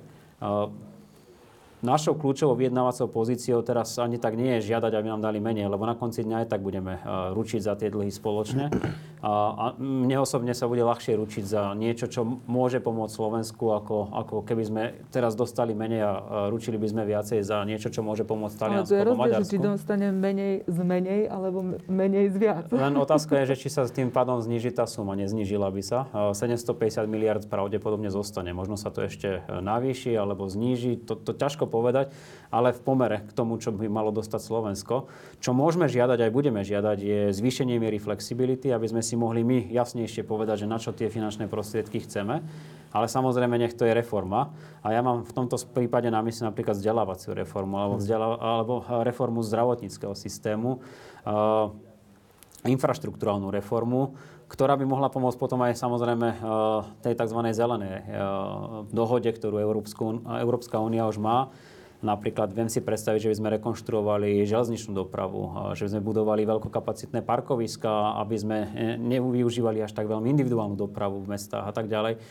Našou 1.84 2.16
kľúčovou 2.16 2.56
vyjednávacou 2.56 3.12
pozíciou 3.12 3.60
teraz 3.60 4.00
ani 4.00 4.16
tak 4.16 4.40
nie 4.40 4.56
je 4.56 4.72
žiadať, 4.72 4.96
aby 4.96 5.08
nám 5.12 5.20
dali 5.20 5.44
menej, 5.44 5.68
lebo 5.68 5.84
na 5.84 6.00
konci 6.00 6.24
dňa 6.24 6.48
aj 6.48 6.48
tak 6.48 6.64
budeme 6.64 7.04
ručiť 7.36 7.60
za 7.60 7.76
tie 7.76 7.92
dlhy 7.92 8.08
spoločne. 8.08 8.72
A 9.24 9.76
mne 9.80 10.20
osobne 10.24 10.56
sa 10.56 10.68
bude 10.72 10.84
ľahšie 10.84 11.16
ručiť 11.20 11.44
za 11.44 11.76
niečo, 11.76 12.08
čo 12.08 12.24
môže 12.48 12.80
pomôcť 12.80 13.12
Slovensku, 13.12 13.76
ako, 13.76 14.16
ako 14.16 14.36
keby 14.48 14.64
sme 14.64 14.84
teraz 15.12 15.36
dostali 15.36 15.76
menej 15.76 16.02
a 16.04 16.12
ručili 16.48 16.80
by 16.80 16.88
sme 16.88 17.04
viacej 17.04 17.40
za 17.44 17.68
niečo, 17.68 17.92
čo 17.92 18.00
môže 18.00 18.24
pomôcť 18.24 18.56
Taliansku 18.56 18.96
alebo 18.96 19.20
Maďarsku. 19.20 19.52
či 19.52 19.60
dostane 19.60 20.08
menej 20.12 20.64
z 20.68 20.80
menej, 20.88 21.28
alebo 21.28 21.68
menej 21.92 22.32
z 22.32 22.36
viac. 22.40 22.66
Len 22.72 22.96
otázka 23.04 23.44
je, 23.44 23.56
že 23.56 23.68
či 23.68 23.68
sa 23.72 23.84
s 23.84 23.92
tým 23.92 24.08
pádom 24.08 24.40
zniží 24.40 24.72
tá 24.72 24.88
suma. 24.88 25.20
Neznižila 25.20 25.68
by 25.68 25.84
sa. 25.84 26.08
750 26.32 27.08
miliard 27.12 27.44
pravdepodobne 27.48 28.08
zostane. 28.08 28.56
Možno 28.56 28.80
sa 28.80 28.88
to 28.88 29.04
ešte 29.04 29.44
navýši 29.48 30.16
alebo 30.16 30.48
zníži. 30.48 31.00
To, 31.08 31.16
to 31.16 31.32
ťažko 31.36 31.73
povedať, 31.74 32.14
ale 32.54 32.70
v 32.70 32.86
pomere 32.86 33.26
k 33.26 33.34
tomu, 33.34 33.58
čo 33.58 33.74
by 33.74 33.90
malo 33.90 34.14
dostať 34.14 34.38
Slovensko. 34.38 35.10
Čo 35.42 35.58
môžeme 35.58 35.90
žiadať, 35.90 36.30
aj 36.30 36.30
budeme 36.30 36.62
žiadať, 36.62 36.98
je 37.02 37.20
zvýšenie 37.34 37.82
miery 37.82 37.98
flexibility, 37.98 38.70
aby 38.70 38.86
sme 38.86 39.02
si 39.02 39.18
mohli 39.18 39.42
my 39.42 39.74
jasnejšie 39.74 40.22
povedať, 40.22 40.64
že 40.64 40.70
na 40.70 40.78
čo 40.78 40.94
tie 40.94 41.10
finančné 41.10 41.50
prostriedky 41.50 42.06
chceme. 42.06 42.46
Ale 42.94 43.10
samozrejme, 43.10 43.58
nech 43.58 43.74
to 43.74 43.90
je 43.90 43.98
reforma. 43.98 44.54
A 44.86 44.94
ja 44.94 45.02
mám 45.02 45.26
v 45.26 45.34
tomto 45.34 45.58
prípade 45.74 46.14
na 46.14 46.22
mysli 46.22 46.46
napríklad 46.46 46.78
vzdelávaciu 46.78 47.34
reformu 47.34 47.82
alebo, 47.82 47.96
vzdelá- 47.98 48.38
alebo 48.38 48.86
reformu 49.02 49.42
zdravotníckého 49.42 50.14
systému, 50.14 50.78
uh, 51.26 51.74
infraštruktúrálnu 52.64 53.50
reformu, 53.52 54.16
ktorá 54.54 54.78
by 54.78 54.86
mohla 54.86 55.10
pomôcť 55.10 55.42
potom 55.42 55.66
aj 55.66 55.74
samozrejme 55.74 56.28
eh, 56.30 56.38
tej 57.02 57.18
tzv. 57.18 57.40
zelenej 57.58 58.06
eh, 58.06 58.06
dohode, 58.94 59.26
ktorú 59.34 59.58
Európska 60.22 60.78
únia 60.78 61.10
už 61.10 61.18
má. 61.18 61.50
Napríklad 62.04 62.52
viem 62.52 62.68
si 62.68 62.84
predstaviť, 62.84 63.26
že 63.26 63.32
by 63.32 63.38
sme 63.40 63.50
rekonštruovali 63.58 64.46
železničnú 64.46 64.94
dopravu, 64.94 65.42
eh, 65.42 65.52
že 65.74 65.90
by 65.90 65.98
sme 65.98 66.06
budovali 66.06 66.46
veľkokapacitné 66.46 67.26
parkoviska, 67.26 68.22
aby 68.22 68.36
sme 68.38 68.58
nevyužívali 69.02 69.82
až 69.82 69.98
tak 69.98 70.06
veľmi 70.06 70.30
individuálnu 70.30 70.78
dopravu 70.78 71.26
v 71.26 71.34
mestách 71.34 71.66
a 71.66 71.74
tak 71.74 71.90
ďalej. 71.90 72.22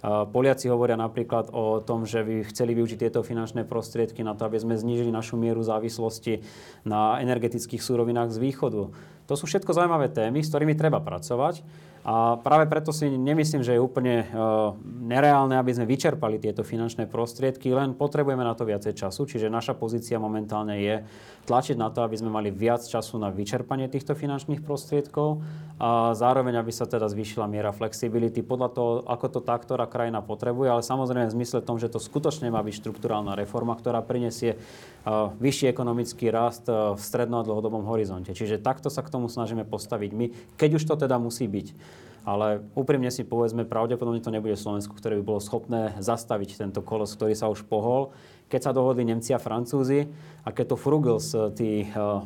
Poliaci 0.00 0.72
hovoria 0.72 0.96
napríklad 0.96 1.52
o 1.52 1.76
tom, 1.84 2.08
že 2.08 2.24
by 2.24 2.48
chceli 2.48 2.72
využiť 2.72 3.04
tieto 3.04 3.20
finančné 3.20 3.68
prostriedky 3.68 4.24
na 4.24 4.32
to, 4.32 4.48
aby 4.48 4.56
sme 4.56 4.72
znížili 4.72 5.12
našu 5.12 5.36
mieru 5.36 5.60
závislosti 5.60 6.40
na 6.88 7.20
energetických 7.20 7.84
súrovinách 7.84 8.32
z 8.32 8.40
východu. 8.40 8.96
To 9.30 9.38
sú 9.38 9.46
všetko 9.46 9.70
zaujímavé 9.70 10.10
témy, 10.10 10.42
s 10.42 10.50
ktorými 10.50 10.74
treba 10.74 10.98
pracovať. 10.98 11.62
A 12.00 12.40
práve 12.40 12.64
preto 12.64 12.96
si 12.96 13.12
nemyslím, 13.12 13.60
že 13.60 13.76
je 13.76 13.84
úplne 13.84 14.24
uh, 14.24 14.72
nereálne, 15.04 15.52
aby 15.60 15.68
sme 15.68 15.84
vyčerpali 15.84 16.40
tieto 16.40 16.64
finančné 16.64 17.04
prostriedky, 17.04 17.76
len 17.76 17.92
potrebujeme 17.92 18.40
na 18.40 18.56
to 18.56 18.64
viacej 18.64 18.96
času. 18.96 19.28
Čiže 19.28 19.52
naša 19.52 19.76
pozícia 19.76 20.16
momentálne 20.16 20.80
je 20.80 21.04
tlačiť 21.44 21.76
na 21.76 21.92
to, 21.92 22.00
aby 22.00 22.16
sme 22.16 22.32
mali 22.32 22.48
viac 22.48 22.80
času 22.80 23.20
na 23.20 23.28
vyčerpanie 23.28 23.84
týchto 23.92 24.16
finančných 24.16 24.64
prostriedkov 24.64 25.44
a 25.76 26.16
zároveň, 26.16 26.60
aby 26.60 26.72
sa 26.72 26.88
teda 26.88 27.04
zvýšila 27.08 27.44
miera 27.48 27.68
flexibility 27.68 28.40
podľa 28.40 28.68
toho, 28.72 28.90
ako 29.04 29.26
to 29.28 29.40
tá, 29.44 29.56
ktorá 29.60 29.84
krajina 29.84 30.24
potrebuje, 30.24 30.68
ale 30.72 30.82
samozrejme 30.84 31.28
v 31.28 31.36
zmysle 31.36 31.60
tom, 31.60 31.76
že 31.76 31.92
to 31.92 32.00
skutočne 32.00 32.48
má 32.48 32.64
byť 32.64 32.80
štruktúrálna 32.80 33.36
reforma, 33.36 33.76
ktorá 33.76 34.00
prinesie 34.00 34.56
uh, 34.56 35.32
vyšší 35.36 35.68
ekonomický 35.68 36.32
rast 36.32 36.64
uh, 36.68 36.96
v 36.96 37.00
stredno- 37.00 37.40
a 37.40 37.46
dlhodobom 37.48 37.84
horizonte. 37.88 38.32
Čiže 38.32 38.60
takto 38.60 38.88
sa 38.88 39.04
k 39.04 39.12
tomu 39.12 39.19
snažíme 39.28 39.66
postaviť 39.66 40.10
my, 40.14 40.26
keď 40.56 40.80
už 40.80 40.86
to 40.86 40.94
teda 40.94 41.18
musí 41.18 41.50
byť. 41.50 41.74
Ale 42.20 42.60
úprimne 42.76 43.08
si 43.08 43.24
povedzme, 43.24 43.64
pravdepodobne 43.64 44.20
to 44.20 44.28
nebude 44.28 44.52
Slovensko, 44.52 44.92
ktoré 44.92 45.16
by 45.20 45.24
bolo 45.24 45.40
schopné 45.40 45.96
zastaviť 46.04 46.60
tento 46.60 46.84
kolos, 46.84 47.16
ktorý 47.16 47.32
sa 47.32 47.48
už 47.48 47.64
pohol. 47.64 48.12
Keď 48.52 48.60
sa 48.60 48.76
dohodli 48.76 49.08
Nemci 49.08 49.32
a 49.32 49.40
Francúzi 49.40 50.04
a 50.44 50.52
keď 50.52 50.74
to 50.74 50.76
Frugels, 50.76 51.32
tí 51.56 51.88
uh, 51.88 52.20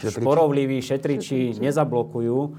šporovliví 0.00 0.80
šetriči 0.80 1.60
nezablokujú, 1.60 2.56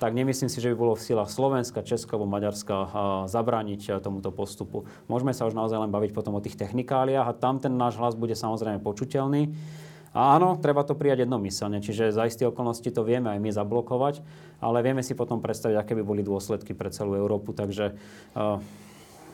tak 0.00 0.16
nemyslím 0.16 0.48
si, 0.48 0.58
že 0.58 0.72
by 0.72 0.76
bolo 0.80 0.94
v 0.96 1.04
silách 1.04 1.30
Slovenska, 1.30 1.84
Česka 1.84 2.16
alebo 2.16 2.32
Maďarska 2.32 2.74
uh, 2.74 2.88
zabrániť 3.28 4.00
tomuto 4.00 4.32
postupu. 4.32 4.88
Môžeme 5.12 5.36
sa 5.36 5.44
už 5.44 5.52
naozaj 5.52 5.84
len 5.84 5.92
baviť 5.92 6.16
potom 6.16 6.32
o 6.32 6.40
tých 6.40 6.56
technikáliách 6.56 7.28
a 7.28 7.36
tam 7.36 7.60
ten 7.60 7.76
náš 7.76 8.00
hlas 8.00 8.16
bude 8.16 8.32
samozrejme 8.32 8.80
počuteľný. 8.80 9.52
A 10.12 10.36
áno, 10.36 10.60
treba 10.60 10.84
to 10.84 10.92
prijať 10.92 11.24
jednomyselne, 11.24 11.80
čiže 11.80 12.12
za 12.12 12.28
isté 12.28 12.44
okolnosti 12.44 12.84
to 12.84 13.00
vieme 13.00 13.32
aj 13.32 13.40
my 13.40 13.48
zablokovať, 13.48 14.20
ale 14.60 14.84
vieme 14.84 15.00
si 15.00 15.16
potom 15.16 15.40
predstaviť, 15.40 15.76
aké 15.80 15.92
by 15.96 16.04
boli 16.04 16.20
dôsledky 16.20 16.76
pre 16.76 16.92
celú 16.92 17.16
Európu, 17.16 17.56
takže... 17.56 17.96
Uh, 18.36 18.60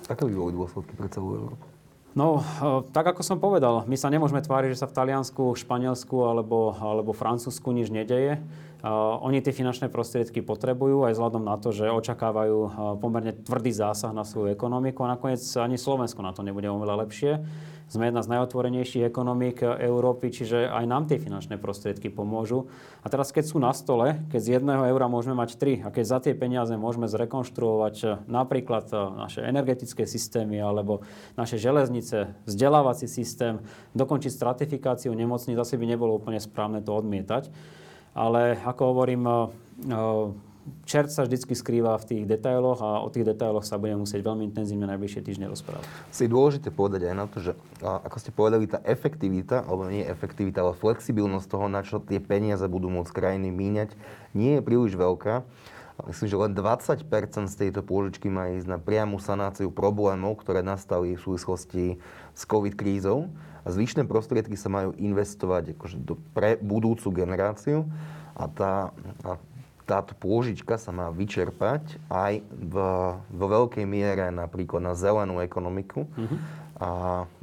aké 0.07 0.23
by 0.23 0.35
boli 0.39 0.55
dôsledky 0.55 0.95
pre 0.95 1.11
celú 1.11 1.35
Európu? 1.35 1.67
No, 2.15 2.39
uh, 2.39 2.87
tak 2.95 3.11
ako 3.11 3.27
som 3.27 3.43
povedal, 3.43 3.91
my 3.91 3.99
sa 3.99 4.07
nemôžeme 4.07 4.39
tváriť, 4.39 4.79
že 4.79 4.81
sa 4.87 4.91
v 4.91 4.95
Taliansku, 4.95 5.59
Španielsku 5.59 6.15
alebo, 6.23 6.79
alebo 6.79 7.11
Francúzsku 7.11 7.75
nič 7.75 7.91
nedeje. 7.91 8.39
Uh, 8.79 9.19
oni 9.27 9.43
tie 9.43 9.51
finančné 9.51 9.91
prostriedky 9.91 10.47
potrebujú 10.47 11.03
aj 11.11 11.19
vzhľadom 11.19 11.43
na 11.43 11.59
to, 11.59 11.75
že 11.75 11.91
očakávajú 11.91 12.59
pomerne 13.03 13.35
tvrdý 13.35 13.75
zásah 13.75 14.15
na 14.15 14.23
svoju 14.23 14.55
ekonomiku 14.55 15.03
a 15.03 15.19
nakoniec 15.19 15.43
ani 15.59 15.75
Slovensko 15.75 16.23
na 16.23 16.31
to 16.31 16.47
nebude 16.47 16.71
oveľa 16.71 17.03
lepšie. 17.03 17.43
Sme 17.89 18.13
jedna 18.13 18.21
z 18.21 18.29
najotvorenejších 18.37 19.09
ekonomík 19.09 19.65
Európy, 19.65 20.29
čiže 20.29 20.69
aj 20.69 20.85
nám 20.85 21.09
tie 21.09 21.17
finančné 21.17 21.57
prostriedky 21.57 22.13
pomôžu. 22.13 22.69
A 23.01 23.09
teraz, 23.09 23.33
keď 23.33 23.45
sú 23.49 23.57
na 23.57 23.73
stole, 23.73 24.21
keď 24.29 24.41
z 24.45 24.49
jedného 24.61 24.85
eura 24.93 25.09
môžeme 25.09 25.33
mať 25.33 25.57
tri 25.57 25.81
a 25.81 25.89
keď 25.89 26.05
za 26.05 26.19
tie 26.21 26.37
peniaze 26.37 26.77
môžeme 26.77 27.09
zrekonštruovať 27.09 28.29
napríklad 28.29 28.93
naše 28.93 29.41
energetické 29.41 30.05
systémy 30.05 30.61
alebo 30.61 31.01
naše 31.41 31.57
železnice, 31.57 32.37
vzdelávací 32.45 33.09
systém, 33.09 33.65
dokončiť 33.97 34.37
stratifikáciu 34.37 35.17
nemocníc, 35.17 35.57
asi 35.57 35.81
by 35.81 35.89
nebolo 35.89 36.21
úplne 36.21 36.45
správne 36.45 36.85
to 36.85 36.93
odmietať. 36.93 37.49
Ale 38.13 38.61
ako 38.69 38.83
hovorím, 38.93 39.25
čert 40.89 41.13
sa 41.13 41.25
vždy 41.25 41.37
skrýva 41.55 41.97
v 41.99 42.05
tých 42.05 42.23
detailoch 42.25 42.81
a 42.81 43.03
o 43.03 43.09
tých 43.11 43.29
detailoch 43.29 43.67
sa 43.67 43.77
budeme 43.77 44.05
musieť 44.05 44.25
veľmi 44.25 44.47
intenzívne 44.49 44.87
najbližšie 44.89 45.21
týždne 45.25 45.47
rozprávať. 45.51 45.85
Si 46.15 46.31
dôležité 46.31 46.71
povedať 46.71 47.11
aj 47.11 47.15
na 47.17 47.27
to, 47.27 47.39
že 47.43 47.53
ako 47.83 48.17
ste 48.21 48.31
povedali, 48.31 48.71
tá 48.71 48.79
efektivita, 48.85 49.65
alebo 49.67 49.89
nie 49.89 50.05
efektivita, 50.05 50.63
ale 50.63 50.79
flexibilnosť 50.79 51.47
toho, 51.49 51.67
na 51.67 51.83
čo 51.83 51.99
tie 51.99 52.23
peniaze 52.23 52.65
budú 52.67 52.93
môcť 52.93 53.13
krajiny 53.13 53.49
míňať, 53.51 53.91
nie 54.37 54.59
je 54.59 54.63
príliš 54.63 54.95
veľká. 54.95 55.43
Myslím, 56.07 56.31
že 56.31 56.39
len 56.39 56.53
20 56.55 57.51
z 57.51 57.57
tejto 57.59 57.83
pôžičky 57.83 58.31
má 58.31 58.55
ísť 58.55 58.71
na 58.71 58.79
priamu 58.79 59.19
sanáciu 59.19 59.75
problémov, 59.75 60.39
ktoré 60.39 60.63
nastali 60.63 61.19
v 61.19 61.25
súvislosti 61.27 61.99
s 62.39 62.43
COVID 62.47 62.79
krízou. 62.79 63.27
A 63.67 63.75
zvyšné 63.75 64.07
prostriedky 64.07 64.55
sa 64.55 64.71
majú 64.71 64.95
investovať 64.95 65.75
akože 65.75 65.99
do 65.99 66.15
pre 66.31 66.55
budúcu 66.63 67.11
generáciu. 67.11 67.83
A 68.39 68.47
tá, 68.47 68.95
a 69.27 69.43
táto 69.89 70.13
pôžička 70.13 70.77
sa 70.77 70.93
má 70.93 71.09
vyčerpať 71.09 71.97
aj 72.13 72.45
v, 72.45 72.75
vo 73.17 73.47
veľkej 73.49 73.89
miere 73.89 74.29
napríklad 74.29 74.85
na 74.85 74.93
zelenú 74.93 75.41
ekonomiku 75.41 76.05
uh-huh. 76.05 76.39
a, 76.77 76.91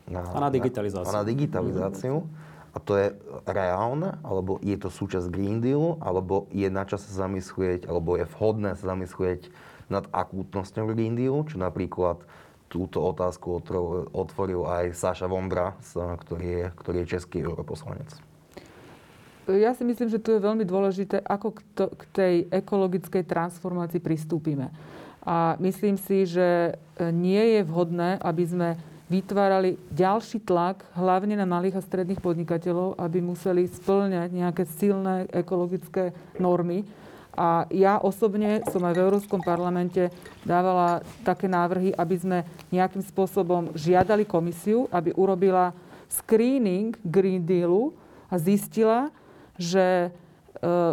na, 0.05 0.21
a 0.29 0.39
na 0.45 0.49
digitalizáciu. 0.53 1.09
A 1.09 1.17
na 1.17 1.23
digitalizáciu. 1.25 2.21
Uh-huh. 2.21 2.53
A 2.75 2.77
to 2.77 2.99
je 2.99 3.07
reálne, 3.47 4.19
alebo 4.21 4.59
je 4.59 4.75
to 4.75 4.91
súčasť 4.91 5.31
Green 5.31 5.63
Dealu, 5.63 5.95
alebo 6.03 6.45
je 6.51 6.67
na 6.67 6.83
čas 6.83 7.07
sa 7.07 7.25
zamyslieť, 7.25 7.87
alebo 7.87 8.19
je 8.19 8.27
vhodné 8.35 8.75
sa 8.75 8.93
zamyslieť 8.93 9.47
nad 9.87 10.05
akútnosťou 10.11 10.91
Green 10.91 11.15
Dealu, 11.15 11.47
čo 11.49 11.57
napríklad 11.57 12.21
túto 12.67 12.99
otázku 12.99 13.63
otvoril 14.11 14.67
aj 14.67 14.91
Sáša 14.91 15.31
Vondra, 15.31 15.71
ktorý 15.95 16.45
je, 16.45 16.65
ktorý 16.75 16.97
je 17.07 17.11
český 17.15 17.47
europoslanec 17.47 18.24
ja 19.53 19.77
si 19.77 19.85
myslím, 19.85 20.09
že 20.09 20.21
tu 20.21 20.33
je 20.33 20.41
veľmi 20.41 20.65
dôležité, 20.65 21.21
ako 21.21 21.53
k, 21.53 21.59
to, 21.77 21.85
k 21.93 22.03
tej 22.13 22.35
ekologickej 22.49 23.23
transformácii 23.29 24.01
pristúpime. 24.01 24.73
A 25.25 25.57
myslím 25.61 25.97
si, 25.97 26.25
že 26.25 26.73
e, 26.97 27.09
nie 27.09 27.57
je 27.57 27.61
vhodné, 27.65 28.21
aby 28.21 28.43
sme 28.45 28.69
vytvárali 29.05 29.77
ďalší 29.93 30.41
tlak, 30.41 30.81
hlavne 30.97 31.37
na 31.37 31.45
malých 31.45 31.77
a 31.77 31.85
stredných 31.85 32.21
podnikateľov, 32.21 32.97
aby 32.97 33.21
museli 33.21 33.69
splňať 33.69 34.29
nejaké 34.33 34.63
silné 34.65 35.29
ekologické 35.29 36.13
normy. 36.41 36.85
A 37.35 37.67
ja 37.69 37.99
osobne 37.99 38.63
som 38.71 38.81
aj 38.81 38.95
v 38.95 39.03
Európskom 39.05 39.43
parlamente 39.43 40.09
dávala 40.47 41.03
také 41.21 41.51
návrhy, 41.51 41.91
aby 41.93 42.15
sme 42.15 42.37
nejakým 42.71 43.03
spôsobom 43.03 43.75
žiadali 43.75 44.23
komisiu, 44.23 44.87
aby 44.89 45.11
urobila 45.13 45.75
screening 46.07 46.95
Green 47.03 47.43
Dealu 47.43 47.91
a 48.31 48.39
zistila, 48.39 49.11
že 49.55 50.09
e, 50.09 50.09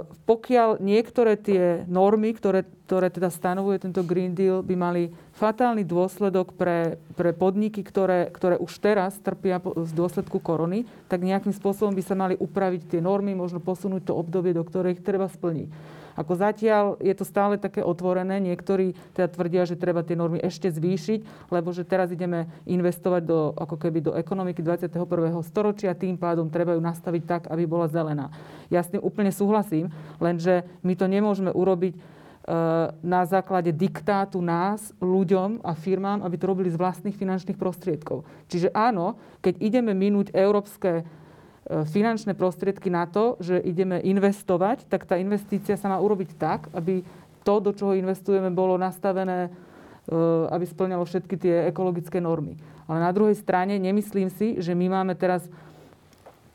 pokiaľ 0.04 0.82
niektoré 0.82 1.38
tie 1.38 1.82
normy, 1.86 2.34
ktoré, 2.34 2.66
ktoré 2.86 3.08
teda 3.10 3.32
stanovuje 3.32 3.82
tento 3.82 4.02
Green 4.06 4.34
Deal, 4.36 4.62
by 4.62 4.74
mali 4.74 5.02
fatálny 5.38 5.82
dôsledok 5.82 6.54
pre, 6.54 7.00
pre 7.16 7.34
podniky, 7.34 7.82
ktoré, 7.82 8.30
ktoré 8.30 8.60
už 8.60 8.72
teraz 8.78 9.18
trpia 9.18 9.58
z 9.62 9.90
dôsledku 9.96 10.38
korony, 10.38 10.86
tak 11.10 11.24
nejakým 11.24 11.54
spôsobom 11.54 11.94
by 11.94 12.02
sa 12.04 12.14
mali 12.14 12.34
upraviť 12.38 12.96
tie 12.96 13.00
normy, 13.02 13.34
možno 13.34 13.58
posunúť 13.58 14.10
to 14.10 14.18
obdobie, 14.18 14.54
do 14.54 14.62
ktorých 14.62 15.02
treba 15.02 15.26
splniť. 15.26 16.00
Ako 16.16 16.36
zatiaľ 16.36 17.00
je 17.00 17.14
to 17.16 17.24
stále 17.24 17.56
také 17.56 17.80
otvorené. 17.80 18.38
Niektorí 18.42 18.92
teda 19.16 19.28
tvrdia, 19.32 19.62
že 19.64 19.80
treba 19.80 20.04
tie 20.04 20.16
normy 20.18 20.40
ešte 20.40 20.68
zvýšiť, 20.68 21.48
lebo 21.48 21.72
že 21.72 21.88
teraz 21.88 22.12
ideme 22.12 22.48
investovať 22.68 23.22
do, 23.24 23.52
ako 23.56 23.76
keby 23.80 23.98
do 24.04 24.12
ekonomiky 24.16 24.60
21. 24.60 24.96
storočia, 25.44 25.96
tým 25.96 26.20
pádom 26.20 26.52
treba 26.52 26.76
ju 26.76 26.82
nastaviť 26.84 27.22
tak, 27.24 27.42
aby 27.48 27.64
bola 27.64 27.88
zelená. 27.88 28.28
Ja 28.68 28.80
s 28.84 28.92
tým 28.92 29.04
úplne 29.04 29.32
súhlasím, 29.32 29.92
lenže 30.16 30.64
my 30.80 30.96
to 30.96 31.04
nemôžeme 31.08 31.52
urobiť 31.52 31.94
e, 31.96 32.00
na 33.04 33.22
základe 33.28 33.72
diktátu 33.72 34.40
nás, 34.40 34.96
ľuďom 35.00 35.60
a 35.60 35.76
firmám, 35.76 36.24
aby 36.24 36.36
to 36.40 36.48
robili 36.48 36.72
z 36.72 36.80
vlastných 36.80 37.16
finančných 37.16 37.60
prostriedkov. 37.60 38.24
Čiže 38.48 38.72
áno, 38.72 39.20
keď 39.44 39.60
ideme 39.60 39.92
minúť 39.92 40.32
európske 40.32 41.04
finančné 41.88 42.36
prostriedky 42.36 42.92
na 42.92 43.08
to, 43.08 43.40
že 43.40 43.56
ideme 43.56 44.02
investovať, 44.02 44.84
tak 44.90 45.08
tá 45.08 45.16
investícia 45.16 45.78
sa 45.78 45.88
má 45.88 45.96
urobiť 45.96 46.30
tak, 46.36 46.68
aby 46.76 47.00
to, 47.42 47.54
do 47.58 47.72
čoho 47.72 47.96
investujeme, 47.96 48.52
bolo 48.52 48.76
nastavené 48.76 49.50
aby 50.50 50.64
splňalo 50.66 51.06
všetky 51.06 51.34
tie 51.38 51.54
ekologické 51.70 52.18
normy. 52.18 52.58
Ale 52.90 52.98
na 52.98 53.14
druhej 53.14 53.38
strane 53.38 53.78
nemyslím 53.78 54.34
si, 54.34 54.58
že 54.58 54.74
my 54.74 54.90
máme 54.90 55.14
teraz 55.14 55.46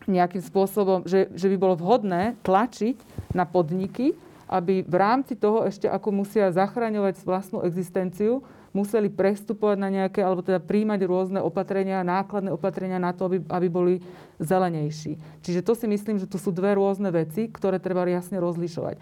nejakým 0.07 0.43
spôsobom, 0.43 1.07
že, 1.07 1.31
že 1.35 1.47
by 1.51 1.55
bolo 1.59 1.75
vhodné 1.79 2.35
tlačiť 2.43 2.95
na 3.35 3.47
podniky, 3.47 4.15
aby 4.47 4.87
v 4.87 4.95
rámci 4.95 5.35
toho 5.35 5.67
ešte 5.67 5.91
ako 5.91 6.23
musia 6.23 6.49
zachraňovať 6.55 7.19
vlastnú 7.27 7.67
existenciu, 7.67 8.43
museli 8.71 9.11
prestupovať 9.11 9.77
na 9.79 9.89
nejaké, 9.91 10.23
alebo 10.23 10.45
teda 10.45 10.63
príjmať 10.63 10.99
rôzne 11.03 11.39
opatrenia, 11.43 12.05
nákladné 12.07 12.53
opatrenia 12.53 13.01
na 13.01 13.11
to, 13.11 13.27
aby, 13.27 13.37
aby 13.43 13.67
boli 13.67 13.95
zelenejší. 14.39 15.17
Čiže 15.43 15.65
to 15.65 15.73
si 15.73 15.89
myslím, 15.89 16.21
že 16.21 16.29
to 16.29 16.39
sú 16.39 16.53
dve 16.53 16.77
rôzne 16.77 17.09
veci, 17.11 17.51
ktoré 17.51 17.81
treba 17.81 18.07
jasne 18.07 18.37
rozlišovať. 18.37 18.95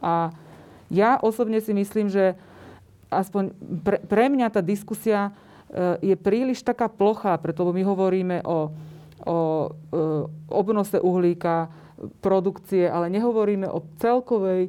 A 0.00 0.30
ja 0.88 1.18
osobne 1.18 1.58
si 1.58 1.74
myslím, 1.74 2.06
že 2.08 2.38
aspoň 3.10 3.52
pre, 3.82 3.98
pre 4.06 4.30
mňa 4.30 4.48
tá 4.54 4.60
diskusia 4.62 5.34
e, 5.68 6.14
je 6.14 6.16
príliš 6.16 6.62
taká 6.62 6.86
plochá, 6.86 7.34
preto 7.42 7.66
my 7.66 7.82
hovoríme 7.82 8.46
o, 8.46 8.70
o 9.26 9.38
e, 9.66 9.68
obnose 10.46 11.02
uhlíka, 11.02 11.68
produkcie, 12.20 12.84
ale 12.86 13.08
nehovoríme 13.08 13.66
o 13.72 13.80
celkovej 13.96 14.68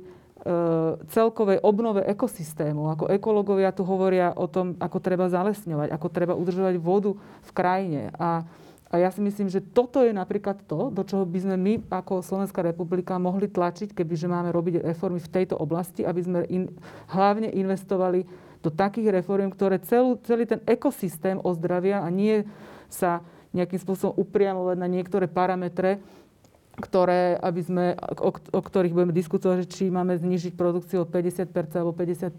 celkovej 1.11 1.59
obnove 1.59 2.05
ekosystému. 2.07 2.93
Ako 2.95 3.05
ekológovia 3.11 3.75
tu 3.75 3.83
hovoria 3.83 4.31
o 4.31 4.47
tom, 4.47 4.79
ako 4.79 4.97
treba 5.03 5.27
zalesňovať, 5.27 5.91
ako 5.91 6.07
treba 6.07 6.33
udržovať 6.37 6.75
vodu 6.79 7.11
v 7.19 7.51
krajine. 7.51 8.01
A, 8.15 8.47
a 8.87 8.95
ja 8.95 9.09
si 9.11 9.19
myslím, 9.19 9.51
že 9.51 9.59
toto 9.59 9.99
je 9.99 10.15
napríklad 10.15 10.63
to, 10.63 10.87
do 10.87 11.03
čoho 11.03 11.27
by 11.27 11.39
sme 11.43 11.55
my 11.59 11.73
ako 11.91 12.23
Slovenská 12.23 12.63
republika 12.63 13.19
mohli 13.19 13.51
tlačiť, 13.51 13.91
kebyže 13.91 14.31
máme 14.31 14.53
robiť 14.55 14.87
reformy 14.87 15.19
v 15.19 15.31
tejto 15.31 15.59
oblasti, 15.59 16.07
aby 16.07 16.21
sme 16.23 16.39
in, 16.47 16.71
hlavne 17.11 17.51
investovali 17.51 18.23
do 18.63 18.71
takých 18.71 19.19
reform, 19.21 19.51
ktoré 19.51 19.83
celú, 19.83 20.15
celý 20.23 20.47
ten 20.47 20.63
ekosystém 20.63 21.37
ozdravia 21.43 22.01
a 22.01 22.07
nie 22.07 22.47
sa 22.87 23.19
nejakým 23.51 23.79
spôsobom 23.79 24.15
upriamovať 24.15 24.75
na 24.79 24.87
niektoré 24.87 25.25
parametre, 25.27 25.99
ktoré, 26.77 27.35
aby 27.41 27.61
sme, 27.65 27.85
o, 28.21 28.29
o 28.31 28.61
ktorých 28.61 28.93
budeme 28.93 29.13
diskutovať, 29.13 29.65
že 29.65 29.67
či 29.67 29.83
máme 29.89 30.13
znižiť 30.17 30.53
produkciu 30.53 31.03
o 31.03 31.09
50 31.09 31.49
alebo 31.73 31.91
55 31.93 32.37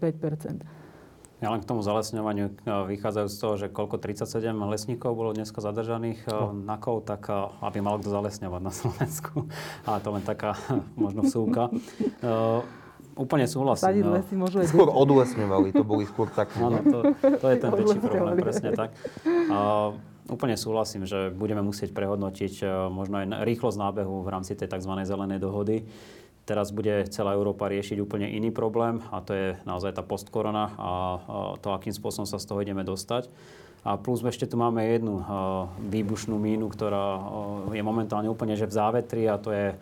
ja 1.39 1.55
len 1.55 1.63
k 1.63 1.69
tomu 1.71 1.79
zalesňovaniu 1.79 2.51
e, 2.51 2.53
vychádzajú 2.67 3.27
z 3.31 3.37
toho, 3.39 3.53
že 3.55 3.67
koľko 3.71 3.95
37 3.95 4.51
lesníkov 4.51 5.15
bolo 5.15 5.31
dneska 5.31 5.63
zadržaných 5.63 6.27
e, 6.27 6.35
no. 6.35 6.51
na 6.51 6.75
kov, 6.75 7.07
tak 7.07 7.31
e, 7.31 7.47
aby 7.63 7.79
mal 7.79 7.95
kto 7.95 8.11
zalesňovať 8.11 8.59
na 8.59 8.73
Slovensku. 8.75 9.47
Ale 9.87 9.97
to 10.03 10.09
len 10.11 10.23
taká 10.27 10.59
možno 10.99 11.23
vsúka. 11.23 11.71
Uh, 12.19 12.59
úplne 13.15 13.47
súhlasím. 13.47 13.87
Sadiť 13.87 14.03
no. 14.03 14.11
lesy 14.19 14.35
môžu 14.35 14.59
Skôr 14.67 14.91
odlesňovali, 14.91 15.71
to 15.71 15.87
boli 15.87 16.03
skôr 16.03 16.27
tak. 16.27 16.51
Áno, 16.59 16.83
to, 16.83 17.15
to 17.15 17.47
je 17.47 17.55
ten 17.55 17.71
väčší 17.71 17.99
problém, 18.03 18.35
presne 18.43 18.69
tak. 18.75 18.91
Uh, 19.23 19.95
Úplne 20.29 20.53
súhlasím, 20.53 21.09
že 21.09 21.33
budeme 21.33 21.65
musieť 21.65 21.89
prehodnotiť 21.89 22.61
e, 22.61 22.65
možno 22.93 23.17
aj 23.17 23.41
rýchlosť 23.49 23.81
nábehu 23.81 24.21
v 24.21 24.29
rámci 24.29 24.53
tej 24.53 24.69
tzv. 24.69 24.93
zelenej 25.01 25.41
dohody. 25.41 25.89
Teraz 26.45 26.69
bude 26.69 27.09
celá 27.09 27.33
Európa 27.33 27.65
riešiť 27.65 27.97
úplne 27.97 28.29
iný 28.29 28.53
problém 28.53 29.01
a 29.09 29.25
to 29.25 29.33
je 29.33 29.47
naozaj 29.65 29.97
tá 29.97 30.05
postkorona 30.05 30.73
a 30.77 30.89
to, 31.61 31.73
akým 31.73 31.93
spôsobom 31.93 32.29
sa 32.29 32.37
z 32.37 32.45
toho 32.45 32.61
ideme 32.61 32.85
dostať. 32.85 33.25
A 33.81 33.97
plus 33.97 34.21
ešte 34.21 34.45
tu 34.45 34.53
máme 34.53 34.85
jednu 34.85 35.17
e, 35.17 35.23
výbušnú 35.97 36.37
mínu, 36.37 36.69
ktorá 36.69 37.05
e, 37.73 37.81
je 37.81 37.83
momentálne 37.85 38.29
úplne 38.29 38.53
že 38.53 38.69
v 38.69 38.77
závetri 38.77 39.25
a 39.25 39.41
to 39.41 39.49
je 39.49 39.73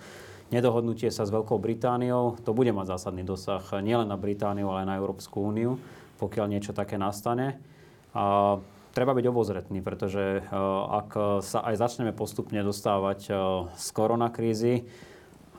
nedohodnutie 0.48 1.12
sa 1.12 1.28
s 1.28 1.34
Veľkou 1.36 1.60
Britániou. 1.60 2.40
To 2.48 2.56
bude 2.56 2.72
mať 2.72 2.96
zásadný 2.96 3.28
dosah 3.28 3.64
nielen 3.84 4.08
na 4.08 4.16
Britániu, 4.16 4.72
ale 4.72 4.88
aj 4.88 4.90
na 4.96 4.96
Európsku 4.96 5.44
úniu, 5.44 5.76
pokiaľ 6.24 6.56
niečo 6.56 6.72
také 6.72 6.96
nastane. 6.96 7.60
A 8.16 8.56
treba 8.98 9.14
byť 9.14 9.26
obozretný, 9.30 9.86
pretože 9.86 10.42
eh, 10.42 10.50
ak 10.90 11.42
sa 11.46 11.62
aj 11.70 11.76
začneme 11.78 12.18
postupne 12.18 12.58
dostávať 12.66 13.20
eh, 13.30 13.36
z 13.78 13.88
koronakrízy, 13.94 14.90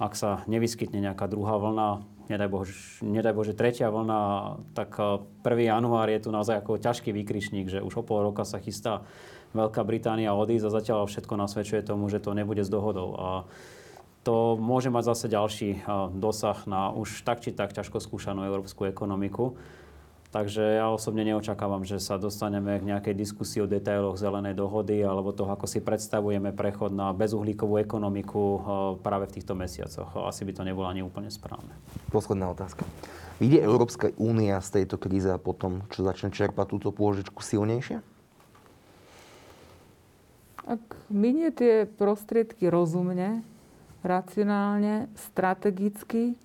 ak 0.02 0.18
sa 0.18 0.42
nevyskytne 0.50 0.98
nejaká 0.98 1.30
druhá 1.30 1.54
vlna, 1.62 2.02
nedaj 2.26 2.50
Bože, 2.50 2.74
nedaj 3.06 3.34
Bože 3.34 3.54
tretia 3.54 3.94
vlna, 3.94 4.20
tak 4.74 4.98
1. 4.98 5.46
Eh, 5.46 5.70
január 5.70 6.10
je 6.10 6.18
tu 6.26 6.34
naozaj 6.34 6.58
ako 6.58 6.82
ťažký 6.82 7.14
výkričník, 7.14 7.70
že 7.70 7.78
už 7.78 7.94
o 7.94 8.02
pol 8.02 8.26
roka 8.26 8.42
sa 8.42 8.58
chystá 8.58 9.06
Veľká 9.54 9.80
Británia 9.80 10.36
odísť 10.36 10.68
a 10.68 10.74
zatiaľ 10.76 11.08
všetko 11.08 11.34
nasvedčuje 11.40 11.80
tomu, 11.80 12.12
že 12.12 12.20
to 12.20 12.36
nebude 12.36 12.60
s 12.60 12.68
dohodou. 12.68 13.16
A 13.16 13.28
to 14.20 14.60
môže 14.60 14.92
mať 14.92 15.08
zase 15.08 15.32
ďalší 15.32 15.88
dosah 16.12 16.68
na 16.68 16.92
už 16.92 17.24
tak 17.24 17.40
či 17.40 17.56
tak 17.56 17.72
ťažko 17.72 17.96
skúšanú 17.96 18.44
európsku 18.44 18.84
ekonomiku. 18.84 19.56
Takže 20.28 20.60
ja 20.60 20.92
osobne 20.92 21.24
neočakávam, 21.24 21.88
že 21.88 21.96
sa 21.96 22.20
dostaneme 22.20 22.76
k 22.76 22.84
nejakej 22.84 23.16
diskusii 23.16 23.64
o 23.64 23.70
detailoch 23.70 24.20
zelenej 24.20 24.52
dohody 24.52 25.00
alebo 25.00 25.32
toho, 25.32 25.48
ako 25.56 25.64
si 25.64 25.80
predstavujeme 25.80 26.52
prechod 26.52 26.92
na 26.92 27.16
bezuhlíkovú 27.16 27.80
ekonomiku 27.80 28.42
eh, 28.44 28.60
práve 29.00 29.24
v 29.32 29.40
týchto 29.40 29.56
mesiacoch. 29.56 30.12
Asi 30.28 30.44
by 30.44 30.52
to 30.52 30.68
nebolo 30.68 30.84
ani 30.84 31.00
úplne 31.00 31.32
správne. 31.32 31.72
Posledná 32.12 32.52
otázka. 32.52 32.84
Vyjde 33.40 33.64
Európska 33.64 34.12
únia 34.20 34.60
z 34.60 34.82
tejto 34.82 35.00
krízy 35.00 35.32
a 35.32 35.40
potom, 35.40 35.86
čo 35.88 36.04
začne 36.04 36.28
čerpať 36.28 36.76
túto 36.76 36.92
pôžičku 36.92 37.40
silnejšie? 37.40 38.04
Ak 40.68 40.84
minie 41.08 41.48
tie 41.56 41.88
prostriedky 41.88 42.68
rozumne, 42.68 43.40
racionálne, 44.04 45.08
strategicky 45.16 46.36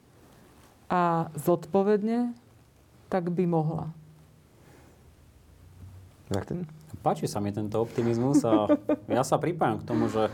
a 0.88 1.28
zodpovedne, 1.36 2.32
tak 3.14 3.30
by 3.30 3.45
mohla. 3.45 3.93
Martin? 6.34 6.66
Páči 7.05 7.30
sa 7.30 7.38
mi 7.38 7.53
tento 7.53 7.78
optimizmus 7.78 8.41
a 8.41 8.74
ja 9.05 9.22
sa 9.22 9.38
pripájam 9.38 9.78
k 9.78 9.86
tomu, 9.86 10.09
že 10.09 10.34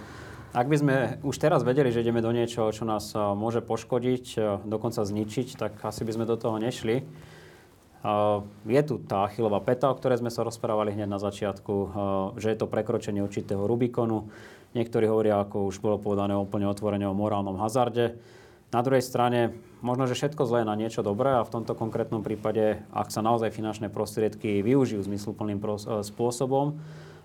ak 0.55 0.71
by 0.71 0.77
sme 0.80 0.95
už 1.27 1.36
teraz 1.36 1.67
vedeli, 1.67 1.91
že 1.91 1.99
ideme 1.99 2.23
do 2.23 2.32
niečoho, 2.32 2.71
čo 2.71 2.88
nás 2.88 3.11
môže 3.13 3.59
poškodiť, 3.59 4.39
dokonca 4.63 5.03
zničiť, 5.03 5.59
tak 5.59 5.75
asi 5.84 6.07
by 6.07 6.11
sme 6.15 6.23
do 6.23 6.39
toho 6.39 6.55
nešli. 6.55 7.03
Je 8.63 8.82
tu 8.88 8.95
tá 9.03 9.27
achilová 9.27 9.59
peta, 9.59 9.91
o 9.91 9.97
ktorej 9.99 10.23
sme 10.23 10.32
sa 10.32 10.47
rozprávali 10.47 10.95
hneď 10.95 11.09
na 11.11 11.19
začiatku, 11.19 11.73
že 12.39 12.47
je 12.47 12.57
to 12.57 12.71
prekročenie 12.71 13.19
určitého 13.19 13.59
Rubikonu. 13.67 14.32
Niektorí 14.71 15.03
hovoria, 15.03 15.43
ako 15.43 15.67
už 15.67 15.84
bolo 15.84 15.99
povedané 15.99 16.32
úplne 16.38 16.69
otvorene 16.71 17.03
o 17.09 17.17
morálnom 17.17 17.59
hazarde. 17.59 18.15
Na 18.70 18.86
druhej 18.86 19.01
strane, 19.01 19.57
možno, 19.82 20.05
že 20.05 20.13
všetko 20.13 20.45
zlé 20.45 20.61
na 20.61 20.78
niečo 20.78 21.01
dobré 21.01 21.41
a 21.41 21.45
v 21.45 21.49
tomto 21.49 21.74
konkrétnom 21.74 22.22
prípade, 22.22 22.86
ak 22.93 23.09
sa 23.09 23.26
naozaj 23.26 23.49
finančné 23.49 23.89
prostriedky 23.89 24.61
využijú 24.61 25.01
zmysluplným 25.01 25.57
e, 25.57 26.05
spôsobom, 26.05 26.78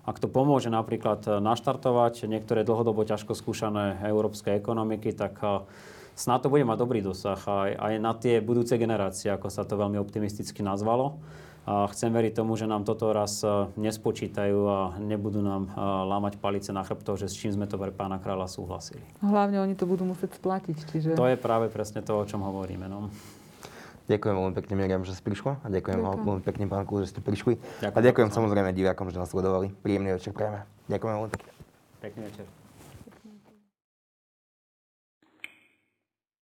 ak 0.09 0.17
to 0.17 0.25
pomôže 0.25 0.73
napríklad 0.73 1.21
naštartovať 1.21 2.25
niektoré 2.25 2.65
dlhodobo 2.65 3.05
ťažko 3.05 3.37
skúšané 3.37 4.01
európske 4.09 4.57
ekonomiky, 4.57 5.13
tak 5.13 5.37
e, 5.45 5.61
snad 6.17 6.41
to 6.41 6.49
bude 6.49 6.65
mať 6.65 6.81
dobrý 6.81 7.05
dosah 7.05 7.37
aj, 7.37 7.71
aj 7.77 7.93
na 8.01 8.17
tie 8.17 8.41
budúce 8.41 8.73
generácie, 8.81 9.29
ako 9.29 9.53
sa 9.53 9.69
to 9.69 9.77
veľmi 9.77 10.01
optimisticky 10.01 10.65
nazvalo. 10.65 11.21
A 11.65 11.89
chcem 11.89 12.13
veriť 12.13 12.37
tomu, 12.37 12.53
že 12.53 12.69
nám 12.69 12.85
toto 12.85 13.09
raz 13.09 13.41
e, 13.41 13.49
nespočítajú 13.81 14.59
a 14.69 14.79
nebudú 15.01 15.41
nám 15.41 15.65
e, 15.65 15.81
lámať 15.81 16.37
palice 16.37 16.69
na 16.69 16.85
chrbto, 16.85 17.17
že 17.17 17.25
s 17.25 17.33
čím 17.33 17.57
sme 17.57 17.65
to 17.65 17.81
pre 17.81 17.89
pána 17.89 18.21
kráľa 18.21 18.45
súhlasili. 18.45 19.01
Hlavne 19.25 19.57
oni 19.65 19.73
to 19.73 19.89
budú 19.89 20.05
musieť 20.05 20.37
splatiť. 20.37 20.77
Čiže... 20.93 21.09
To 21.17 21.25
je 21.25 21.33
práve 21.41 21.73
presne 21.73 22.05
to, 22.05 22.21
o 22.21 22.23
čom 22.29 22.45
hovoríme. 22.45 22.85
No. 22.85 23.09
Ďakujem 24.05 24.35
veľmi 24.37 24.53
pekne, 24.53 24.73
Miriam, 24.77 25.01
že 25.01 25.17
si 25.17 25.21
prišla. 25.25 25.65
A 25.65 25.67
ďakujem, 25.73 25.97
ďakujem. 25.97 26.25
veľmi 26.29 26.43
pekne, 26.45 26.63
pán 26.69 26.85
Kúl, 26.85 27.01
že 27.01 27.17
ste 27.17 27.21
prišli. 27.25 27.57
Ďakujem, 27.81 27.97
a 27.97 28.05
ďakujem 28.05 28.29
samozrejme 28.29 28.69
divákom, 28.69 29.09
že 29.09 29.17
nás 29.17 29.33
sledovali. 29.33 29.73
Príjemný 29.81 30.13
večer 30.13 30.37
prejme. 30.37 30.69
Ďakujem 30.85 31.13
veľmi 31.17 31.31
pekne. 31.33 31.51
Pekný 32.05 32.21
večer. 32.29 32.64